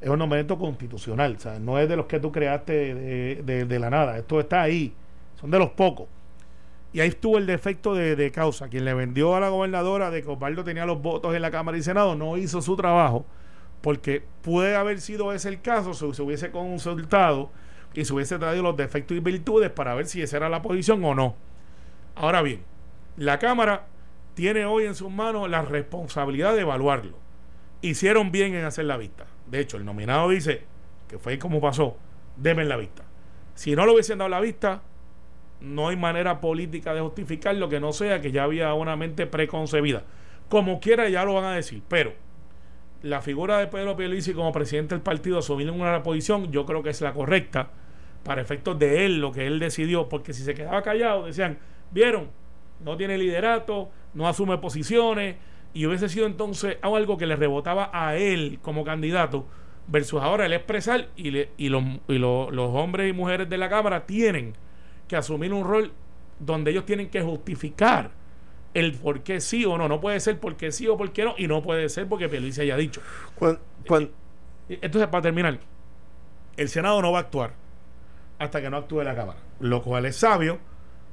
Es 0.01 0.09
un 0.09 0.19
nombramiento 0.19 0.57
constitucional, 0.57 1.37
no 1.61 1.77
es 1.77 1.89
de 1.89 1.95
los 1.97 2.05
que 2.05 2.19
tú 2.19 2.31
creaste 2.31 2.95
de, 3.43 3.79
la 3.79 3.89
nada, 3.89 4.17
esto 4.17 4.39
está 4.39 4.61
ahí, 4.61 4.93
son 5.39 5.51
de 5.51 5.59
los 5.59 5.71
pocos. 5.71 6.07
Y 6.93 7.01
ahí 7.01 7.09
estuvo 7.09 7.37
el 7.37 7.45
defecto 7.45 7.93
de, 7.93 8.15
de, 8.15 8.31
causa. 8.31 8.67
Quien 8.67 8.83
le 8.83 8.95
vendió 8.95 9.35
a 9.35 9.39
la 9.39 9.49
gobernadora 9.49 10.09
de 10.09 10.23
que 10.23 10.29
Osvaldo 10.29 10.63
tenía 10.63 10.87
los 10.87 11.01
votos 11.01 11.35
en 11.35 11.41
la 11.43 11.51
Cámara 11.51 11.77
y 11.77 11.83
Senado 11.83 12.15
no 12.15 12.35
hizo 12.35 12.63
su 12.63 12.75
trabajo 12.75 13.25
porque 13.81 14.23
puede 14.41 14.75
haber 14.75 14.99
sido 14.99 15.33
ese 15.33 15.49
el 15.49 15.61
caso 15.61 15.93
si 15.93 16.13
se 16.13 16.21
hubiese 16.21 16.51
consultado 16.51 17.49
y 17.93 18.05
se 18.05 18.13
hubiese 18.13 18.37
traído 18.37 18.63
los 18.63 18.77
defectos 18.77 19.15
y 19.17 19.19
virtudes 19.19 19.71
para 19.71 19.95
ver 19.95 20.05
si 20.05 20.21
esa 20.21 20.37
era 20.37 20.49
la 20.49 20.61
posición 20.61 21.03
o 21.03 21.15
no. 21.15 21.35
Ahora 22.15 22.41
bien, 22.41 22.61
la 23.17 23.39
Cámara 23.39 23.87
tiene 24.33 24.65
hoy 24.65 24.85
en 24.85 24.95
sus 24.95 25.09
manos 25.09 25.49
la 25.49 25.61
responsabilidad 25.61 26.53
de 26.53 26.61
evaluarlo. 26.61 27.17
Hicieron 27.81 28.31
bien 28.31 28.53
en 28.53 28.65
hacer 28.65 28.85
la 28.85 28.97
vista. 28.97 29.25
De 29.49 29.59
hecho, 29.59 29.77
el 29.77 29.85
nominado 29.85 30.29
dice 30.29 30.63
que 31.07 31.17
fue 31.17 31.39
como 31.39 31.59
pasó, 31.59 31.97
denme 32.37 32.65
la 32.65 32.77
vista. 32.77 33.03
Si 33.55 33.75
no 33.75 33.85
lo 33.85 33.93
hubiesen 33.93 34.19
dado 34.19 34.29
la 34.29 34.39
vista, 34.39 34.81
no 35.59 35.89
hay 35.89 35.97
manera 35.97 36.39
política 36.39 36.93
de 36.93 37.01
justificar 37.01 37.55
lo 37.55 37.67
que 37.67 37.79
no 37.79 37.91
sea 37.91 38.21
que 38.21 38.31
ya 38.31 38.43
había 38.43 38.73
una 38.73 38.95
mente 38.95 39.25
preconcebida. 39.25 40.03
Como 40.49 40.79
quiera 40.79 41.09
ya 41.09 41.25
lo 41.25 41.33
van 41.33 41.45
a 41.45 41.55
decir, 41.55 41.81
pero 41.87 42.13
la 43.01 43.21
figura 43.21 43.59
de 43.59 43.67
Pedro 43.67 43.95
Pierluisi 43.95 44.33
como 44.33 44.51
presidente 44.51 44.95
del 44.95 45.01
partido 45.01 45.39
asumir 45.39 45.69
una 45.71 46.03
posición, 46.03 46.51
yo 46.51 46.65
creo 46.65 46.83
que 46.83 46.89
es 46.89 47.01
la 47.01 47.13
correcta 47.13 47.69
para 48.23 48.41
efectos 48.41 48.77
de 48.77 49.05
él, 49.05 49.19
lo 49.19 49.31
que 49.31 49.47
él 49.47 49.59
decidió, 49.59 50.09
porque 50.09 50.33
si 50.33 50.43
se 50.43 50.53
quedaba 50.53 50.81
callado, 50.81 51.25
decían, 51.25 51.57
vieron, 51.91 52.29
no 52.83 52.97
tiene 52.97 53.17
liderato, 53.17 53.89
no 54.13 54.27
asume 54.27 54.57
posiciones, 54.57 55.35
y 55.73 55.85
hubiese 55.85 56.09
sido 56.09 56.25
entonces 56.25 56.77
algo 56.81 57.17
que 57.17 57.25
le 57.25 57.35
rebotaba 57.35 57.89
a 57.93 58.15
él 58.15 58.59
como 58.61 58.83
candidato, 58.83 59.45
versus 59.87 60.21
ahora 60.21 60.45
el 60.45 60.53
expresar, 60.53 61.09
y, 61.15 61.47
y, 61.57 61.69
los, 61.69 61.83
y 62.07 62.17
los 62.17 62.49
hombres 62.55 63.09
y 63.09 63.13
mujeres 63.13 63.49
de 63.49 63.57
la 63.57 63.69
Cámara 63.69 64.05
tienen 64.05 64.53
que 65.07 65.15
asumir 65.15 65.53
un 65.53 65.63
rol 65.63 65.91
donde 66.39 66.71
ellos 66.71 66.85
tienen 66.85 67.09
que 67.09 67.21
justificar 67.21 68.11
el 68.73 68.93
por 68.93 69.21
qué 69.21 69.41
sí 69.41 69.65
o 69.65 69.77
no. 69.77 69.87
No 69.87 69.99
puede 69.99 70.19
ser 70.19 70.39
porque 70.39 70.71
sí 70.71 70.87
o 70.87 70.97
porque 70.97 71.25
no, 71.25 71.35
y 71.37 71.47
no 71.47 71.61
puede 71.61 71.89
ser 71.89 72.07
porque 72.07 72.29
Pierluisi 72.29 72.61
haya 72.61 72.77
dicho. 72.77 73.01
Eh, 73.41 74.77
entonces, 74.81 75.09
para 75.09 75.23
terminar, 75.23 75.59
el 76.55 76.69
Senado 76.69 77.01
no 77.01 77.11
va 77.11 77.19
a 77.19 77.21
actuar 77.21 77.53
hasta 78.37 78.61
que 78.61 78.69
no 78.69 78.77
actúe 78.77 79.01
la 79.03 79.15
Cámara, 79.15 79.39
lo 79.59 79.81
cual 79.81 80.05
es 80.05 80.17
sabio. 80.17 80.59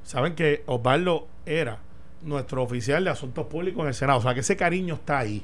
Saben 0.03 0.35
que 0.35 0.63
Osvaldo 0.67 1.27
era 1.45 1.79
nuestro 2.21 2.63
oficial 2.63 3.03
de 3.03 3.09
asuntos 3.09 3.45
públicos 3.47 3.81
en 3.81 3.87
el 3.87 3.93
Senado, 3.93 4.19
o 4.19 4.21
sea 4.21 4.33
que 4.33 4.41
ese 4.41 4.57
cariño 4.57 4.95
está 4.95 5.19
ahí. 5.19 5.43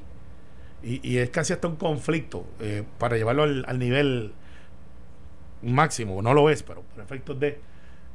Y, 0.86 1.18
es 1.18 1.30
casi 1.30 1.54
hasta 1.54 1.70
un 1.70 1.78
conflicto 1.78 2.46
eh, 2.60 2.84
para 2.98 3.16
llevarlo 3.16 3.44
al, 3.44 3.80
nivel 3.80 4.34
máximo, 5.62 6.22
no 6.22 6.34
lo 6.34 6.50
es, 6.50 6.62
pero 6.62 6.82
por 6.82 7.02
efectos 7.02 7.40
de. 7.40 7.58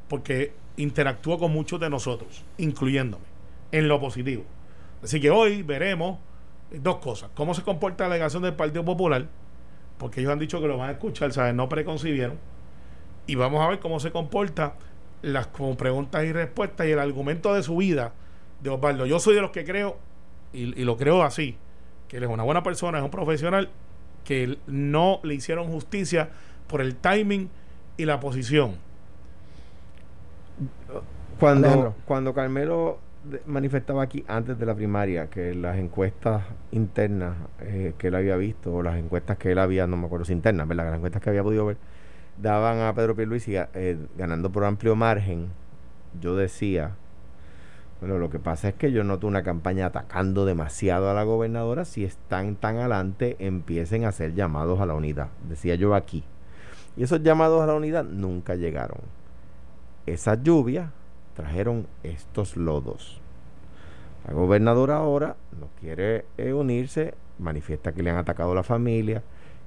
porque 0.07 0.53
interactúa 0.77 1.39
con 1.39 1.51
muchos 1.51 1.81
de 1.81 1.89
nosotros, 1.89 2.45
incluyéndome 2.59 3.25
en 3.73 3.89
lo 3.89 3.99
positivo. 3.99 4.45
Así 5.03 5.19
que 5.19 5.31
hoy 5.31 5.63
veremos 5.63 6.19
dos 6.71 6.99
cosas. 6.99 7.31
Cómo 7.35 7.55
se 7.55 7.63
comporta 7.63 8.05
la 8.05 8.11
delegación 8.11 8.43
del 8.43 8.55
Partido 8.55 8.85
Popular, 8.85 9.27
porque 9.97 10.21
ellos 10.21 10.33
han 10.33 10.39
dicho 10.39 10.61
que 10.61 10.69
lo 10.69 10.77
van 10.77 10.91
a 10.91 10.93
escuchar, 10.93 11.33
¿sabes? 11.33 11.55
No 11.55 11.71
preconcibieron. 11.71 12.39
Y 13.27 13.35
vamos 13.35 13.65
a 13.65 13.69
ver 13.69 13.81
cómo 13.81 13.99
se 13.99 14.11
comporta 14.11 14.75
las 15.23 15.47
como 15.49 15.77
preguntas 15.77 16.25
y 16.25 16.33
respuestas 16.33 16.87
y 16.87 16.91
el 16.91 16.99
argumento 16.99 17.55
de 17.55 17.63
su 17.63 17.77
vida 17.77 18.13
de 18.61 18.71
Osvaldo. 18.71 19.07
Yo 19.07 19.19
soy 19.19 19.35
de 19.35 19.41
los 19.41 19.51
que 19.51 19.65
creo, 19.65 19.97
y, 20.53 20.81
y 20.81 20.85
lo 20.85 20.97
creo 20.97 21.23
así, 21.23 21.57
que 22.09 22.17
él 22.17 22.25
es 22.25 22.31
una 22.31 22.43
buena 22.43 22.63
persona, 22.63 22.99
es 22.99 23.05
un 23.05 23.11
profesional, 23.11 23.71
que 24.25 24.59
no 24.67 25.21
le 25.23 25.35
hicieron 25.35 25.69
justicia 25.69 26.29
por 26.67 26.81
el 26.81 26.97
timing 26.97 27.49
y 27.97 28.05
la 28.05 28.21
posición. 28.21 28.77
Cuando, 31.41 31.95
cuando 32.05 32.35
Carmelo 32.35 32.99
manifestaba 33.47 34.03
aquí 34.03 34.25
antes 34.27 34.59
de 34.59 34.67
la 34.67 34.75
primaria 34.75 35.29
que 35.29 35.55
las 35.55 35.77
encuestas 35.79 36.43
internas 36.73 37.37
eh, 37.61 37.95
que 37.97 38.09
él 38.09 38.15
había 38.15 38.37
visto, 38.37 38.75
o 38.75 38.83
las 38.83 38.97
encuestas 38.97 39.39
que 39.39 39.53
él 39.53 39.59
había, 39.59 39.87
no 39.87 39.97
me 39.97 40.07
acuerdo 40.07 40.25
si 40.25 40.33
internas, 40.33 40.67
¿verdad? 40.67 40.87
Las 40.87 40.97
encuestas 40.97 41.23
que 41.23 41.31
había 41.31 41.43
podido 41.43 41.67
ver, 41.67 41.77
daban 42.39 42.81
a 42.81 42.95
Pedro 42.95 43.15
Pierluisi 43.15 43.57
eh, 43.57 43.99
ganando 44.17 44.51
por 44.51 44.65
amplio 44.65 44.97
margen. 44.97 45.49
Yo 46.21 46.37
decía, 46.37 46.97
bueno, 48.01 48.19
lo 48.19 48.31
que 48.31 48.39
pasa 48.39 48.69
es 48.69 48.75
que 48.75 48.93
yo 48.93 49.03
noto 49.03 49.27
una 49.27 49.43
campaña 49.43 49.87
atacando 49.87 50.45
demasiado 50.45 51.11
a 51.11 51.15
la 51.15 51.25
gobernadora. 51.25 51.85
Si 51.85 52.05
están 52.05 52.55
tan 52.55 52.77
adelante, 52.77 53.37
empiecen 53.41 54.05
a 54.05 54.09
hacer 54.09 54.35
llamados 54.35 54.81
a 54.81 54.87
la 54.87 54.95
unidad. 54.95 55.29
Decía 55.49 55.75
yo 55.75 55.95
aquí. 55.95 56.23
Y 56.97 57.03
esos 57.03 57.23
llamados 57.23 57.61
a 57.61 57.67
la 57.67 57.75
unidad 57.75 58.05
nunca 58.05 58.55
llegaron. 58.55 58.99
Esas 60.07 60.43
lluvias 60.43 60.91
trajeron 61.35 61.87
estos 62.05 62.57
lodos. 62.57 63.21
La 64.27 64.33
gobernadora 64.33 64.97
ahora 64.97 65.37
no 65.59 65.69
quiere 65.81 66.25
eh, 66.37 66.53
unirse, 66.53 67.15
manifiesta 67.39 67.93
que 67.93 68.03
le 68.03 68.11
han 68.11 68.17
atacado 68.17 68.55
la 68.55 68.63
familia 68.63 69.23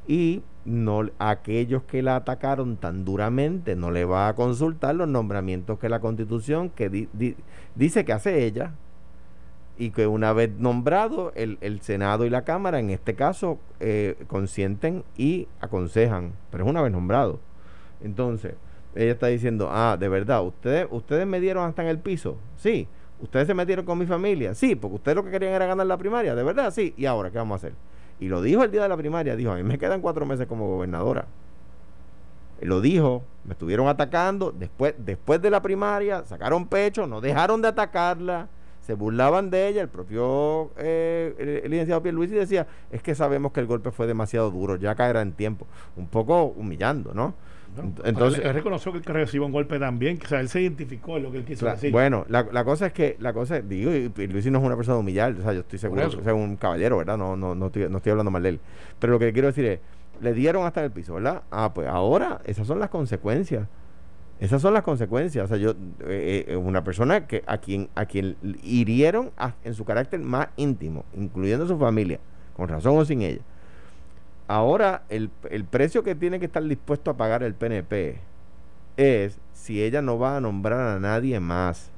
y 0.07 0.41
no 0.65 1.09
aquellos 1.17 1.83
que 1.83 2.01
la 2.01 2.15
atacaron 2.17 2.77
tan 2.77 3.03
duramente 3.03 3.75
no 3.75 3.89
le 3.91 4.05
va 4.05 4.27
a 4.27 4.35
consultar 4.35 4.95
los 4.95 5.07
nombramientos 5.07 5.79
que 5.79 5.89
la 5.89 5.99
constitución 5.99 6.69
que 6.69 7.07
dice 7.75 8.05
que 8.05 8.13
hace 8.13 8.45
ella 8.45 8.73
y 9.77 9.89
que 9.89 10.05
una 10.05 10.33
vez 10.33 10.51
nombrado 10.59 11.31
el, 11.35 11.57
el 11.61 11.81
Senado 11.81 12.25
y 12.25 12.29
la 12.29 12.43
Cámara 12.43 12.79
en 12.79 12.91
este 12.91 13.15
caso 13.15 13.59
eh, 13.79 14.15
consienten 14.27 15.03
y 15.17 15.47
aconsejan 15.59 16.33
pero 16.51 16.65
es 16.65 16.69
una 16.69 16.81
vez 16.81 16.91
nombrado. 16.91 17.39
Entonces 18.01 18.53
ella 18.93 19.13
está 19.13 19.27
diciendo 19.27 19.69
ah 19.71 19.97
de 19.99 20.09
verdad 20.09 20.43
ustedes 20.43 20.87
ustedes 20.91 21.25
me 21.25 21.39
dieron 21.39 21.67
hasta 21.67 21.81
en 21.81 21.87
el 21.87 21.97
piso 21.97 22.37
sí 22.57 22.87
ustedes 23.19 23.47
se 23.47 23.53
metieron 23.53 23.85
con 23.85 23.97
mi 23.97 24.05
familia. 24.05 24.53
Sí 24.53 24.75
porque 24.75 24.95
ustedes 24.97 25.15
lo 25.15 25.23
que 25.23 25.31
querían 25.31 25.53
era 25.53 25.65
ganar 25.65 25.87
la 25.87 25.97
primaria. 25.97 26.35
De 26.35 26.43
verdad 26.43 26.71
sí 26.71 26.93
y 26.97 27.05
ahora 27.05 27.31
qué 27.31 27.37
vamos 27.37 27.55
a 27.55 27.67
hacer 27.67 27.73
y 28.21 28.29
lo 28.29 28.41
dijo 28.41 28.63
el 28.63 28.71
día 28.71 28.83
de 28.83 28.89
la 28.89 28.95
primaria, 28.95 29.35
dijo, 29.35 29.51
a 29.51 29.55
mí 29.55 29.63
me 29.63 29.79
quedan 29.79 29.99
cuatro 29.99 30.27
meses 30.27 30.45
como 30.45 30.67
gobernadora. 30.67 31.25
Lo 32.61 32.79
dijo, 32.79 33.23
me 33.43 33.53
estuvieron 33.53 33.87
atacando, 33.87 34.51
después, 34.51 34.93
después 34.99 35.41
de 35.41 35.49
la 35.49 35.63
primaria, 35.63 36.23
sacaron 36.25 36.67
pecho, 36.67 37.07
no 37.07 37.19
dejaron 37.19 37.63
de 37.63 37.69
atacarla, 37.69 38.47
se 38.81 38.93
burlaban 38.93 39.49
de 39.49 39.67
ella, 39.67 39.81
el 39.81 39.89
propio 39.89 40.69
eh, 40.77 41.33
el, 41.39 41.49
el, 41.65 41.71
licenciado 41.71 42.03
Pierluisi 42.03 42.35
decía, 42.35 42.67
es 42.91 43.01
que 43.01 43.15
sabemos 43.15 43.53
que 43.53 43.59
el 43.59 43.65
golpe 43.65 43.89
fue 43.89 44.05
demasiado 44.05 44.51
duro, 44.51 44.75
ya 44.75 44.93
caerá 44.93 45.23
en 45.23 45.33
tiempo, 45.33 45.65
un 45.97 46.05
poco 46.05 46.43
humillando, 46.43 47.15
¿no? 47.15 47.33
Entonces, 48.03 48.43
él, 48.43 48.53
reconoció 48.53 48.91
que 48.91 49.13
recibió 49.13 49.45
un 49.45 49.51
golpe 49.51 49.79
también, 49.79 50.19
o 50.23 50.27
sea, 50.27 50.41
él 50.41 50.49
se 50.49 50.61
identificó 50.61 51.17
en 51.17 51.23
lo 51.23 51.31
que 51.31 51.37
él 51.37 51.45
quiso 51.45 51.65
decir. 51.65 51.91
Bueno, 51.91 52.25
la, 52.27 52.45
la, 52.51 52.65
cosa 52.65 52.87
es 52.87 52.93
que, 52.93 53.15
la 53.19 53.33
cosa, 53.33 53.61
digo, 53.61 53.91
y, 53.91 54.09
Luis 54.27 54.45
no 54.47 54.59
es 54.59 54.65
una 54.65 54.75
persona 54.75 54.97
humillada, 54.97 55.35
o 55.39 55.41
sea, 55.41 55.53
yo 55.53 55.61
estoy 55.61 55.79
seguro 55.79 56.09
que 56.09 56.17
es 56.17 56.27
un 56.27 56.57
caballero, 56.57 56.97
¿verdad? 56.97 57.17
No, 57.17 57.37
no, 57.37 57.55
no, 57.55 57.67
estoy, 57.67 57.87
no 57.89 57.97
estoy 57.97 58.11
hablando 58.11 58.31
mal 58.31 58.43
de 58.43 58.49
él. 58.49 58.59
Pero 58.99 59.13
lo 59.13 59.19
que 59.19 59.31
quiero 59.31 59.47
decir 59.47 59.65
es, 59.65 59.79
le 60.19 60.33
dieron 60.33 60.65
hasta 60.65 60.83
el 60.83 60.91
piso, 60.91 61.15
¿verdad? 61.15 61.43
Ah, 61.49 61.73
pues 61.73 61.87
ahora 61.87 62.41
esas 62.45 62.67
son 62.67 62.79
las 62.79 62.89
consecuencias. 62.89 63.67
Esas 64.39 64.61
son 64.61 64.73
las 64.73 64.83
consecuencias. 64.83 65.45
O 65.45 65.47
sea, 65.47 65.57
yo, 65.57 65.71
eh, 66.07 66.45
eh, 66.47 66.55
una 66.55 66.83
persona 66.83 67.27
que 67.27 67.43
a 67.45 67.59
quien, 67.59 67.89
a 67.95 68.05
quien 68.05 68.35
hirieron 68.63 69.31
en 69.63 69.73
su 69.73 69.85
carácter 69.85 70.19
más 70.19 70.49
íntimo, 70.57 71.05
incluyendo 71.15 71.67
su 71.67 71.77
familia, 71.77 72.19
con 72.55 72.67
razón 72.67 72.97
o 72.97 73.05
sin 73.05 73.21
ella 73.21 73.41
Ahora, 74.51 75.03
el, 75.07 75.29
el 75.49 75.63
precio 75.63 76.03
que 76.03 76.13
tiene 76.13 76.37
que 76.37 76.47
estar 76.47 76.61
dispuesto 76.61 77.09
a 77.09 77.15
pagar 77.15 77.41
el 77.41 77.53
PNP 77.53 78.19
es 78.97 79.39
si 79.53 79.81
ella 79.81 80.01
no 80.01 80.19
va 80.19 80.35
a 80.35 80.41
nombrar 80.41 80.89
a 80.89 80.99
nadie 80.99 81.39
más 81.39 81.89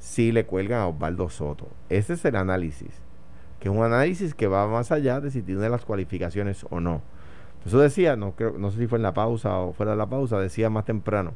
si 0.00 0.32
le 0.32 0.46
cuelgan 0.46 0.80
a 0.80 0.88
Osvaldo 0.88 1.30
Soto. 1.30 1.68
Ese 1.88 2.14
es 2.14 2.24
el 2.24 2.34
análisis, 2.34 2.90
que 3.60 3.68
es 3.68 3.72
un 3.72 3.84
análisis 3.84 4.34
que 4.34 4.48
va 4.48 4.66
más 4.66 4.90
allá 4.90 5.20
de 5.20 5.30
si 5.30 5.42
tiene 5.42 5.68
las 5.68 5.84
cualificaciones 5.84 6.66
o 6.70 6.80
no. 6.80 7.02
Eso 7.64 7.78
decía, 7.78 8.16
no, 8.16 8.32
creo, 8.32 8.58
no 8.58 8.72
sé 8.72 8.78
si 8.78 8.88
fue 8.88 8.98
en 8.98 9.04
la 9.04 9.14
pausa 9.14 9.56
o 9.60 9.72
fuera 9.72 9.92
de 9.92 9.98
la 9.98 10.06
pausa, 10.06 10.40
decía 10.40 10.68
más 10.68 10.86
temprano. 10.86 11.34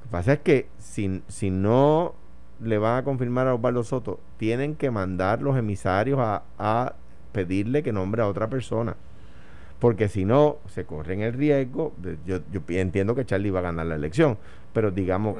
Lo 0.00 0.02
que 0.02 0.08
pasa 0.10 0.32
es 0.34 0.40
que 0.40 0.68
si, 0.76 1.22
si 1.28 1.48
no 1.50 2.12
le 2.60 2.76
van 2.76 2.98
a 2.98 3.02
confirmar 3.02 3.48
a 3.48 3.54
Osvaldo 3.54 3.82
Soto, 3.82 4.20
tienen 4.36 4.74
que 4.74 4.90
mandar 4.90 5.40
los 5.40 5.56
emisarios 5.56 6.18
a, 6.20 6.42
a 6.58 6.96
pedirle 7.32 7.82
que 7.82 7.94
nombre 7.94 8.20
a 8.20 8.28
otra 8.28 8.50
persona 8.50 8.94
porque 9.78 10.08
si 10.08 10.24
no, 10.24 10.56
se 10.68 10.84
corren 10.84 11.20
el 11.20 11.32
riesgo. 11.32 11.94
yo, 12.26 12.40
yo, 12.50 12.60
entiendo 12.68 13.14
que 13.14 13.24
Charlie 13.24 13.50
va 13.50 13.60
a 13.60 13.62
ganar 13.62 13.86
la 13.86 13.94
elección, 13.94 14.38
pero 14.72 14.90
digamos, 14.90 15.36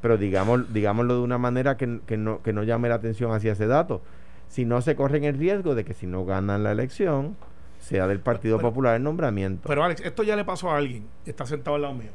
pero 0.00 0.16
digamos, 0.16 0.72
digámoslo 0.72 1.14
de 1.14 1.20
una 1.20 1.38
manera 1.38 1.76
que, 1.76 1.86
no, 1.86 2.42
que 2.42 2.52
no 2.52 2.62
llame 2.64 2.88
la 2.88 2.96
atención 2.96 3.32
hacia 3.32 3.52
ese 3.52 3.66
dato. 3.66 4.02
Si 4.48 4.64
no 4.64 4.80
se 4.82 4.96
corren 4.96 5.24
el 5.24 5.38
riesgo 5.38 5.74
de 5.74 5.84
que 5.84 5.94
si 5.94 6.06
no 6.06 6.24
ganan 6.24 6.62
la 6.62 6.72
elección, 6.72 7.36
sea 7.78 8.06
del 8.06 8.20
Partido 8.20 8.58
Popular 8.58 8.96
el 8.96 9.02
nombramiento. 9.02 9.68
Pero 9.68 9.84
Alex, 9.84 10.00
esto 10.02 10.22
ya 10.22 10.36
le 10.36 10.44
pasó 10.44 10.70
a 10.70 10.76
alguien, 10.76 11.06
está 11.24 11.46
sentado 11.46 11.76
al 11.76 11.82
lado 11.82 11.94
mío. 11.94 12.10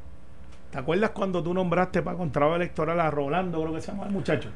¿Te 0.71 0.77
acuerdas 0.77 1.11
cuando 1.11 1.41
tú 1.41 1.53
nombraste 1.53 2.01
para 2.01 2.17
contrato 2.17 2.55
electoral 2.55 2.99
a 2.99 3.09
Rolando, 3.09 3.59
creo 3.61 3.73
que 3.73 3.81
se 3.81 3.91
llama 3.91 4.05
el 4.05 4.11
muchacho? 4.11 4.49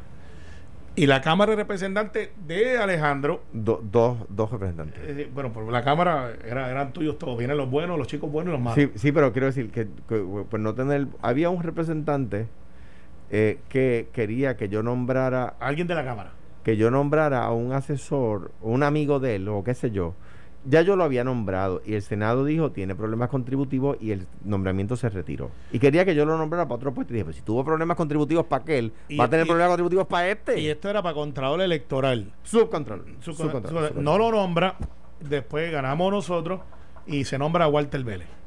Y 0.96 1.08
la 1.08 1.22
Cámara 1.22 1.52
de 1.52 1.56
Representantes 1.56 2.30
de 2.46 2.78
Alejandro. 2.78 3.42
dos, 3.52 3.80
dos 4.30 4.52
representantes. 4.52 5.02
Eh, 5.04 5.30
bueno, 5.34 5.52
por 5.52 5.72
la 5.72 5.84
Cámara 5.84 6.34
eran 6.46 6.94
tuyos 6.94 7.18
todos. 7.18 7.36
Vienen 7.38 7.58
los 7.58 7.70
buenos, 7.70 7.98
los 7.98 8.08
chicos 8.08 8.32
buenos 8.32 8.52
y 8.52 8.54
los 8.54 8.62
malos. 8.62 8.76
Sí, 8.76 8.92
sí 8.96 9.12
pero 9.12 9.32
quiero 9.32 9.48
decir 9.48 9.72
que, 9.72 9.88
pues 9.88 10.62
no 10.62 10.76
tener. 10.76 11.08
Había 11.24 11.50
un 11.50 11.64
representante 11.64 12.48
eh, 13.32 13.60
que 13.70 14.10
quería 14.14 14.56
que 14.56 14.70
yo 14.70 14.84
nombrara. 14.84 15.56
Alguien 15.60 15.88
de 15.88 15.96
la 15.96 16.06
Cámara. 16.06 16.34
Que 16.64 16.78
yo 16.78 16.92
nombrara 16.92 17.44
a 17.44 17.52
un 17.52 17.74
asesor, 17.74 18.52
un 18.62 18.84
amigo 18.84 19.20
de 19.20 19.38
él, 19.38 19.48
o 19.50 19.64
qué 19.64 19.74
sé 19.74 19.90
yo, 19.90 20.14
ya 20.66 20.82
yo 20.82 20.96
lo 20.96 21.04
había 21.04 21.24
nombrado 21.24 21.82
y 21.86 21.94
el 21.94 22.02
Senado 22.02 22.46
dijo 22.46 22.72
tiene 22.72 22.96
problemas 22.96 23.30
contributivos 23.30 23.98
y 24.00 24.12
el 24.12 24.28
nombramiento 24.44 24.96
se 24.96 25.10
retiró. 25.10 25.52
Y 25.72 25.80
quería 25.80 26.06
que 26.06 26.16
yo 26.16 26.26
lo 26.26 26.38
nombrara 26.38 26.66
para 26.66 26.76
otro 26.76 26.94
puesto. 26.94 27.14
Y 27.14 27.16
dije, 27.16 27.26
pues 27.26 27.38
si 27.38 27.42
tuvo 27.42 27.64
problemas 27.64 27.98
contributivos 27.98 28.46
para 28.46 28.64
aquel, 28.64 28.94
va 29.20 29.26
a 29.26 29.30
tener 29.30 29.46
problemas 29.46 29.70
contributivos 29.70 30.08
para 30.08 30.30
este. 30.30 30.60
Y 30.60 30.68
esto 30.68 30.90
era 30.90 31.02
para 31.02 31.16
Contralor 31.16 31.62
Electoral. 31.62 32.32
Subcontrol. 32.44 33.06
No 33.96 34.18
lo 34.18 34.32
nombra, 34.32 34.78
después 35.20 35.72
ganamos 35.72 36.12
nosotros 36.12 36.62
y 37.06 37.26
se 37.26 37.38
nombra 37.38 37.66
a 37.66 37.68
Walter 37.68 38.04
Vélez 38.04 38.43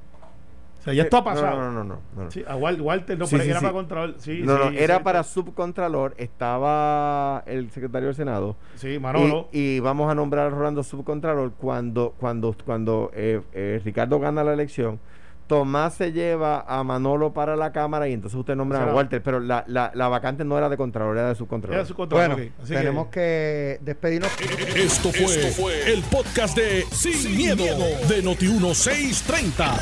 ya 0.93 1.03
esto 1.05 1.17
ha 1.19 1.25
pasado. 1.25 1.57
No, 1.57 1.73
no, 1.73 1.85
no. 1.85 1.99
no, 2.17 2.31
Sí, 2.31 2.45
a 2.47 2.57
Walter 2.57 3.19
no, 3.19 3.27
era 3.27 3.61
para 3.61 3.73
Contralor. 3.73 4.17
no, 4.45 4.59
no, 4.59 4.71
era 4.71 5.03
para 5.03 5.23
Subcontralor. 5.23 6.15
Estaba 6.17 7.43
el 7.47 7.71
secretario 7.71 8.09
del 8.09 8.15
Senado. 8.15 8.57
Sí, 8.77 8.99
Manolo. 8.99 9.49
Y, 9.53 9.81
vamos 9.81 10.11
a 10.11 10.15
nombrar 10.15 10.47
a 10.47 10.51
Rolando 10.51 10.83
Subcontralor 10.83 11.53
cuando, 11.53 12.15
cuando, 12.19 12.55
cuando 12.65 13.11
eh, 13.15 13.41
eh, 13.53 13.81
Ricardo 13.85 14.19
gana 14.21 14.45
la 14.45 14.53
elección 14.53 15.01
Tomás 15.47 15.95
se 15.95 16.13
lleva 16.13 16.65
a 16.67 16.83
Manolo 16.83 17.33
para 17.33 17.55
la 17.55 17.71
Cámara 17.71 18.09
y 18.09 18.13
entonces 18.13 18.39
usted 18.39 18.57
nombra 18.57 18.83
a 18.83 18.95
Walter, 18.95 19.23
pero 19.23 19.39
la, 19.39 19.65
la, 19.69 19.93
la, 19.95 20.09
vacante 20.09 20.45
no 20.45 20.59
era 20.59 20.69
de 20.69 20.77
Contralor, 20.77 21.17
era 21.17 21.29
de 21.29 21.35
subcontrolor. 21.37 21.87
Bueno, 22.11 22.37
tenemos 22.67 23.09
que, 23.09 23.79
despedirnos. 23.83 24.31
Esto 24.75 25.11
fue, 25.13 25.93
el 25.93 26.03
podcast 26.03 26.57
de 26.57 26.85
Sin, 26.91 27.37
miedo, 27.37 27.65
de 28.09 28.25
Noti1630. 28.25 29.79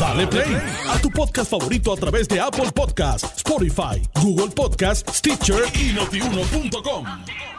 Dale 0.00 0.26
play 0.26 0.56
a 0.88 0.98
tu 0.98 1.10
podcast 1.10 1.50
favorito 1.50 1.92
a 1.92 1.96
través 1.96 2.26
de 2.28 2.40
Apple 2.40 2.70
Podcasts, 2.74 3.36
Spotify, 3.36 4.02
Google 4.22 4.50
Podcasts, 4.54 5.18
Stitcher 5.18 5.62
y 5.74 5.92
notiuno.com. 5.92 7.51